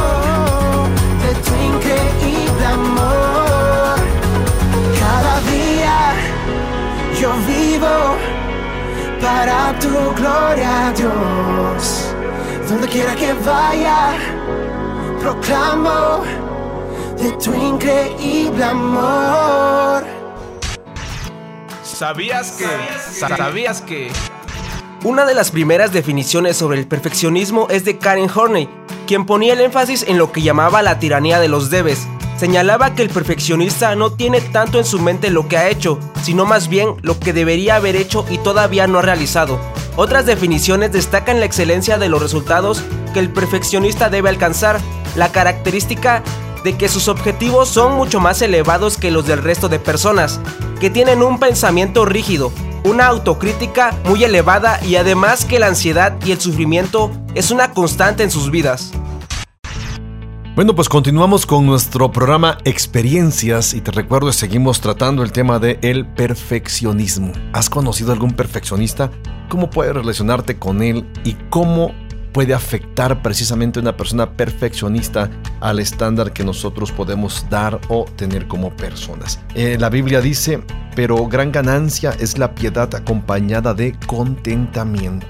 de 1.23 1.31
tu 1.45 1.53
increíble 1.69 2.65
amor. 2.65 3.97
Cada 5.03 5.35
día 5.53 5.97
yo 7.19 7.29
vivo 7.47 7.95
para 9.21 9.59
tu 9.79 9.93
gloria, 10.19 10.93
Dios. 10.95 12.13
Donde 12.67 12.87
quiera 12.87 13.15
que 13.15 13.33
vaya, 13.33 14.13
proclamo 15.21 16.23
de 17.21 17.31
tu 17.33 17.53
increíble 17.53 18.63
amor. 18.63 20.00
¿Sabías 22.01 22.53
que? 22.53 22.65
¿Sabías 23.19 23.81
que? 23.83 24.11
Una 25.03 25.23
de 25.23 25.35
las 25.35 25.51
primeras 25.51 25.91
definiciones 25.91 26.57
sobre 26.57 26.79
el 26.79 26.87
perfeccionismo 26.87 27.67
es 27.69 27.85
de 27.85 27.99
Karen 27.99 28.27
Horney, 28.27 28.67
quien 29.05 29.27
ponía 29.27 29.53
el 29.53 29.61
énfasis 29.61 30.05
en 30.07 30.17
lo 30.17 30.31
que 30.31 30.41
llamaba 30.41 30.81
la 30.81 30.97
tiranía 30.97 31.39
de 31.39 31.47
los 31.47 31.69
debes. 31.69 32.07
Señalaba 32.37 32.95
que 32.95 33.03
el 33.03 33.11
perfeccionista 33.11 33.95
no 33.95 34.13
tiene 34.13 34.41
tanto 34.41 34.79
en 34.79 34.85
su 34.85 34.99
mente 34.99 35.29
lo 35.29 35.47
que 35.47 35.57
ha 35.57 35.69
hecho, 35.69 35.99
sino 36.23 36.47
más 36.47 36.69
bien 36.69 36.95
lo 37.03 37.19
que 37.19 37.33
debería 37.33 37.75
haber 37.75 37.95
hecho 37.95 38.25
y 38.31 38.39
todavía 38.39 38.87
no 38.87 38.97
ha 38.97 39.03
realizado. 39.03 39.59
Otras 39.95 40.25
definiciones 40.25 40.91
destacan 40.91 41.39
la 41.39 41.45
excelencia 41.45 41.99
de 41.99 42.09
los 42.09 42.19
resultados 42.19 42.83
que 43.13 43.19
el 43.19 43.29
perfeccionista 43.29 44.09
debe 44.09 44.29
alcanzar, 44.29 44.79
la 45.15 45.31
característica 45.31 46.23
de 46.63 46.77
que 46.77 46.87
sus 46.87 47.07
objetivos 47.07 47.69
son 47.69 47.95
mucho 47.95 48.19
más 48.19 48.41
elevados 48.41 48.97
que 48.97 49.11
los 49.11 49.25
del 49.25 49.41
resto 49.41 49.69
de 49.69 49.79
personas, 49.79 50.39
que 50.79 50.89
tienen 50.89 51.23
un 51.23 51.39
pensamiento 51.39 52.05
rígido, 52.05 52.51
una 52.83 53.07
autocrítica 53.07 53.95
muy 54.05 54.23
elevada 54.23 54.79
y 54.83 54.95
además 54.95 55.45
que 55.45 55.59
la 55.59 55.67
ansiedad 55.67 56.17
y 56.25 56.31
el 56.31 56.41
sufrimiento 56.41 57.11
es 57.35 57.51
una 57.51 57.71
constante 57.71 58.23
en 58.23 58.31
sus 58.31 58.51
vidas. 58.51 58.91
Bueno, 60.53 60.75
pues 60.75 60.89
continuamos 60.89 61.45
con 61.45 61.65
nuestro 61.65 62.11
programa 62.11 62.57
Experiencias 62.65 63.73
y 63.73 63.79
te 63.79 63.91
recuerdo 63.91 64.27
que 64.27 64.33
seguimos 64.33 64.81
tratando 64.81 65.23
el 65.23 65.31
tema 65.31 65.59
de 65.59 65.79
el 65.81 66.05
perfeccionismo. 66.05 67.31
¿Has 67.53 67.69
conocido 67.69 68.11
algún 68.11 68.33
perfeccionista? 68.33 69.09
¿Cómo 69.47 69.69
puedes 69.69 69.93
relacionarte 69.93 70.59
con 70.59 70.83
él 70.83 71.09
y 71.23 71.35
cómo 71.49 71.95
puede 72.31 72.53
afectar 72.53 73.21
precisamente 73.21 73.79
una 73.79 73.95
persona 73.95 74.31
perfeccionista 74.31 75.29
al 75.59 75.79
estándar 75.79 76.33
que 76.33 76.43
nosotros 76.43 76.91
podemos 76.91 77.45
dar 77.49 77.79
o 77.89 78.05
tener 78.15 78.47
como 78.47 78.75
personas? 78.75 79.39
Eh, 79.55 79.77
la 79.79 79.89
Biblia 79.89 80.21
dice, 80.21 80.61
pero 80.95 81.27
gran 81.27 81.51
ganancia 81.51 82.15
es 82.19 82.37
la 82.37 82.53
piedad 82.55 82.93
acompañada 82.95 83.73
de 83.73 83.95
contentamiento. 84.07 85.27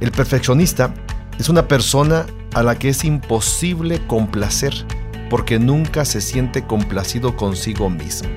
El 0.00 0.10
perfeccionista 0.10 0.92
es 1.38 1.48
una 1.48 1.66
persona 1.68 2.26
a 2.54 2.62
la 2.62 2.78
que 2.78 2.90
es 2.90 3.04
imposible 3.04 4.06
complacer 4.06 4.74
porque 5.30 5.58
nunca 5.58 6.04
se 6.04 6.20
siente 6.20 6.66
complacido 6.66 7.36
consigo 7.36 7.88
mismo. 7.88 8.28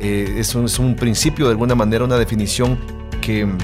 Eh, 0.00 0.36
es, 0.38 0.54
un, 0.54 0.64
es 0.64 0.78
un 0.78 0.96
principio, 0.96 1.44
de 1.44 1.50
alguna 1.50 1.74
manera, 1.74 2.04
una 2.04 2.16
definición 2.16 2.78
que 3.20 3.44
mm, 3.44 3.58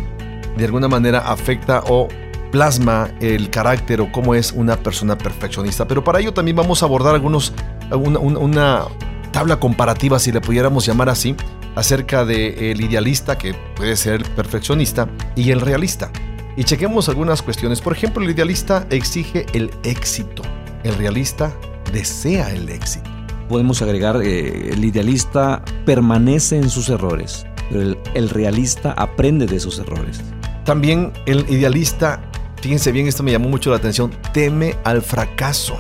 de 0.59 0.64
alguna 0.64 0.86
manera 0.86 1.20
afecta 1.20 1.82
o 1.88 2.09
plasma 2.57 3.11
el 3.20 3.50
carácter 3.50 4.00
o 4.00 4.11
cómo 4.11 4.34
es 4.34 4.50
una 4.50 4.76
persona 4.78 5.18
perfeccionista. 5.18 5.86
Pero 5.86 6.02
para 6.02 6.20
ello 6.20 6.32
también 6.32 6.57
vamos 6.57 6.82
a 6.82 6.86
abordar 6.86 7.14
algunos, 7.14 7.52
una, 7.90 8.18
una- 8.18 8.38
una 8.38 8.82
tabla 9.30 9.61
comparativa, 9.61 10.18
si 10.18 10.32
le 10.32 10.40
pudiéramos 10.40 10.86
llamar 10.86 11.11
así, 11.11 11.36
acerca 11.74 12.24
del 12.24 12.80
idealista, 12.80 13.36
que 13.36 13.52
puede 13.76 13.94
ser 13.96 14.22
perfeccionista, 14.34 15.07
y 15.34 15.50
el 15.50 15.61
realista. 15.61 16.11
Y 16.57 16.64
chequemos 16.64 17.11
algunas 17.11 17.42
cuestiones. 17.42 17.82
Por 17.82 17.92
ejemplo, 17.92 18.24
el 18.24 18.30
idealista 18.30 18.86
exige 18.88 19.44
el 19.52 19.70
éxito. 19.84 20.42
El 20.82 20.94
realista 20.94 21.52
desea 21.92 22.50
el 22.52 22.70
éxito. 22.70 23.11
Podemos 23.50 23.82
agregar, 23.82 24.22
eh, 24.22 24.70
el 24.72 24.82
idealista 24.82 25.62
permanece 25.84 26.57
en 26.57 26.70
sus 26.70 26.88
errores, 26.88 27.44
pero 27.68 27.82
el, 27.82 27.98
el 28.14 28.30
realista 28.30 28.92
aprende 28.92 29.44
de 29.44 29.61
sus 29.61 29.78
errores. 29.78 30.22
También 30.64 31.12
el 31.26 31.40
idealista, 31.50 32.22
fíjense 32.61 32.92
bien, 32.92 33.07
esto 33.07 33.22
me 33.22 33.32
llamó 33.32 33.48
mucho 33.48 33.70
la 33.70 33.76
atención, 33.76 34.12
teme 34.32 34.76
al 34.84 35.02
fracaso. 35.02 35.76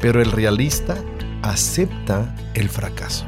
Pero 0.00 0.22
el 0.22 0.30
realista 0.30 0.96
acepta 1.42 2.34
el 2.54 2.68
fracaso. 2.68 3.24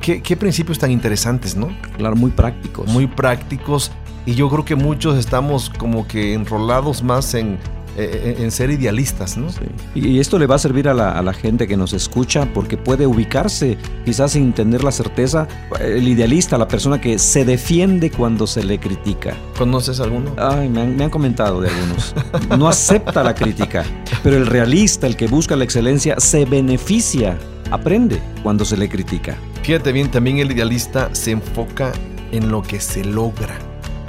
¿Qué, 0.00 0.22
qué 0.22 0.36
principios 0.36 0.78
tan 0.78 0.90
interesantes, 0.90 1.56
¿no? 1.56 1.68
Claro, 1.96 2.16
muy 2.16 2.30
prácticos. 2.30 2.88
Muy 2.88 3.06
prácticos. 3.06 3.90
Y 4.26 4.34
yo 4.34 4.50
creo 4.50 4.64
que 4.64 4.74
muchos 4.74 5.16
estamos 5.16 5.70
como 5.70 6.06
que 6.06 6.34
enrolados 6.34 7.02
más 7.02 7.32
en, 7.34 7.58
eh, 7.96 8.36
en 8.38 8.50
ser 8.50 8.70
idealistas, 8.70 9.36
¿no? 9.36 9.50
Sí. 9.50 9.60
Y 9.94 10.20
esto 10.20 10.38
le 10.38 10.46
va 10.46 10.56
a 10.56 10.58
servir 10.58 10.88
a 10.88 10.94
la, 10.94 11.12
a 11.12 11.22
la 11.22 11.32
gente 11.32 11.66
que 11.66 11.76
nos 11.76 11.92
escucha 11.92 12.46
porque 12.52 12.76
puede 12.76 13.06
ubicarse, 13.06 13.78
quizás 14.04 14.32
sin 14.32 14.52
tener 14.52 14.84
la 14.84 14.92
certeza, 14.92 15.48
el 15.80 16.06
idealista, 16.06 16.58
la 16.58 16.68
persona 16.68 17.00
que 17.00 17.18
se 17.18 17.44
defiende 17.44 18.10
cuando 18.10 18.46
se 18.46 18.64
le 18.64 18.78
critica. 18.78 19.34
¿Conoces 19.56 20.00
alguno? 20.00 20.32
Ay, 20.36 20.68
me 20.68 20.82
han, 20.82 20.96
me 20.96 21.04
han 21.04 21.10
comentado 21.10 21.60
de 21.60 21.70
algunos. 21.70 22.14
No 22.58 22.68
acepta 22.68 23.22
la 23.22 23.34
crítica, 23.34 23.84
pero 24.22 24.36
el 24.36 24.46
realista, 24.46 25.06
el 25.06 25.16
que 25.16 25.26
busca 25.26 25.56
la 25.56 25.64
excelencia, 25.64 26.18
se 26.18 26.44
beneficia, 26.44 27.38
aprende 27.70 28.20
cuando 28.42 28.64
se 28.64 28.76
le 28.76 28.88
critica. 28.88 29.36
Fíjate 29.62 29.92
bien, 29.92 30.10
también 30.10 30.38
el 30.38 30.52
idealista 30.52 31.08
se 31.12 31.32
enfoca 31.32 31.92
en 32.32 32.50
lo 32.50 32.62
que 32.62 32.80
se 32.80 33.04
logra, 33.04 33.58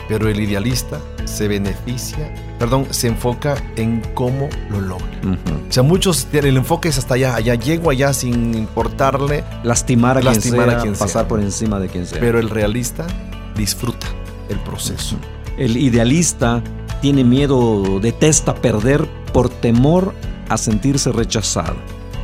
pero 0.08 0.28
el 0.28 0.40
idealista 0.40 1.00
se 1.28 1.48
beneficia, 1.48 2.34
perdón, 2.60 2.88
se 2.92 3.08
enfoca 3.08 3.56
en 3.76 4.02
cómo 4.14 4.50
lo 4.70 4.82
logra. 4.82 5.08
Ujú. 5.24 5.68
O 5.70 5.72
sea, 5.72 5.84
muchos 5.84 6.26
tienen 6.28 6.52
el 6.52 6.58
enfoque 6.58 6.90
es 6.90 6.98
hasta 6.98 7.16
allá, 7.16 7.36
allá 7.36 7.56
llego 7.56 7.90
allá 7.90 8.14
sin 8.14 8.56
importarle, 8.56 9.44
Lastimar 9.64 10.18
a 10.18 10.22
Lastimar 10.22 10.60
quien 10.66 10.70
a 10.70 10.72
sea, 10.72 10.82
quien 10.82 10.96
sea. 10.96 11.06
pasar 11.06 11.28
por 11.28 11.40
encima 11.40 11.80
de 11.80 11.88
quien 11.90 12.06
sea. 12.06 12.20
pero 12.20 12.40
el 12.40 12.50
realista 12.50 13.06
disfruta 13.56 14.08
el 14.50 14.58
proceso. 14.60 15.18
El 15.58 15.76
idealista 15.78 16.64
tiene 17.02 17.24
miedo, 17.24 18.00
detesta 18.00 18.56
perder 18.56 19.08
por 19.34 19.50
temor 19.50 20.14
a 20.50 20.58
sentirse 20.58 21.12
rechazado. 21.12 21.76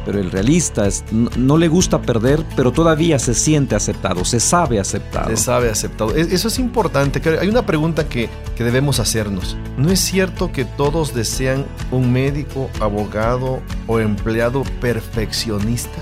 Pero 0.06 0.20
el 0.20 0.32
realista 0.32 0.86
es- 0.86 1.04
no, 1.12 1.30
no 1.38 1.58
le 1.58 1.68
gusta 1.70 2.02
perder, 2.02 2.44
pero 2.58 2.72
todavía 2.74 3.20
se 3.20 3.34
siente 3.34 3.74
aceptado, 3.76 4.26
se 4.26 4.40
sabe 4.42 4.80
aceptado. 4.80 5.30
Se 5.30 5.38
sabe 5.38 5.70
aceptado. 5.70 6.14
Es- 6.16 6.32
Eso 6.34 6.50
es 6.50 6.60
importante. 6.60 7.22
Hay 7.40 7.48
una 7.48 7.66
pregunta 7.66 8.10
que, 8.10 8.30
que 8.58 8.64
debemos 8.66 9.00
hacernos. 9.00 9.56
¿No 9.78 9.90
es 9.92 10.00
cierto 10.02 10.52
que 10.52 10.66
todos 10.66 11.14
desean 11.14 11.66
un 11.92 12.12
médico, 12.12 12.70
abogado 12.82 13.62
o 13.88 14.00
empleado 14.00 14.64
perfeccionista? 14.82 15.98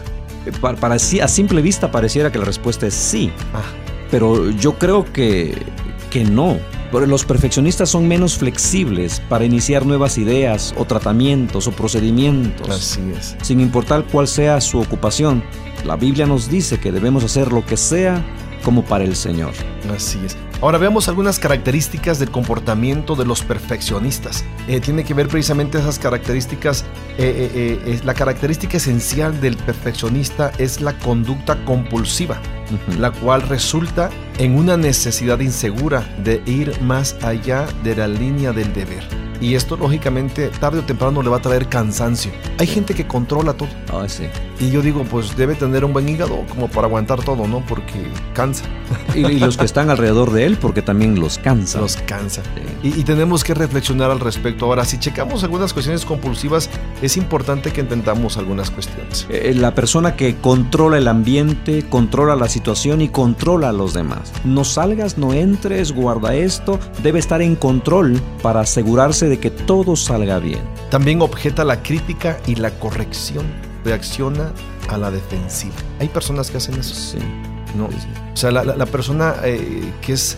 Eh, 0.46 0.52
pa- 0.60 0.76
Para, 0.76 0.98
sí- 1.00 1.20
a 1.20 1.28
simple 1.28 1.62
vista 1.62 1.92
pareciera 1.92 2.32
que 2.32 2.40
la 2.40 2.46
respuesta 2.46 2.88
es 2.88 2.94
sí, 2.94 3.32
Ah, 3.54 3.62
pero 4.10 4.50
yo 4.50 4.74
creo 4.80 5.06
que, 5.14 5.56
que 6.10 6.24
no. 6.26 6.58
Porque 6.92 7.08
Los 7.08 7.26
perfeccionistas 7.26 7.90
son 7.90 8.08
menos 8.08 8.38
flexibles 8.38 9.22
para 9.30 9.46
iniciar 9.46 9.86
nuevas 9.86 10.18
ideas 10.18 10.74
o 10.78 10.86
tratamientos 10.86 11.68
o 11.68 11.72
procedimientos. 11.72 12.70
así 12.70 13.02
es. 13.18 13.36
sin 13.42 13.60
importar 13.60 14.06
cuál 14.12 14.28
sea 14.28 14.60
su 14.62 14.80
ocupación. 14.80 15.44
La 15.86 15.96
Biblia 15.96 16.26
nos 16.28 16.50
dice 16.50 16.80
que 16.80 16.92
debemos 16.92 17.24
hacer 17.24 17.52
lo 17.52 17.66
que 17.66 17.78
sea 17.78 18.24
como 18.64 18.84
para 18.84 19.04
el 19.04 19.16
Señor. 19.16 19.54
Así 19.94 20.20
es. 20.26 20.38
Ahora 20.62 20.78
veamos 20.78 21.08
algunas 21.08 21.40
características 21.40 22.20
del 22.20 22.30
comportamiento 22.30 23.16
de 23.16 23.26
los 23.26 23.42
perfeccionistas. 23.42 24.46
Eh, 24.68 24.80
tiene 24.80 25.04
que 25.04 25.16
ver 25.16 25.28
precisamente 25.28 25.80
esas 25.80 25.98
características. 25.98 26.86
eh, 27.18 27.50
eh, 27.54 27.82
eh, 27.86 28.00
la 28.04 28.14
característica 28.14 28.78
esencial 28.78 29.42
del 29.42 29.58
perfeccionista 29.58 30.52
es 30.60 30.80
la 30.80 30.98
conducta 31.00 31.64
compulsiva, 31.66 32.40
la 33.00 33.12
cual 33.12 33.42
resulta 33.42 34.10
en 34.38 34.56
una 34.56 34.78
necesidad 34.78 35.40
insegura 35.40 36.08
de 36.24 36.44
ir 36.46 36.80
más 36.82 37.16
allá 37.24 37.66
de 37.84 37.96
la 37.96 38.08
línea 38.08 38.52
del 38.54 38.72
deber. 38.74 39.31
Y 39.42 39.56
esto 39.56 39.76
lógicamente 39.76 40.50
tarde 40.50 40.80
o 40.80 40.84
temprano 40.84 41.22
le 41.22 41.30
va 41.30 41.38
a 41.38 41.42
traer 41.42 41.68
cansancio. 41.68 42.32
Hay 42.60 42.68
gente 42.68 42.94
que 42.94 43.08
controla 43.08 43.54
todo. 43.54 43.70
Ah, 43.92 44.06
sí. 44.08 44.26
Y 44.60 44.70
yo 44.70 44.82
digo, 44.84 45.04
pues 45.04 45.36
debe 45.36 45.56
tener 45.56 45.84
un 45.84 45.92
buen 45.94 46.08
hígado 46.08 46.46
como 46.48 46.68
para 46.68 46.86
aguantar 46.86 47.24
todo, 47.24 47.48
¿no? 47.48 47.66
Porque 47.66 48.08
cansa. 48.34 48.66
Y, 49.16 49.26
y 49.26 49.40
los 49.40 49.58
que 49.58 49.66
están 49.66 49.90
alrededor 49.90 50.32
de 50.32 50.46
él, 50.46 50.58
porque 50.58 50.82
también 50.82 51.20
los 51.20 51.38
cansa. 51.38 51.80
Los 51.82 51.98
cansa. 51.98 52.44
Sí. 52.44 52.90
Y, 52.90 53.00
y 53.00 53.04
tenemos 53.04 53.44
que 53.44 53.54
reflexionar 53.54 54.12
al 54.12 54.20
respecto. 54.20 54.66
Ahora, 54.66 54.86
si 54.86 55.00
checamos 55.00 55.44
algunas 55.44 55.74
cuestiones 55.74 56.06
compulsivas, 56.06 56.70
es 57.02 57.18
importante 57.18 57.72
que 57.72 57.82
entendamos 57.82 58.38
algunas 58.38 58.70
cuestiones. 58.70 59.26
Eh, 59.30 59.54
La 59.56 59.74
persona 59.74 60.16
que 60.16 60.36
controla 60.36 60.98
el 60.98 61.08
ambiente, 61.08 61.84
controla 61.90 62.36
la 62.36 62.48
situación 62.48 63.02
y 63.02 63.10
controla 63.10 63.70
a 63.70 63.74
los 63.74 63.94
demás. 63.94 64.32
No 64.44 64.64
salgas, 64.64 65.18
no 65.18 65.34
entres, 65.34 65.92
guarda 65.94 66.36
esto. 66.36 66.80
Debe 67.02 67.20
estar 67.20 67.42
en 67.42 67.56
control 67.56 68.22
para 68.42 68.62
asegurarse 68.62 69.28
de 69.32 69.40
que 69.40 69.50
todo 69.50 69.96
salga 69.96 70.40
bien. 70.40 70.60
También 70.90 71.22
objeta 71.22 71.64
la 71.64 71.82
crítica 71.82 72.38
y 72.46 72.56
la 72.56 72.72
corrección. 72.80 73.46
Reacciona 73.86 74.52
a 74.90 74.98
la 74.98 75.10
defensiva. 75.10 75.74
Hay 76.00 76.08
personas 76.10 76.52
que 76.52 76.58
hacen 76.58 76.76
eso. 76.76 76.94
Sí. 76.94 77.18
¿no? 77.76 77.86
O 77.86 78.38
sea, 78.38 78.52
la, 78.52 78.64
la- 78.64 78.76
la 78.76 78.86
persona 78.86 79.36
eh, 79.44 79.92
que 80.02 80.14
es, 80.14 80.38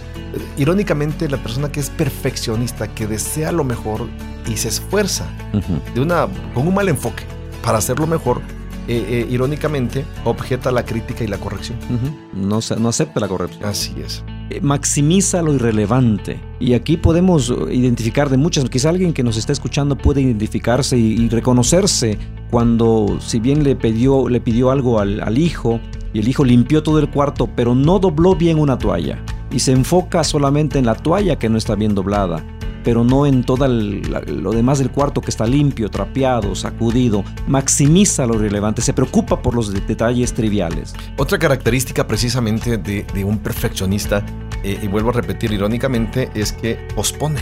irónicamente, 0.57 1.27
la 1.27 1.37
persona 1.41 1.71
que 1.71 1.79
es 1.79 1.89
perfeccionista, 1.89 2.87
que 2.93 3.07
desea 3.07 3.51
lo 3.51 3.63
mejor 3.63 4.07
y 4.45 4.57
se 4.57 4.67
esfuerza 4.69 5.25
Ujú. 5.53 5.79
de 5.95 6.01
una, 6.01 6.27
con 6.53 6.67
un 6.67 6.73
mal 6.75 6.87
enfoque 6.89 7.23
para 7.63 7.79
hacerlo 7.79 8.05
mejor, 8.07 8.41
eh, 8.87 9.03
eh, 9.09 9.27
irónicamente, 9.29 10.05
objeta 10.25 10.71
la 10.71 10.85
crítica 10.85 11.23
y 11.23 11.27
la 11.27 11.37
corrección. 11.37 11.77
Ujú. 11.85 12.15
No, 12.47 12.61
se- 12.61 12.75
no 12.75 12.89
acepta 12.89 13.19
la 13.19 13.27
corrección. 13.27 13.65
Así 13.65 13.95
es. 14.05 14.23
Eh, 14.49 14.59
maximiza 14.61 15.41
lo 15.41 15.53
irrelevante. 15.53 16.39
Y 16.59 16.73
aquí 16.73 16.97
podemos 16.97 17.53
identificar 17.71 18.29
de 18.29 18.37
muchas, 18.37 18.69
quizá 18.69 18.89
alguien 18.89 19.13
que 19.13 19.23
nos 19.23 19.37
está 19.37 19.53
escuchando 19.53 19.97
puede 19.97 20.21
identificarse 20.21 20.97
y, 20.97 21.29
reconocerse 21.29 22.17
cuando, 22.51 23.17
si 23.19 23.39
bien 23.39 23.63
le 23.63 23.75
pidió, 23.75 24.29
le 24.29 24.41
pidió 24.41 24.71
algo 24.71 24.99
al, 24.99 25.21
al 25.21 25.37
hijo, 25.37 25.79
y 26.13 26.19
el 26.19 26.27
hijo 26.27 26.43
limpió 26.45 26.83
todo 26.83 26.99
el 26.99 27.09
cuarto, 27.09 27.49
pero 27.55 27.73
no 27.73 27.99
dobló 27.99 28.35
bien 28.35 28.59
una 28.59 28.77
toalla. 28.77 29.23
Y 29.51 29.59
se 29.59 29.71
enfoca 29.71 30.23
solamente 30.23 30.79
en 30.79 30.85
la 30.85 30.95
toalla 30.95 31.37
que 31.37 31.49
no 31.49 31.57
está 31.57 31.75
bien 31.75 31.95
doblada, 31.95 32.43
pero 32.83 33.03
no 33.03 33.25
en 33.25 33.43
todo 33.43 33.67
lo 33.67 34.51
demás 34.51 34.79
del 34.79 34.89
cuarto 34.91 35.21
que 35.21 35.29
está 35.29 35.45
limpio, 35.45 35.89
trapeado, 35.89 36.55
sacudido. 36.55 37.23
Maximiza 37.47 38.25
lo 38.25 38.35
irrelevante, 38.35 38.81
se 38.81 38.93
preocupa 38.93 39.41
por 39.41 39.55
los 39.55 39.71
de- 39.73 39.79
detalles 39.81 40.33
triviales. 40.33 40.93
Otra 41.17 41.37
característica 41.39 42.05
precisamente 42.07 42.77
de, 42.77 43.05
de 43.13 43.23
un 43.23 43.37
perfeccionista, 43.39 44.25
eh, 44.63 44.79
y 44.81 44.87
vuelvo 44.87 45.09
a 45.09 45.13
repetir 45.13 45.51
irónicamente, 45.51 46.29
es 46.33 46.51
que 46.53 46.87
pospone. 46.95 47.41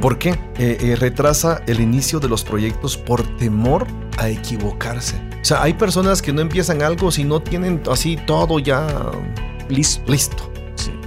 ¿Por 0.00 0.18
qué? 0.18 0.30
Eh, 0.58 0.76
eh, 0.80 0.96
retrasa 0.96 1.62
el 1.66 1.80
inicio 1.80 2.20
de 2.20 2.28
los 2.28 2.44
proyectos 2.44 2.96
por 2.98 3.22
temor 3.38 3.86
a 4.18 4.28
equivocarse. 4.28 5.16
O 5.40 5.44
sea, 5.44 5.62
hay 5.62 5.72
personas 5.74 6.20
que 6.22 6.32
no 6.32 6.40
empiezan 6.42 6.82
algo 6.82 7.10
si 7.10 7.24
no 7.24 7.40
tienen 7.40 7.80
así 7.90 8.18
todo 8.26 8.58
ya 8.58 8.86
Listo. 9.68 10.02
listo. 10.12 10.51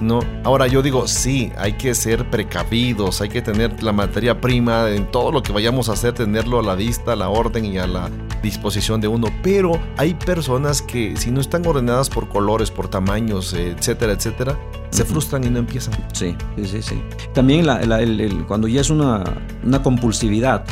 No, 0.00 0.20
ahora 0.44 0.66
yo 0.66 0.82
digo, 0.82 1.06
sí, 1.08 1.52
hay 1.56 1.74
que 1.74 1.94
ser 1.94 2.28
precavidos, 2.30 3.20
hay 3.20 3.28
que 3.28 3.42
tener 3.42 3.82
la 3.82 3.92
materia 3.92 4.40
prima 4.40 4.90
en 4.90 5.10
todo 5.10 5.32
lo 5.32 5.42
que 5.42 5.52
vayamos 5.52 5.88
a 5.88 5.92
hacer, 5.92 6.12
tenerlo 6.14 6.60
a 6.60 6.62
la 6.62 6.74
vista, 6.74 7.12
a 7.12 7.16
la 7.16 7.28
orden 7.28 7.64
y 7.64 7.78
a 7.78 7.86
la 7.86 8.10
disposición 8.42 9.00
de 9.00 9.08
uno. 9.08 9.28
Pero 9.42 9.80
hay 9.96 10.14
personas 10.14 10.82
que 10.82 11.16
si 11.16 11.30
no 11.30 11.40
están 11.40 11.66
ordenadas 11.66 12.08
por 12.10 12.28
colores, 12.28 12.70
por 12.70 12.88
tamaños, 12.88 13.52
etcétera, 13.54 14.12
etcétera, 14.12 14.58
se 14.90 15.04
frustran 15.04 15.44
y 15.44 15.50
no 15.50 15.58
empiezan. 15.58 15.94
Sí, 16.12 16.34
sí, 16.56 16.64
sí. 16.66 16.82
sí. 16.82 17.02
También 17.34 17.66
la- 17.66 17.80
la- 17.82 18.00
el- 18.00 18.20
el- 18.20 18.46
cuando 18.46 18.68
ya 18.68 18.80
es 18.80 18.90
una, 18.90 19.24
una 19.64 19.82
compulsividad, 19.82 20.64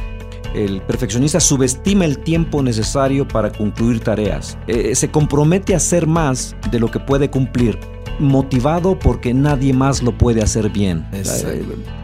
el 0.55 0.81
perfeccionista 0.83 1.41
subestima 1.41 2.05
el 2.05 2.19
tiempo 2.19 2.63
necesario 2.63 3.27
para 3.27 3.51
concluir 3.51 3.99
tareas. 4.01 4.57
Eh, 4.69 4.95
se 4.95 5.11
compromete 5.11 5.75
a 5.75 5.79
hacer 5.79 6.07
más 6.07 6.55
de 6.71 6.79
lo 6.79 6.93
que 6.93 7.01
puede 7.01 7.29
cumplir, 7.29 7.77
motivado 8.19 8.99
porque 8.99 9.35
nadie 9.35 9.73
más 9.73 10.03
lo 10.03 10.17
puede 10.17 10.43
hacer 10.43 10.71
bien. 10.71 11.07
Eh, 11.13 11.23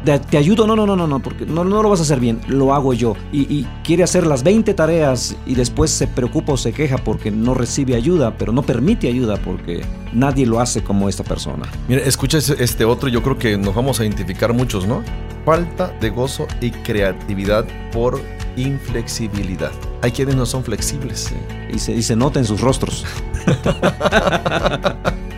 Te, 0.04 0.18
te 0.18 0.36
ayudo, 0.38 0.66
no, 0.66 0.74
no, 0.76 0.86
no, 0.86 0.96
no, 0.96 1.06
no, 1.06 1.20
porque 1.20 1.46
no, 1.46 1.64
no 1.64 1.82
lo 1.82 1.90
vas 1.90 2.00
a 2.00 2.02
hacer 2.02 2.20
bien, 2.20 2.40
lo 2.48 2.74
hago 2.74 2.94
yo. 2.94 3.14
Y, 3.32 3.40
y 3.42 3.66
quiere 3.84 4.02
hacer 4.02 4.26
las 4.26 4.42
20 4.42 4.72
tareas 4.74 5.36
y 5.46 5.54
después 5.54 5.90
se 5.90 6.06
preocupa 6.06 6.52
o 6.52 6.56
se 6.56 6.72
queja 6.72 6.98
porque 6.98 7.30
no 7.30 7.54
recibe 7.54 7.94
ayuda, 7.94 8.36
pero 8.36 8.52
no 8.52 8.62
permite 8.62 9.08
ayuda 9.08 9.36
porque 9.36 9.82
nadie 10.12 10.46
lo 10.46 10.61
hace 10.61 10.82
como 10.82 11.08
esta 11.08 11.24
persona. 11.24 11.66
Mira, 11.88 12.02
escucha 12.02 12.38
este 12.38 12.84
otro, 12.84 13.08
yo 13.08 13.22
creo 13.22 13.38
que 13.38 13.56
nos 13.56 13.74
vamos 13.74 14.00
a 14.00 14.04
identificar 14.04 14.52
muchos, 14.52 14.86
¿no? 14.86 15.02
Falta 15.44 15.92
de 16.00 16.11
gozo 16.11 16.46
y 16.61 16.70
creatividad 16.70 17.64
por 17.92 18.20
inflexibilidad. 18.56 19.72
Hay 20.02 20.12
quienes 20.12 20.36
no 20.36 20.46
son 20.46 20.64
flexibles. 20.64 21.32
Y 21.72 21.78
se, 21.78 21.92
y 21.92 22.02
se 22.02 22.16
nota 22.16 22.38
en 22.38 22.44
sus 22.44 22.61
rostros. 22.61 23.04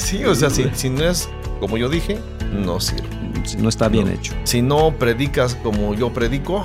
Sí, 0.00 0.24
o 0.24 0.34
sea, 0.34 0.50
si, 0.50 0.64
si 0.74 0.90
no 0.90 1.04
es 1.04 1.28
como 1.60 1.76
yo 1.76 1.88
dije, 1.88 2.18
no 2.52 2.80
sirve. 2.80 3.08
Si 3.44 3.56
no 3.56 3.68
está 3.68 3.88
bien 3.88 4.06
No. 4.06 4.12
hecho. 4.12 4.32
Si 4.44 4.62
no 4.62 4.92
predicas 4.98 5.54
como 5.62 5.94
yo 5.94 6.12
predico, 6.12 6.64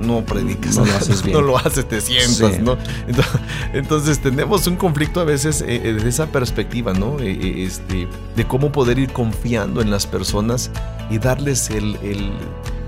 no 0.00 0.24
predicas. 0.24 0.76
No 0.76 0.84
lo 0.86 0.92
haces 0.94 1.22
bien. 1.22 1.36
no 1.38 1.42
lo 1.42 1.58
haces, 1.58 1.86
te 1.88 2.00
sientas, 2.00 2.56
Sí. 2.56 2.62
¿no? 2.62 2.76
Entonces, 3.06 3.40
entonces, 3.74 4.18
tenemos 4.20 4.66
un 4.66 4.76
conflicto 4.76 5.20
a 5.20 5.24
veces 5.24 5.60
eh, 5.62 5.76
eh, 5.84 5.92
desde 5.94 6.08
esa 6.08 6.26
perspectiva, 6.26 6.92
¿no? 6.94 7.18
Eh, 7.20 7.30
eh, 7.40 7.64
este, 7.64 8.08
de 8.36 8.44
cómo 8.46 8.72
poder 8.72 8.98
ir 8.98 9.10
confiando 9.12 9.80
en 9.82 9.90
las 9.90 10.06
personas 10.06 10.70
y 11.10 11.18
darles 11.18 11.70
el, 11.70 11.96
el- 12.02 12.32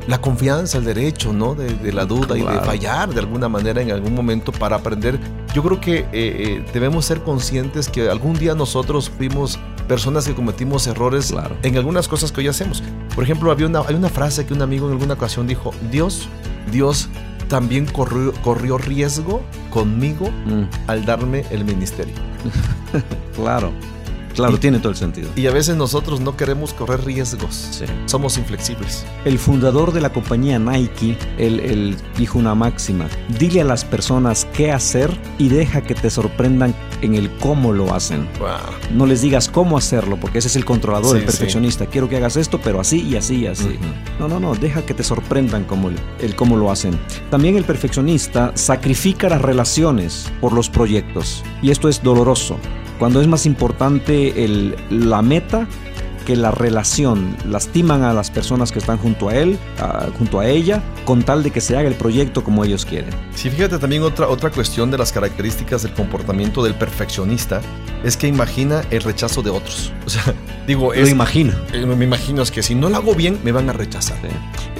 la 0.07 0.21
confianza, 0.21 0.79
el 0.79 0.85
derecho, 0.85 1.33
¿no? 1.33 1.55
De, 1.55 1.75
de 1.75 1.93
la 1.93 2.05
duda 2.07 2.37
y 2.39 2.43
de 2.43 2.61
fallar 2.61 3.13
de 3.13 3.21
alguna 3.21 3.49
manera 3.49 3.81
en 3.83 3.91
algún 3.91 4.15
momento 4.15 4.53
para 4.53 4.77
aprender. 4.77 5.19
Yo 5.55 5.63
creo 5.63 5.81
que 5.81 5.99
eh, 5.99 6.07
eh, 6.13 6.65
debemos 6.73 7.05
ser 7.07 7.23
conscientes 7.23 7.89
que 7.89 8.09
algún 8.09 8.35
día 8.39 8.55
nosotros 8.55 9.11
fuimos 9.11 9.59
personas 9.89 10.27
que 10.27 10.35
cometimos 10.35 10.87
errores 10.87 11.31
Claro. 11.33 11.57
en 11.63 11.77
algunas 11.77 12.09
cosas 12.09 12.31
que 12.33 12.41
hoy 12.41 12.49
hacemos. 12.49 12.83
Por 13.15 13.25
ejemplo, 13.25 13.51
había 13.51 13.67
una, 13.67 13.81
hay 13.81 13.95
una 13.95 14.09
frase 14.09 14.45
que 14.47 14.53
un 14.55 14.63
amigo 14.63 14.87
en 14.87 14.93
alguna 14.93 15.15
ocasión 15.15 15.47
dijo, 15.47 15.73
Dios, 15.91 16.29
Dios 16.73 17.09
también 17.49 17.87
corrió, 17.87 18.33
corrió 18.43 18.77
riesgo 18.79 19.41
conmigo 19.71 20.29
Mm, 20.47 20.65
al 20.89 21.05
darme 21.05 21.45
el 21.51 21.65
ministerio. 21.65 22.15
claro. 23.37 23.73
Claro, 24.37 24.55
Y- 24.57 24.61
tiene 24.61 24.79
todo 24.79 24.91
el 24.91 24.97
sentido. 24.97 25.31
Y 25.35 25.47
a 25.47 25.51
veces 25.51 25.77
nosotros 25.77 26.21
no 26.21 26.37
queremos 26.37 26.73
correr 26.73 27.05
riesgos. 27.05 27.55
Sí. 27.73 27.85
Somos 28.05 28.39
inflexibles. 28.39 29.05
El 29.25 29.39
fundador 29.39 29.93
de 29.93 30.01
la 30.01 30.13
compañía 30.13 30.59
Nike, 30.59 31.19
él, 31.39 31.59
él 31.61 31.97
dijo 32.17 32.39
una 32.39 32.55
máxima, 32.55 33.09
dile 33.39 33.63
a 33.63 33.65
las 33.65 33.85
personas 33.85 34.47
qué 34.53 34.71
hacer 34.71 35.11
y 35.39 35.49
deja 35.49 35.81
que 35.81 35.95
te 35.95 36.11
sorprendan 36.11 36.75
en 37.03 37.15
el 37.15 37.31
cómo 37.39 37.73
lo 37.73 37.93
hacen. 37.95 38.29
Wow. 38.39 38.49
No 38.95 39.07
les 39.07 39.23
digas 39.23 39.49
cómo 39.49 39.77
hacerlo, 39.77 40.17
porque 40.21 40.39
ese 40.39 40.49
es 40.49 40.57
el 40.57 40.65
controlador, 40.65 41.13
Sí, 41.13 41.19
el 41.19 41.25
perfeccionista. 41.25 41.87
Quiero 41.87 42.09
que 42.09 42.17
hagas 42.17 42.37
esto, 42.37 42.61
pero 42.63 42.81
así 42.81 43.03
y 43.03 43.17
así 43.17 43.37
y 43.37 43.47
así. 43.47 43.65
Ujú. 43.65 43.75
No, 44.21 44.29
no, 44.29 44.39
no, 44.39 44.55
deja 44.55 44.85
que 44.85 44.95
te 44.95 45.03
sorprendan 45.03 45.65
como 45.65 45.89
el, 45.89 45.97
el 46.21 46.37
cómo 46.37 46.57
lo 46.57 46.71
hacen. 46.71 46.99
También 47.31 47.57
el 47.57 47.65
perfeccionista 47.65 48.53
sacrifica 48.55 49.29
las 49.29 49.41
relaciones 49.43 50.31
por 50.41 50.53
los 50.53 50.69
proyectos. 50.69 51.43
Y 51.63 51.71
esto 51.71 51.89
es 51.89 52.03
doloroso. 52.03 52.57
Cuando 52.99 53.21
es 53.21 53.27
más 53.27 53.47
importante 53.47 54.45
el- 54.45 54.75
la 54.91 55.23
meta 55.23 55.67
que 56.25 56.35
la 56.35 56.51
relación. 56.51 57.37
Lastiman 57.49 58.03
a 58.03 58.13
las 58.13 58.33
personas 58.33 58.73
que 58.73 58.81
están 58.81 58.99
junto 58.99 59.29
a 59.29 59.37
él, 59.37 59.57
a- 59.79 60.07
junto 60.19 60.41
a 60.41 60.49
ella, 60.49 60.83
con 61.05 61.23
tal 61.23 61.45
de 61.45 61.53
que 61.53 61.61
se 61.61 61.77
haga 61.77 61.87
el 61.87 61.95
proyecto 61.95 62.43
como 62.43 62.65
ellos 62.65 62.85
quieren. 62.85 63.11
Sí, 63.37 63.49
fíjate 63.49 63.79
también 63.79 64.03
otra, 64.03 64.27
otra 64.27 64.51
cuestión 64.51 64.91
de 64.91 64.99
las 64.99 65.13
características 65.13 65.85
del 65.85 65.93
comportamiento 65.93 66.65
del 66.65 66.75
perfeccionista 66.75 67.61
es 68.03 68.17
que 68.17 68.27
imagina 68.27 68.83
el 68.91 69.03
rechazo 69.03 69.41
de 69.41 69.51
otros. 69.51 69.93
O 70.05 70.11
sea, 70.11 70.35
digo, 70.67 70.87
Lo 70.93 70.95
es, 70.95 71.11
imagino. 71.11 71.53
eh, 71.73 71.87
me 71.87 72.05
imagino 72.05 72.43
es 72.43 72.51
que 72.51 72.61
si 72.65 72.75
no 72.75 72.89
lo 72.89 72.97
hago 72.97 73.15
bien, 73.15 73.39
me 73.45 73.53
van 73.53 73.71
a 73.71 73.73
rechazar. 73.73 74.17
Sí. 74.21 74.29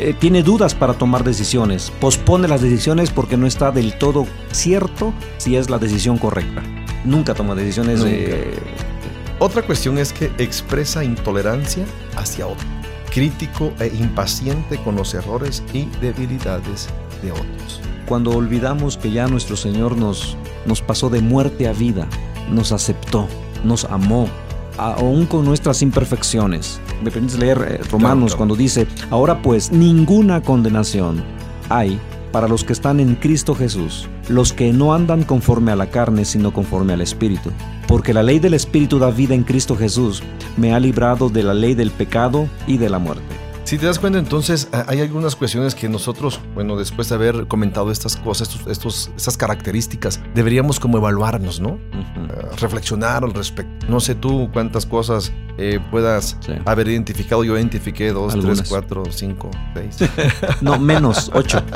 Eh, 0.03 0.15
tiene 0.19 0.43
dudas 0.43 0.75
para 0.75 0.95
tomar 0.95 1.23
decisiones. 1.23 1.93
Pospone 2.01 2.49
las 2.49 2.61
decisiones 2.61 3.11
porque 3.11 3.37
no 3.37 3.47
está 3.47 3.71
del 3.71 3.97
todo 3.99 4.27
cierto 4.51 5.15
si 5.39 5.55
es 5.55 5.71
la 5.71 5.79
decisión 5.79 6.19
correcta. 6.19 6.65
Nunca 7.05 7.35
toma 7.35 7.55
decisiones. 7.55 7.99
Nunca. 8.01 8.11
eh, 8.13 8.55
Otra 9.39 9.63
cuestión 9.63 9.99
es 9.99 10.13
que 10.13 10.31
expresa 10.39 11.05
intolerancia 11.05 11.85
hacia 12.17 12.47
otro, 12.47 12.67
crítico 13.13 13.73
e 13.81 13.89
impaciente 13.89 14.79
con 14.79 14.97
los 14.97 15.13
errores 15.15 15.63
y 15.75 15.87
debilidades 16.01 16.89
de 17.23 17.33
otros. 17.33 17.81
cuando 18.09 18.31
olvidamos 18.31 18.97
que 18.97 19.11
ya 19.11 19.27
nuestro 19.27 19.57
Señor 19.57 19.97
nos, 19.97 20.37
nos 20.65 20.81
pasó 20.81 21.11
de 21.11 21.21
muerte 21.21 21.67
a 21.69 21.73
vida, 21.73 22.07
nos 22.51 22.71
aceptó, 22.73 23.27
nos 23.65 23.85
amó, 23.87 24.29
aún 24.79 25.27
con 25.27 25.45
nuestras 25.45 25.83
imperfecciones. 25.83 26.81
Me 27.03 27.11
permites 27.11 27.39
leer 27.39 27.59
eh, 27.69 27.81
Romanos 27.91 28.01
Claro, 28.01 28.17
claro. 28.27 28.37
cuando 28.37 28.55
dice, 28.57 28.87
ahora 29.11 29.43
pues 29.43 29.73
ninguna 29.73 30.41
condenación 30.41 31.23
hay 31.69 31.99
para 32.33 32.47
los 32.49 32.63
que 32.65 32.73
están 32.75 33.01
en 33.01 33.17
Cristo 33.17 33.55
Jesús, 33.57 34.09
los 34.29 34.53
que 34.53 34.73
no 34.73 34.95
andan 34.95 35.23
conforme 35.25 35.73
a 35.73 35.77
la 35.77 35.87
carne, 35.91 36.25
sino 36.25 36.53
conforme 36.53 36.93
al 36.93 37.01
Espíritu. 37.01 37.51
Porque 37.87 38.13
la 38.15 38.23
ley 38.23 38.39
del 38.39 38.55
Espíritu 38.55 38.99
da 38.99 39.11
vida 39.11 39.35
en 39.35 39.45
Cristo 39.45 39.77
Jesús, 39.77 40.23
me 40.57 40.75
ha 40.75 40.81
librado 40.81 41.29
de 41.29 41.43
la 41.43 41.55
ley 41.55 41.75
del 41.75 41.91
pecado 41.91 42.49
y 42.67 42.79
de 42.79 42.89
la 42.91 42.99
muerte. 42.99 43.25
Si 43.65 43.79
te 43.79 43.87
das 43.87 43.99
cuenta, 43.99 44.21
entonces 44.21 44.69
hay 44.87 45.01
algunas 45.01 45.35
cuestiones 45.35 45.75
que 45.75 45.89
nosotros, 45.89 46.39
bueno, 46.55 46.77
después 46.77 47.09
de 47.09 47.17
haber 47.17 47.49
comentado 47.49 47.91
estas 47.91 48.15
cosas, 48.17 48.49
estos, 48.49 48.67
estos- 48.71 49.11
estas 49.17 49.37
características, 49.37 50.21
deberíamos 50.37 50.79
como 50.79 50.99
evaluarnos, 50.99 51.59
¿no? 51.61 51.71
Eh, 51.93 52.47
reflexionar 52.61 53.25
al 53.25 53.35
respecto. 53.35 53.87
No 53.89 53.99
sé 53.99 54.15
tú 54.15 54.51
cuántas 54.53 54.87
cosas 54.87 55.33
eh, 55.59 55.81
puedas 55.91 56.37
Sí. 56.47 56.53
haber 56.65 56.87
identificado. 56.87 57.43
Yo 57.43 57.57
identifiqué 57.57 58.13
dos, 58.13 58.35
Algunas. 58.35 58.59
tres, 58.59 58.69
cuatro, 58.69 59.03
cinco, 59.11 59.51
seis. 59.75 59.97
No, 60.61 60.79
menos, 60.79 61.29
ocho. 61.35 61.61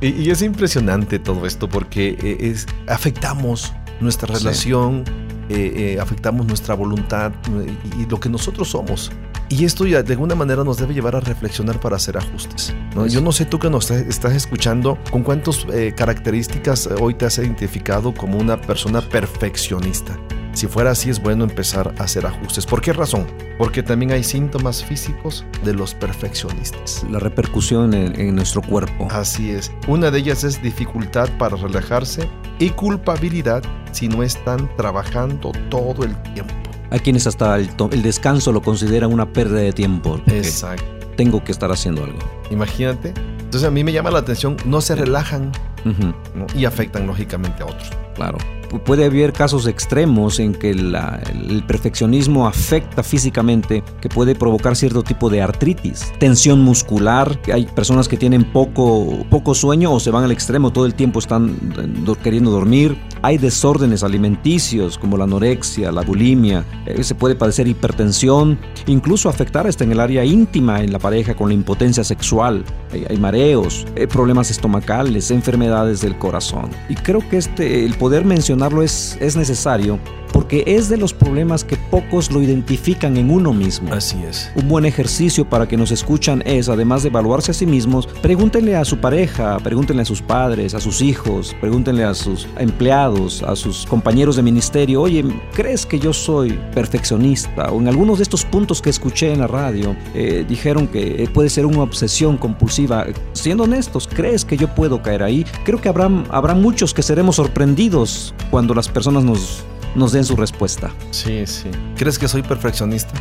y, 0.00 0.08
y 0.08 0.30
es 0.30 0.42
impresionante 0.42 1.18
todo 1.18 1.46
esto 1.46 1.68
porque 1.68 2.16
eh, 2.22 2.36
es, 2.40 2.66
afectamos 2.88 3.72
nuestra 4.00 4.28
Sí. 4.36 4.42
relación, 4.44 5.04
eh, 5.48 5.94
eh, 5.96 6.00
afectamos 6.00 6.46
nuestra 6.46 6.74
voluntad 6.74 7.32
eh, 7.60 7.74
y, 7.98 8.02
y 8.02 8.06
lo 8.06 8.18
que 8.20 8.28
nosotros 8.28 8.68
somos. 8.70 9.10
Y 9.48 9.64
esto 9.64 9.86
ya 9.86 10.02
de 10.02 10.12
alguna 10.14 10.34
manera 10.34 10.64
nos 10.64 10.76
debe 10.76 10.92
llevar 10.92 11.14
a 11.14 11.20
reflexionar 11.20 11.78
para 11.78 11.94
hacer 11.96 12.16
ajustes. 12.18 12.74
¿no? 12.96 13.02
Pues 13.02 13.12
Yo 13.12 13.20
no 13.20 13.30
sé 13.30 13.44
tú 13.44 13.60
que 13.60 13.70
nos 13.70 13.90
estás- 13.92 14.34
escuchando, 14.34 14.98
con 15.12 15.22
cuántas 15.22 15.64
características 15.96 16.86
eh, 16.86 16.94
hoy 17.00 17.14
te 17.14 17.26
has 17.26 17.38
identificado 17.38 18.12
como 18.12 18.38
una 18.38 18.60
persona 18.60 19.00
perfeccionista. 19.00 20.18
Si 20.56 20.66
fuera 20.66 20.92
así, 20.92 21.10
es 21.10 21.20
bueno 21.20 21.44
empezar 21.44 21.94
a 21.98 22.04
hacer 22.04 22.24
ajustes. 22.24 22.64
¿Por 22.64 22.80
qué 22.80 22.94
razón? 22.94 23.26
Porque 23.58 23.82
también 23.82 24.12
hay 24.12 24.24
síntomas 24.24 24.82
físicos 24.82 25.44
de 25.62 25.74
los 25.74 25.92
perfeccionistas. 25.94 27.04
La 27.10 27.18
repercusión 27.18 27.92
en, 27.92 28.18
en 28.18 28.34
nuestro 28.34 28.62
cuerpo. 28.62 29.06
Así 29.10 29.50
es. 29.50 29.70
Una 29.86 30.10
de 30.10 30.18
ellas 30.20 30.44
es 30.44 30.62
dificultad 30.62 31.28
para 31.38 31.56
relajarse 31.56 32.26
y 32.58 32.70
culpabilidad 32.70 33.62
si 33.92 34.08
no 34.08 34.22
están 34.22 34.74
trabajando 34.78 35.52
todo 35.68 36.04
el 36.04 36.16
tiempo. 36.32 36.54
Hay 36.88 37.00
quienes 37.00 37.26
hasta 37.26 37.56
el, 37.56 37.68
el 37.90 38.02
descanso 38.02 38.50
lo 38.50 38.62
consideran 38.62 39.12
una 39.12 39.30
pérdida 39.30 39.60
de 39.60 39.74
tiempo. 39.74 40.18
Exacto. 40.26 40.84
Tengo 41.18 41.44
que 41.44 41.52
estar 41.52 41.70
haciendo 41.70 42.02
algo. 42.02 42.18
Imagínate. 42.50 43.12
Entonces 43.40 43.64
a 43.64 43.70
mí 43.70 43.84
me 43.84 43.92
llama 43.92 44.10
la 44.10 44.20
atención, 44.20 44.56
no 44.64 44.80
se 44.80 44.94
relajan 44.96 45.52
Ujú, 45.84 46.14
¿no? 46.34 46.46
y 46.54 46.64
afectan 46.64 47.06
lógicamente 47.06 47.62
a 47.62 47.66
otros. 47.66 47.90
claro. 48.14 48.38
Pu- 48.70 48.80
Puede 48.82 49.04
haber 49.06 49.32
casos 49.32 49.66
extremos 49.66 50.38
en 50.38 50.52
que 50.54 50.74
la- 50.74 51.20
el 51.48 51.64
perfeccionismo 51.64 52.46
afecta 52.46 53.02
físicamente, 53.02 53.82
que 54.00 54.08
puede 54.08 54.34
provocar 54.34 54.76
cierto 54.76 55.02
tipo 55.02 55.28
de 55.30 55.42
artritis, 55.42 56.12
tensión 56.18 56.62
muscular. 56.62 57.38
Hay 57.52 57.66
personas 57.66 58.08
que 58.08 58.16
tienen 58.16 58.44
poco, 58.52 59.24
poco 59.30 59.54
sueño 59.54 59.92
o 59.92 60.00
se 60.00 60.10
van 60.10 60.24
al 60.24 60.30
extremo, 60.32 60.72
todo 60.72 60.86
el 60.86 60.94
tiempo 60.94 61.18
están 61.18 61.50
eh, 61.78 61.86
do- 62.04 62.14
queriendo 62.16 62.50
dormir. 62.50 62.96
Hay 63.22 63.38
desórdenes 63.38 64.02
alimenticios 64.04 64.98
como 64.98 65.16
la 65.16 65.24
anorexia, 65.24 65.90
la 65.92 66.02
bulimia. 66.02 66.64
eh, 66.86 67.02
se 67.02 67.14
puede 67.14 67.34
padecer 67.34 67.66
hipertensión, 67.66 68.58
incluso 68.86 69.28
afectar 69.28 69.66
hasta 69.66 69.84
en 69.84 69.92
el 69.92 70.00
área 70.00 70.24
íntima 70.24 70.80
en 70.82 70.92
la 70.92 70.98
pareja 70.98 71.34
con 71.34 71.48
la 71.48 71.54
impotencia 71.54 72.04
sexual. 72.04 72.64
Hay, 73.10 73.16
mareos, 73.18 73.86
eh, 73.96 74.06
problemas 74.06 74.50
estomacales, 74.50 75.30
enfermedades 75.30 76.00
del 76.00 76.16
corazón. 76.18 76.70
Y 76.88 76.94
creo 76.94 77.26
que 77.28 77.36
este, 77.38 77.84
el 77.84 77.94
poder 77.94 78.24
mencionarlo 78.56 78.82
es, 78.82 79.18
es 79.20 79.36
necesario 79.36 80.00
porque 80.36 80.64
es 80.66 80.90
de 80.90 80.98
los 80.98 81.14
problemas 81.14 81.64
que 81.64 81.76
pocos 81.76 82.30
lo 82.30 82.42
identifican 82.42 83.16
en 83.16 83.30
uno 83.30 83.54
mismo. 83.54 83.90
Así 83.90 84.22
es. 84.22 84.50
Un 84.54 84.68
buen 84.68 84.84
ejercicio 84.84 85.48
para 85.48 85.66
que 85.66 85.78
nos 85.78 85.90
escuchan 85.90 86.42
es, 86.44 86.68
además 86.68 87.02
de 87.02 87.08
evaluarse 87.08 87.52
a 87.52 87.54
sí 87.54 87.64
mismos, 87.64 88.06
pregúntenle 88.20 88.76
a 88.76 88.84
su 88.84 88.98
pareja, 88.98 89.58
pregúntenle 89.60 90.02
a 90.02 90.04
sus 90.04 90.20
padres, 90.20 90.74
a 90.74 90.80
sus 90.80 91.00
hijos, 91.00 91.56
pregúntenle 91.58 92.04
a 92.04 92.12
sus 92.12 92.46
empleados, 92.58 93.42
a 93.42 93.56
sus 93.56 93.86
compañeros 93.86 94.36
de 94.36 94.42
ministerio, 94.42 95.00
oye, 95.00 95.24
¿crees 95.54 95.86
que 95.86 95.98
yo 95.98 96.12
soy 96.12 96.58
perfeccionista? 96.74 97.70
O 97.72 97.80
en 97.80 97.88
algunos 97.88 98.18
de 98.18 98.24
estos 98.24 98.44
puntos 98.44 98.82
que 98.82 98.90
escuché 98.90 99.32
en 99.32 99.40
la 99.40 99.46
radio, 99.46 99.96
eh, 100.14 100.44
dijeron 100.46 100.86
que 100.86 101.22
eh, 101.22 101.28
puede 101.32 101.48
ser 101.48 101.64
una 101.64 101.80
obsesión 101.80 102.36
compulsiva. 102.36 103.06
Siendo 103.32 103.64
honestos, 103.64 104.06
¿crees 104.06 104.44
que 104.44 104.58
yo 104.58 104.74
puedo 104.74 105.00
caer 105.00 105.22
ahí? 105.22 105.46
Creo 105.64 105.80
que 105.80 105.88
habrá, 105.88 106.10
habrá 106.28 106.54
muchos 106.54 106.92
que 106.92 107.02
seremos 107.02 107.36
sorprendidos 107.36 108.34
cuando 108.50 108.74
las 108.74 108.88
personas 108.88 109.24
nos, 109.24 109.64
nos 109.94 110.12
den 110.12 110.24
su 110.24 110.36
respuesta. 110.36 110.90
Sí, 111.10 111.46
sí. 111.46 111.70
¿Crees 111.96 112.18
que 112.18 112.28
soy 112.28 112.42
perfeccionista? 112.42 113.12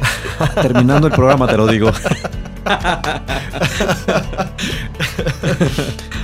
Terminando 0.61 1.07
el 1.07 1.13
programa 1.13 1.47
te 1.47 1.57
lo 1.57 1.67
digo. 1.67 1.91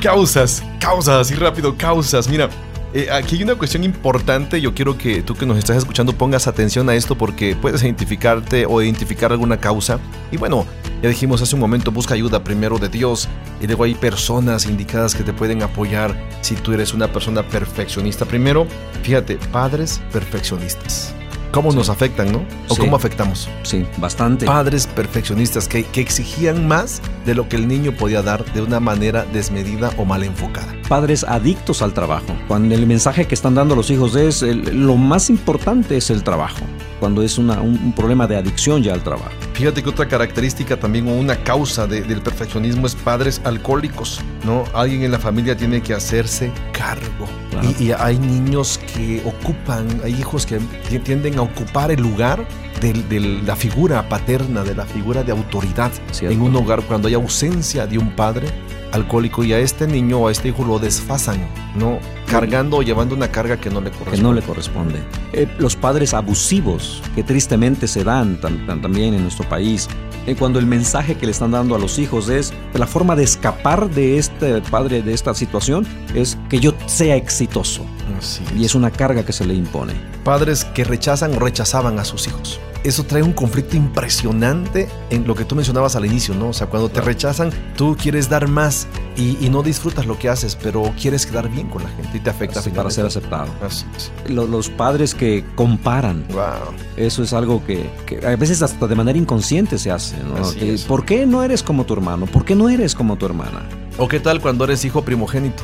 causas, 0.02 0.64
causas, 0.80 1.22
así 1.22 1.36
rápido, 1.36 1.78
causas. 1.78 2.28
Mira, 2.28 2.50
eh, 2.94 3.08
aquí 3.12 3.38
hay 3.38 3.44
una 3.44 3.56
cuestión 3.56 3.84
importante. 3.84 4.60
Yo 4.60 4.74
quiero 4.74 4.98
que 4.98 5.22
tú 5.22 5.36
que 5.36 5.46
nos 5.46 5.58
estás 5.58 5.78
escuchando 5.78 6.14
pongas 6.14 6.48
atención 6.48 6.90
a 6.90 6.96
esto 6.96 7.18
porque 7.18 7.56
puedes 7.56 7.84
identificarte 7.84 8.66
o 8.66 8.82
identificar 8.82 9.32
alguna 9.32 9.58
causa. 9.58 10.00
Y 10.32 10.38
bueno, 10.38 10.66
ya 11.02 11.10
dijimos 11.10 11.42
hace 11.42 11.56
un 11.56 11.62
momento, 11.62 11.92
busca 11.92 12.14
ayuda 12.14 12.44
primero 12.44 12.78
de 12.78 12.90
Dios 12.90 13.28
y 13.60 13.68
luego 13.68 13.84
hay 13.86 13.96
personas 13.96 14.66
indicadas 14.66 15.16
que 15.16 15.24
te 15.24 15.34
pueden 15.34 15.64
apoyar 15.64 16.16
si 16.42 16.56
tú 16.56 16.74
eres 16.74 16.94
una 16.94 17.12
persona 17.12 17.44
perfeccionista. 17.44 18.26
Primero, 18.26 18.68
fíjate, 19.04 19.38
padres 19.52 20.02
perfeccionistas. 20.12 21.14
¿Cómo 21.52 21.74
nos 21.74 21.90
afectan, 21.90 22.32
no? 22.32 22.46
¿O 22.70 22.76
Sí. 22.76 22.80
cómo 22.80 22.96
afectamos? 22.96 23.50
Sí, 23.64 23.86
bastante. 23.98 24.46
Padres 24.46 24.88
perfeccionistas 24.88 25.68
que, 25.68 25.84
que 25.84 26.00
exigían 26.00 26.66
más 26.66 27.02
de 27.26 27.36
lo 27.36 27.50
que 27.50 27.58
el 27.58 27.68
niño 27.68 27.92
podía 27.92 28.22
dar 28.22 28.46
de 28.54 28.62
una 28.62 28.80
manera 28.80 29.26
desmedida 29.34 29.92
o 29.98 30.06
mal 30.06 30.24
enfocada. 30.24 30.74
Padres 30.88 31.26
adictos 31.26 31.82
al 31.82 31.92
trabajo. 31.94 32.28
Cuando 32.48 32.74
el 32.74 32.88
mensaje 32.88 33.26
que 33.28 33.36
están 33.36 33.54
dando 33.56 33.76
los 33.76 33.90
hijos 33.92 34.16
es 34.16 34.42
el- 34.44 34.86
lo 34.86 34.96
más 34.96 35.30
importante 35.30 35.98
es 35.98 36.10
el 36.10 36.24
trabajo. 36.24 36.62
Cuando 37.02 37.22
es 37.22 37.38
una- 37.38 37.60
un, 37.60 37.74
un 37.84 37.92
problema 37.92 38.28
de 38.28 38.38
adicción 38.38 38.82
ya 38.82 38.94
al 38.94 39.04
trabajo. 39.04 39.32
Fíjate 39.54 39.84
que 39.84 39.90
otra 39.90 40.08
característica 40.08 40.78
también 40.80 41.08
o 41.08 41.14
una 41.14 41.36
causa 41.44 41.86
de- 41.86 42.02
del 42.02 42.22
perfeccionismo 42.22 42.88
es 42.88 42.96
padres 42.96 43.42
alcohólicos, 43.44 44.20
¿no? 44.46 44.64
Alguien 44.74 45.04
en 45.04 45.12
la 45.12 45.20
familia 45.20 45.56
tiene 45.56 45.82
que 45.82 45.94
hacerse 45.94 46.52
cargo. 46.72 47.28
Claro. 47.52 47.68
Y, 47.80 47.84
y 47.86 47.92
hay 47.92 48.18
niños 48.18 48.80
que 48.96 49.22
ocupan, 49.26 49.88
hay 50.04 50.14
hijos 50.16 50.46
que 50.46 50.58
ti- 50.90 51.00
tienden 51.00 51.38
a 51.38 51.42
ocupar 51.44 51.92
el 51.92 52.02
lugar 52.02 52.46
de 52.80 53.20
la 53.46 53.56
figura 53.56 54.10
paterna, 54.10 54.64
de 54.64 54.74
la 54.74 54.86
figura 54.86 55.22
de 55.24 55.32
autoridad 55.32 55.92
Cierto. 56.12 56.34
en 56.34 56.42
un 56.42 56.56
hogar 56.56 56.82
cuando 56.82 57.08
hay 57.08 57.14
ausencia 57.14 57.86
de 57.86 58.00
un 58.00 58.16
padre 58.16 58.48
alcohólico 58.92 59.44
y 59.44 59.54
a 59.54 59.60
este 59.60 59.86
niño 59.86 60.18
o 60.20 60.28
a 60.28 60.32
este 60.32 60.48
hijo 60.50 60.66
lo 60.66 60.80
desfasan, 60.80 61.38
¿no? 61.76 62.00
Cargando 62.32 62.78
o 62.78 62.82
llevando 62.82 63.14
una 63.16 63.30
carga 63.30 63.58
que 63.58 63.70
no 63.70 63.82
le 63.82 63.90
corresponde. 63.92 64.18
que 64.18 64.24
no 64.24 64.34
le 64.34 64.42
corresponde. 64.42 65.00
Eh, 65.34 65.48
los 65.60 65.76
padres 65.76 66.14
abusivos 66.14 67.02
que 67.16 67.24
tristemente 67.24 67.88
se 67.88 68.04
dan 68.04 68.40
tam- 68.42 68.66
tam- 68.66 68.82
también 68.82 69.14
en 69.14 69.22
nuestro 69.24 69.48
país. 69.48 69.88
eh, 70.28 70.36
cuando 70.38 70.60
el 70.60 70.68
mensaje 70.68 71.16
que 71.16 71.26
le 71.26 71.32
están 71.32 71.50
dando 71.50 71.74
a 71.76 71.80
los 71.80 71.98
hijos 71.98 72.30
es 72.30 72.54
la 72.76 72.86
forma 72.86 73.16
de 73.16 73.24
escapar 73.24 73.90
de 73.90 74.20
este 74.20 74.62
padre, 74.62 75.02
de 75.02 75.14
esta 75.14 75.34
situación, 75.34 75.84
es 76.14 76.38
que 76.48 76.60
yo 76.60 76.74
sea 76.86 77.16
exitoso. 77.16 77.84
Así 78.20 78.44
Y 78.56 78.64
es 78.66 78.76
una 78.76 78.92
carga 78.92 79.26
que 79.26 79.34
se 79.34 79.46
le 79.46 79.56
impone. 79.56 79.94
padres 80.24 80.64
que 80.64 80.84
rechazan 80.84 81.34
o 81.34 81.40
rechazaban 81.40 81.98
a 81.98 82.06
sus 82.06 82.28
hijos. 82.28 82.60
Eso 82.84 83.04
trae 83.04 83.22
un 83.22 83.34
conflicto 83.34 83.76
impresionante 83.78 84.90
en 85.12 85.28
lo 85.28 85.36
que 85.36 85.46
tú 85.46 85.56
mencionabas 85.56 85.96
al 85.96 86.06
inicio, 86.06 86.34
¿no? 86.34 86.50
O 86.50 86.54
sea, 86.54 86.66
cuando 86.68 86.90
te 86.90 87.00
rechazan, 87.00 87.52
tú 87.78 87.96
quieres 88.02 88.28
dar 88.28 88.48
más 88.48 88.88
y, 89.16 89.38
y 89.46 89.50
no 89.50 89.62
disfrutas 89.62 90.06
lo 90.08 90.18
que 90.18 90.30
haces, 90.30 90.56
pero 90.62 90.92
quieres 91.00 91.26
quedar 91.28 91.48
bien 91.50 91.68
con 91.68 91.84
la 91.84 91.90
gente 91.90 92.18
y 92.18 92.20
te 92.20 92.30
afecta 92.32 92.60
Así, 92.60 92.72
para 92.72 92.90
ser 92.90 93.06
aceptado. 93.06 93.48
Así 93.64 93.86
es. 93.96 94.12
Lo- 94.32 94.48
los 94.48 94.70
padres 94.70 95.14
que 95.14 95.46
comparan, 95.56 96.26
Wow. 96.32 96.42
Eso 96.98 97.22
es 97.22 97.34
algo 97.34 97.64
que, 97.66 97.88
que 98.08 98.26
a 98.26 98.36
veces 98.36 98.62
hasta 98.64 98.88
de 98.88 98.96
manera 98.96 99.18
inconsciente 99.18 99.78
se 99.78 99.92
hace. 99.92 100.16
¿no? 100.24 100.52
Que. 100.54 100.78
¿Por 100.88 101.06
qué 101.06 101.26
no 101.28 101.44
eres 101.44 101.62
como 101.62 101.86
tu 101.86 101.94
hermano? 101.94 102.26
¿Por 102.26 102.46
qué 102.46 102.56
no 102.56 102.68
eres 102.68 102.96
como 102.96 103.16
tu 103.16 103.26
hermana? 103.28 103.62
¿O 104.00 104.08
qué 104.08 104.20
tal 104.20 104.42
cuando 104.42 104.64
eres 104.64 104.84
hijo 104.86 105.04
primogénito? 105.04 105.62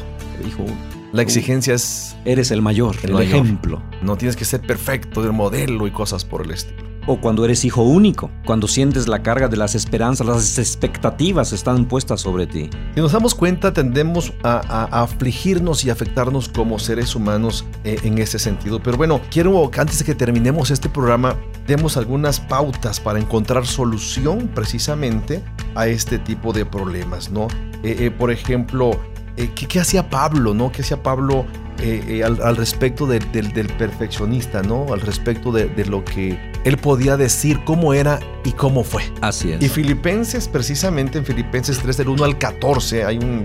Hijo, 0.47 0.65
La 1.13 1.23
exigencia 1.23 1.73
es, 1.73 2.15
eres 2.25 2.51
el 2.51 2.61
mayor, 2.61 2.95
el, 3.01 3.09
El 3.09 3.13
mayor. 3.15 3.35
ejemplo. 3.37 3.81
no 4.03 4.17
tienes 4.17 4.35
que 4.35 4.45
ser 4.45 4.61
perfecto, 4.61 5.23
el 5.23 5.33
modelo 5.33 5.87
y 5.87 5.91
cosas 5.91 6.23
por 6.23 6.43
el 6.43 6.51
estilo. 6.51 6.85
O 7.09 7.21
cuando 7.21 7.45
eres 7.45 7.63
hijo 7.63 7.83
único, 7.83 8.29
cuando 8.45 8.67
sientes 8.67 9.07
la 9.07 9.23
carga 9.23 9.47
de 9.47 9.55
las 9.55 9.75
esperanzas, 9.75 10.27
las 10.27 10.59
expectativas 10.59 11.53
están 11.53 11.85
puestas 11.85 12.19
sobre 12.19 12.47
ti. 12.47 12.69
Si 12.95 12.99
nos 12.99 13.13
damos 13.13 13.33
cuenta, 13.33 13.71
tendemos 13.71 14.33
a, 14.43 14.83
afligirnos 15.03 15.85
y 15.85 15.89
afectarnos 15.89 16.49
como 16.49 16.79
seres 16.79 17.15
humanos 17.15 17.63
eh, 17.85 17.97
en 18.03 18.17
ese 18.17 18.39
sentido. 18.39 18.81
Pero 18.83 18.97
bueno, 18.97 19.21
quiero 19.31 19.71
que 19.71 19.79
antes 19.79 19.99
de 19.99 20.05
que 20.05 20.15
terminemos 20.15 20.69
este 20.69 20.89
programa, 20.89 21.37
demos 21.65 21.95
algunas 21.95 22.41
pautas 22.41 22.99
para 22.99 23.19
encontrar 23.19 23.65
solución 23.65 24.49
precisamente 24.53 25.41
a 25.75 25.87
este 25.87 26.19
tipo 26.19 26.51
de 26.51 26.65
problemas, 26.65 27.31
¿no? 27.31 27.47
Eh, 27.83 27.95
eh, 27.99 28.11
por 28.11 28.31
ejemplo, 28.31 28.91
¿qué, 29.37 29.65
qué 29.67 29.79
hacía 29.79 30.09
Pablo, 30.09 30.53
no? 30.53 30.73
¿Qué 30.73 30.81
hacía 30.81 31.01
Pablo 31.01 31.45
eh, 31.79 32.03
eh, 32.07 32.23
al, 32.23 32.41
al, 32.41 32.57
respecto 32.57 33.05
de, 33.05 33.19
del, 33.19 33.53
del, 33.53 33.67
perfeccionista, 33.67 34.61
¿no? 34.61 34.85
Al 34.91 35.01
respecto 35.01 35.51
de, 35.51 35.67
de, 35.67 35.85
lo 35.85 36.03
que 36.03 36.37
él 36.63 36.77
podía 36.77 37.17
decir, 37.17 37.59
cómo 37.65 37.93
era 37.93 38.19
y 38.43 38.51
cómo 38.51 38.83
fue. 38.83 39.03
Así 39.21 39.51
es. 39.51 39.61
Y 39.61 39.69
Filipenses, 39.69 40.47
precisamente 40.47 41.17
en 41.17 41.25
Filipenses 41.25 41.79
3, 41.79 41.97
del 41.97 42.09
1 42.09 42.23
al 42.23 42.37
14, 42.37 43.03
hay 43.03 43.17
un, 43.17 43.43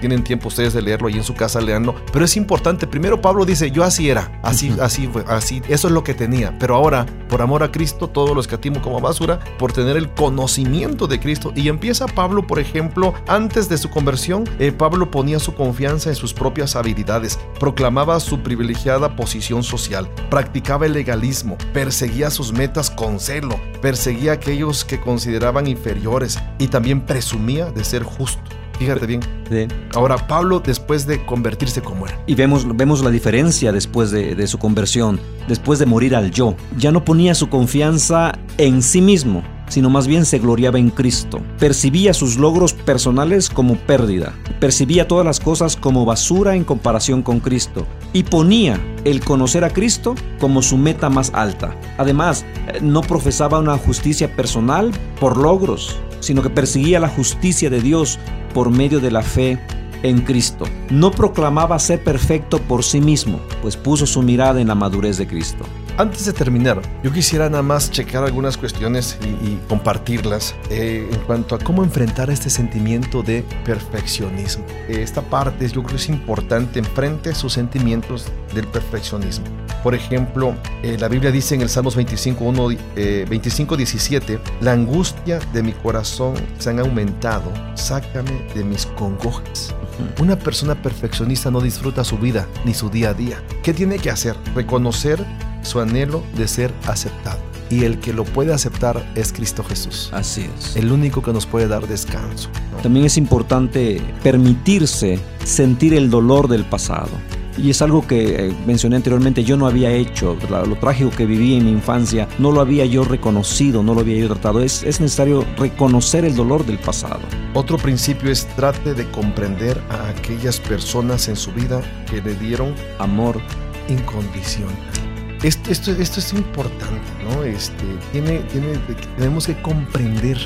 tienen 0.00 0.24
tiempo 0.24 0.48
ustedes 0.48 0.72
de 0.72 0.82
leerlo 0.82 1.08
ahí 1.08 1.14
en 1.14 1.24
su 1.24 1.34
casa, 1.34 1.60
leanlo, 1.60 1.94
pero 2.12 2.24
es 2.24 2.36
importante. 2.36 2.86
Primero 2.86 3.20
Pablo 3.20 3.44
dice, 3.44 3.70
yo 3.70 3.84
así 3.84 4.10
era, 4.10 4.40
así, 4.42 4.74
así 4.80 5.06
fue, 5.06 5.24
así, 5.28 5.62
eso 5.68 5.88
es 5.88 5.94
lo 5.94 6.02
que 6.02 6.14
tenía. 6.14 6.58
Pero 6.58 6.74
ahora, 6.74 7.06
por 7.28 7.42
amor 7.42 7.62
a 7.62 7.70
Cristo, 7.70 8.08
todo 8.08 8.34
lo 8.34 8.40
escatimo 8.40 8.80
como 8.80 9.00
basura, 9.00 9.38
por 9.58 9.72
tener 9.72 9.96
el 9.96 10.10
conocimiento 10.10 11.06
de 11.06 11.20
Cristo. 11.20 11.52
Y 11.54 11.68
empieza 11.68 12.06
Pablo, 12.06 12.46
por 12.46 12.58
ejemplo, 12.58 13.14
antes 13.26 13.68
de 13.68 13.78
su 13.78 13.90
conversión, 13.90 14.44
eh, 14.58 14.72
Pablo 14.72 15.10
ponía 15.10 15.38
su 15.38 15.54
confianza 15.54 16.10
en 16.10 16.16
sus 16.16 16.32
propias 16.32 16.76
habilidades, 16.76 17.38
proclamaba 17.68 18.18
su 18.18 18.40
privilegiada 18.40 19.14
posición 19.14 19.62
social, 19.62 20.08
practicaba 20.30 20.86
el 20.86 20.94
legalismo, 20.94 21.58
perseguía 21.74 22.30
sus 22.30 22.50
metas 22.50 22.90
con 22.90 23.20
celo, 23.20 23.60
perseguía 23.82 24.30
a 24.30 24.34
aquellos 24.36 24.86
que 24.86 24.98
consideraban 24.98 25.66
inferiores 25.66 26.38
y 26.58 26.68
también 26.68 27.02
presumía 27.02 27.66
de 27.70 27.84
ser 27.84 28.04
justo. 28.04 28.40
Fíjate 28.78 29.04
bien. 29.04 29.20
Sí. 29.50 29.68
Ahora, 29.94 30.16
Pablo, 30.16 30.62
después 30.64 31.06
de 31.06 31.22
convertirse 31.26 31.82
como 31.82 32.06
era. 32.06 32.18
Y 32.26 32.36
vemos, 32.36 32.66
vemos 32.74 33.04
la 33.04 33.10
diferencia 33.10 33.70
después 33.70 34.10
de, 34.12 34.34
de, 34.34 34.46
su 34.46 34.56
conversión, 34.56 35.20
después 35.46 35.78
de 35.78 35.84
morir 35.84 36.16
al 36.16 36.30
yo. 36.30 36.56
Ya 36.78 36.90
no 36.90 37.04
ponía 37.04 37.34
su 37.34 37.50
confianza 37.50 38.38
en 38.56 38.80
sí 38.80 39.02
mismo, 39.02 39.42
sino 39.68 39.90
más 39.90 40.06
bien 40.06 40.24
se 40.24 40.38
gloriaba 40.38 40.78
en 40.78 40.90
Cristo. 40.90 41.40
Percibía 41.58 42.14
sus 42.14 42.36
logros 42.36 42.72
personales 42.72 43.48
como 43.50 43.76
pérdida. 43.76 44.34
Percibía 44.60 45.08
todas 45.08 45.24
las 45.24 45.40
cosas 45.40 45.76
como 45.76 46.04
basura 46.04 46.54
en 46.54 46.64
comparación 46.64 47.22
con 47.22 47.40
Cristo. 47.40 47.86
Y 48.12 48.24
ponía 48.24 48.80
el 49.04 49.20
conocer 49.20 49.64
a 49.64 49.70
Cristo 49.70 50.14
como 50.40 50.62
su 50.62 50.76
meta 50.76 51.10
más 51.10 51.30
alta. 51.34 51.74
Además, 51.98 52.44
no 52.82 53.02
profesaba 53.02 53.58
una 53.58 53.78
justicia 53.78 54.34
personal 54.34 54.90
por 55.20 55.36
logros, 55.36 55.96
sino 56.20 56.42
que 56.42 56.50
perseguía 56.50 57.00
la 57.00 57.08
justicia 57.08 57.70
de 57.70 57.80
Dios 57.80 58.18
por 58.54 58.70
medio 58.70 59.00
de 59.00 59.10
la 59.10 59.22
fe 59.22 59.58
en 60.02 60.20
Cristo. 60.20 60.64
No 60.90 61.10
proclamaba 61.10 61.78
ser 61.78 62.02
perfecto 62.02 62.58
por 62.58 62.84
sí 62.84 63.00
mismo, 63.00 63.40
pues 63.62 63.76
puso 63.76 64.06
su 64.06 64.22
mirada 64.22 64.60
en 64.60 64.68
la 64.68 64.74
madurez 64.74 65.18
de 65.18 65.26
Cristo. 65.26 65.64
Antes 65.98 66.26
de 66.26 66.32
terminar, 66.32 66.80
yo 67.02 67.12
quisiera 67.12 67.50
nada 67.50 67.64
más 67.64 67.90
checar 67.90 68.22
algunas 68.22 68.56
cuestiones 68.56 69.18
y, 69.20 69.48
y 69.48 69.60
compartirlas 69.68 70.54
eh, 70.70 71.10
en 71.12 71.18
cuanto 71.22 71.56
a 71.56 71.58
cómo 71.58 71.82
enfrentar 71.82 72.30
este 72.30 72.50
sentimiento 72.50 73.24
de 73.24 73.44
perfeccionismo. 73.64 74.64
Eh, 74.88 75.02
esta 75.02 75.22
parte 75.22 75.68
yo 75.68 75.82
creo 75.82 75.96
es 75.96 76.08
importante, 76.08 76.78
enfrente 76.78 77.34
sus 77.34 77.54
sentimientos 77.54 78.26
del 78.54 78.68
perfeccionismo. 78.68 79.46
Por 79.82 79.96
ejemplo, 79.96 80.54
eh, 80.84 80.96
la 81.00 81.08
Biblia 81.08 81.32
dice 81.32 81.56
en 81.56 81.62
el 81.62 81.68
Salmos 81.68 81.96
25, 81.96 82.44
1, 82.44 82.68
eh, 82.94 83.26
25, 83.28 83.76
17, 83.76 84.38
la 84.60 84.74
angustia 84.74 85.40
de 85.52 85.64
mi 85.64 85.72
corazón 85.72 86.34
se 86.58 86.70
han 86.70 86.78
aumentado, 86.78 87.52
sácame 87.74 88.46
de 88.54 88.62
mis 88.62 88.86
congojas. 88.86 89.74
Una 90.20 90.38
persona 90.38 90.80
perfeccionista 90.80 91.50
no 91.50 91.60
disfruta 91.60 92.04
su 92.04 92.18
vida 92.18 92.46
ni 92.64 92.72
su 92.72 92.88
día 92.88 93.10
a 93.10 93.14
día. 93.14 93.42
¿Qué 93.64 93.74
tiene 93.74 93.98
que 93.98 94.10
hacer? 94.10 94.36
Reconocer 94.54 95.26
su 95.62 95.80
anhelo 95.80 96.22
de 96.36 96.48
ser 96.48 96.72
aceptado. 96.86 97.40
Y 97.70 97.84
el 97.84 98.00
que 98.00 98.12
lo 98.12 98.24
puede 98.24 98.54
aceptar 98.54 99.04
es 99.14 99.32
Cristo 99.32 99.62
Jesús. 99.62 100.10
Así 100.12 100.48
es. 100.56 100.76
El 100.76 100.90
único 100.90 101.22
que 101.22 101.32
nos 101.32 101.44
puede 101.44 101.68
dar 101.68 101.86
descanso. 101.86 102.48
¿no? 102.72 102.78
También 102.78 103.04
es 103.04 103.18
importante 103.18 104.00
permitirse 104.22 105.18
sentir 105.44 105.92
el 105.94 106.08
dolor 106.08 106.48
del 106.48 106.64
pasado. 106.64 107.10
Y 107.58 107.70
es 107.70 107.82
algo 107.82 108.06
que 108.06 108.46
eh, 108.46 108.56
mencioné 108.66 108.96
anteriormente, 108.96 109.42
yo 109.42 109.56
no 109.56 109.66
había 109.66 109.90
hecho, 109.90 110.36
lo, 110.48 110.64
lo, 110.64 110.76
trágico 110.76 111.10
que 111.10 111.26
viví 111.26 111.56
en 111.56 111.64
mi 111.64 111.72
infancia, 111.72 112.28
no 112.38 112.52
lo 112.52 112.60
había 112.60 112.86
yo 112.86 113.02
reconocido, 113.02 113.82
no 113.82 113.94
lo 113.94 114.00
había 114.00 114.16
yo 114.16 114.28
tratado. 114.28 114.60
Es, 114.60 114.84
es 114.84 115.00
necesario 115.00 115.44
reconocer 115.58 116.24
el 116.24 116.36
dolor 116.36 116.64
del 116.64 116.78
pasado. 116.78 117.20
Otro 117.54 117.76
principio 117.76 118.30
es 118.30 118.46
trate 118.54 118.94
de 118.94 119.10
comprender 119.10 119.82
a 119.90 120.08
aquellas 120.10 120.60
personas 120.60 121.26
en 121.28 121.34
su 121.34 121.52
vida 121.52 121.82
que 122.08 122.22
le 122.22 122.34
dieron 122.36 122.74
amor 123.00 123.40
incondicional. 123.88 124.97
Esto, 125.42 125.70
esto, 125.70 125.92
esto, 125.92 126.20
es 126.20 126.32
importante, 126.32 127.00
¿no? 127.22 127.44
Este, 127.44 127.84
tiene, 128.12 128.38
tiene, 128.50 128.72
tenemos 129.16 129.46
que 129.46 129.60
comprender 129.62 130.36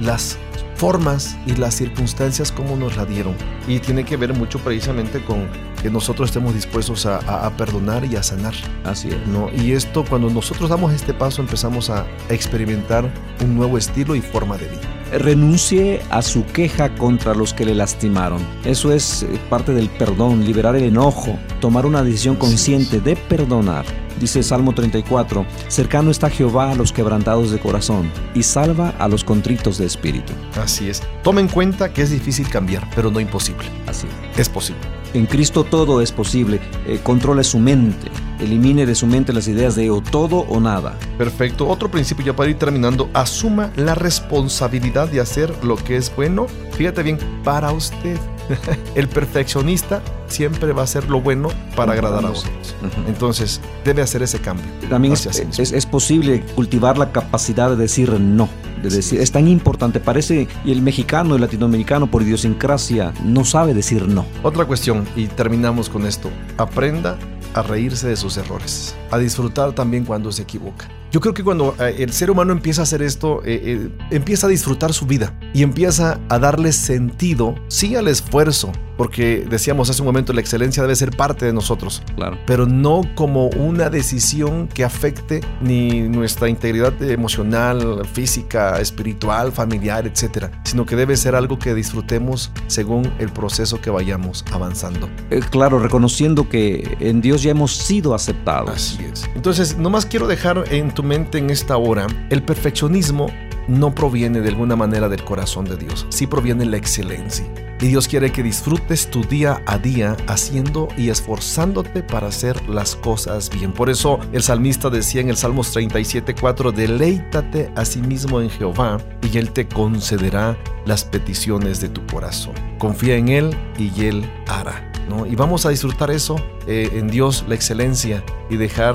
las 0.00 0.38
formas 0.76 1.36
y 1.46 1.54
las 1.54 1.74
circunstancias 1.74 2.50
como 2.50 2.76
nos 2.76 2.96
la 2.96 3.04
dieron. 3.04 3.36
Y 3.68 3.78
tiene 3.78 4.04
que 4.04 4.16
ver 4.16 4.34
mucho 4.34 4.58
precisamente 4.58 5.22
con 5.22 5.48
que 5.82 5.90
nosotros 5.90 6.30
estemos 6.30 6.54
dispuestos 6.54 7.06
a, 7.06 7.18
a, 7.18 7.46
a 7.46 7.56
perdonar 7.56 8.04
y 8.04 8.16
a 8.16 8.22
sanar. 8.22 8.54
Así 8.84 9.08
es. 9.08 9.26
¿no? 9.28 9.50
Y 9.54 9.72
esto, 9.72 10.04
cuando 10.04 10.30
nosotros 10.30 10.70
damos 10.70 10.92
este 10.92 11.14
paso, 11.14 11.42
empezamos 11.42 11.90
a 11.90 12.06
experimentar 12.30 13.08
un 13.44 13.54
nuevo 13.54 13.78
estilo 13.78 14.16
y 14.16 14.20
forma 14.20 14.56
de 14.56 14.68
vida 14.68 15.02
renuncie 15.18 16.00
a 16.10 16.22
su 16.22 16.44
queja 16.46 16.94
contra 16.94 17.34
los 17.34 17.52
que 17.52 17.64
le 17.64 17.74
lastimaron. 17.74 18.40
Eso 18.64 18.92
es 18.92 19.22
eh, 19.22 19.38
parte 19.50 19.72
del 19.74 19.88
perdón, 19.90 20.44
liberar 20.44 20.76
el 20.76 20.84
enojo, 20.84 21.38
tomar 21.60 21.86
una 21.86 22.02
decisión 22.02 22.36
consciente 22.36 23.00
de 23.00 23.16
perdonar. 23.16 23.84
Dice 24.22 24.44
Salmo 24.44 24.72
34, 24.72 25.44
cercano 25.66 26.12
está 26.12 26.30
Jehová 26.30 26.70
a 26.70 26.76
los 26.76 26.92
quebrantados 26.92 27.50
de 27.50 27.58
corazón 27.58 28.08
y 28.36 28.44
salva 28.44 28.94
a 29.00 29.08
los 29.08 29.24
contritos 29.24 29.78
de 29.78 29.86
espíritu. 29.86 30.32
Así 30.62 30.88
es. 30.88 31.02
Tome 31.24 31.40
en 31.40 31.48
cuenta 31.48 31.92
que 31.92 32.02
es 32.02 32.10
difícil 32.10 32.48
cambiar, 32.48 32.88
pero 32.94 33.10
no 33.10 33.18
imposible. 33.18 33.64
Así 33.88 34.06
es 34.36 34.48
posible. 34.48 34.80
En 35.12 35.26
Cristo 35.26 35.64
todo 35.64 36.00
es 36.00 36.12
posible. 36.12 36.60
Eh, 36.86 37.00
controle 37.02 37.42
su 37.42 37.58
mente. 37.58 38.12
Elimine 38.38 38.86
de 38.86 38.94
su 38.94 39.08
mente 39.08 39.32
las 39.32 39.48
ideas 39.48 39.74
de 39.74 39.90
o 39.90 40.00
todo 40.00 40.46
o 40.48 40.60
nada. 40.60 40.96
Perfecto. 41.18 41.66
Otro 41.66 41.90
principio 41.90 42.24
ya 42.26 42.36
para 42.36 42.48
ir 42.48 42.58
terminando. 42.58 43.10
Asuma 43.14 43.72
la 43.74 43.96
responsabilidad 43.96 45.08
de 45.08 45.18
hacer 45.18 45.52
lo 45.64 45.74
que 45.74 45.96
es 45.96 46.14
bueno. 46.14 46.46
Fíjate 46.70 47.02
bien, 47.02 47.18
para 47.42 47.72
usted. 47.72 48.20
El 48.94 49.08
perfeccionista 49.08 50.00
siempre 50.32 50.72
va 50.72 50.80
a 50.80 50.84
hacer 50.84 51.08
lo 51.08 51.20
bueno 51.20 51.48
para 51.76 51.92
agradar 51.92 52.24
a 52.24 52.30
otros. 52.30 52.74
Entonces, 53.06 53.60
debe 53.84 54.02
hacer 54.02 54.22
ese 54.22 54.40
cambio. 54.40 54.64
También 54.88 55.14
es, 55.14 55.26
es, 55.26 55.72
es, 55.72 55.86
posible 55.86 56.42
cultivar 56.54 56.98
la 56.98 57.12
capacidad 57.12 57.70
de 57.70 57.76
decir 57.76 58.10
no. 58.18 58.48
De 58.82 58.90
decir. 58.90 59.20
Es 59.20 59.30
tan 59.30 59.46
importante, 59.46 60.00
parece, 60.00 60.48
y 60.64 60.72
el 60.72 60.82
mexicano, 60.82 61.36
el 61.36 61.40
latinoamericano, 61.40 62.10
por 62.10 62.22
idiosincrasia, 62.22 63.12
no 63.24 63.44
sabe 63.44 63.74
decir 63.74 64.08
no. 64.08 64.26
Otra 64.42 64.64
cuestión, 64.64 65.06
y 65.14 65.26
terminamos 65.26 65.88
con 65.88 66.06
esto. 66.06 66.30
Aprenda 66.58 67.16
a 67.54 67.62
reírse 67.62 68.08
de 68.08 68.16
sus 68.16 68.36
errores, 68.36 68.94
a 69.10 69.18
disfrutar 69.18 69.72
también 69.72 70.04
cuando 70.04 70.32
se 70.32 70.42
equivoca. 70.42 70.88
Yo 71.10 71.20
creo 71.20 71.34
que 71.34 71.44
cuando 71.44 71.74
eh, 71.78 71.96
el 71.98 72.12
ser 72.12 72.30
humano 72.30 72.52
empieza 72.52 72.80
a 72.82 72.84
hacer 72.84 73.02
esto, 73.02 73.42
eh, 73.44 73.60
eh, 73.62 73.88
empieza 74.10 74.46
a 74.46 74.50
disfrutar 74.50 74.94
su 74.94 75.04
vida 75.06 75.38
y 75.52 75.62
empieza 75.62 76.18
a 76.30 76.38
darle 76.38 76.72
sentido, 76.72 77.54
sí 77.68 77.94
al 77.96 78.08
esfuerzo, 78.08 78.72
porque 78.96 79.46
decíamos 79.48 79.90
hace 79.90 80.02
un 80.02 80.06
momento, 80.06 80.32
la 80.32 80.40
excelencia 80.40 80.82
debe 80.82 80.96
ser 80.96 81.16
parte 81.16 81.46
de 81.46 81.52
nosotros, 81.52 82.02
claro. 82.16 82.38
pero 82.46 82.66
no 82.66 83.02
como 83.14 83.48
una 83.48 83.90
decisión 83.90 84.68
que 84.68 84.84
afecte 84.84 85.40
ni 85.60 86.02
nuestra 86.02 86.48
integridad 86.48 87.00
emocional, 87.02 88.06
física, 88.12 88.80
espiritual, 88.80 89.52
familiar, 89.52 90.06
etcétera, 90.06 90.50
sino 90.64 90.86
que 90.86 90.96
debe 90.96 91.16
ser 91.16 91.34
algo 91.34 91.58
que 91.58 91.74
disfrutemos 91.74 92.50
según 92.66 93.12
el 93.18 93.30
proceso 93.30 93.80
que 93.80 93.90
vayamos 93.90 94.44
avanzando. 94.52 95.08
Eh, 95.30 95.40
claro, 95.50 95.78
reconociendo 95.78 96.48
que 96.48 96.96
en 97.00 97.20
Dios 97.20 97.42
ya 97.42 97.50
hemos 97.50 97.76
sido 97.76 98.14
aceptados. 98.14 98.70
Así 98.70 99.04
es. 99.04 99.28
Entonces, 99.34 99.76
nomás 99.76 100.06
quiero 100.06 100.26
dejar 100.26 100.64
en 100.70 100.92
tu 100.92 101.02
mente 101.02 101.38
en 101.38 101.50
esta 101.50 101.76
hora 101.76 102.06
el 102.30 102.42
perfeccionismo 102.42 103.28
no 103.68 103.94
proviene 103.94 104.40
de 104.40 104.48
alguna 104.48 104.76
manera 104.76 105.08
del 105.08 105.24
corazón 105.24 105.64
de 105.64 105.76
Dios, 105.76 106.06
sí 106.10 106.26
proviene 106.26 106.64
la 106.64 106.76
excelencia. 106.76 107.46
Y 107.82 107.88
Dios 107.88 108.06
quiere 108.06 108.30
que 108.30 108.44
disfrutes 108.44 109.10
tu 109.10 109.22
día 109.24 109.60
a 109.66 109.76
día 109.76 110.16
haciendo 110.28 110.86
y 110.96 111.08
esforzándote 111.08 112.04
para 112.04 112.28
hacer 112.28 112.68
las 112.68 112.94
cosas 112.94 113.50
bien. 113.50 113.72
Por 113.72 113.90
eso 113.90 114.20
el 114.32 114.44
salmista 114.44 114.88
decía 114.88 115.20
en 115.20 115.30
el 115.30 115.36
Salmos 115.36 115.74
37:4, 115.74 116.70
deleítate 116.70 117.72
a 117.74 117.84
sí 117.84 118.00
mismo 118.00 118.40
en 118.40 118.50
Jehová 118.50 118.98
y 119.20 119.36
Él 119.36 119.50
te 119.50 119.66
concederá 119.66 120.56
las 120.86 121.04
peticiones 121.04 121.80
de 121.80 121.88
tu 121.88 122.06
corazón. 122.06 122.54
Confía 122.78 123.16
en 123.16 123.28
Él 123.28 123.56
y 123.76 124.04
Él 124.04 124.30
hará. 124.46 124.92
¿no? 125.08 125.26
Y 125.26 125.34
vamos 125.34 125.66
a 125.66 125.70
disfrutar 125.70 126.12
eso 126.12 126.36
eh, 126.68 126.88
en 126.94 127.08
Dios, 127.08 127.44
la 127.48 127.56
excelencia, 127.56 128.22
y 128.48 128.58
dejar 128.58 128.94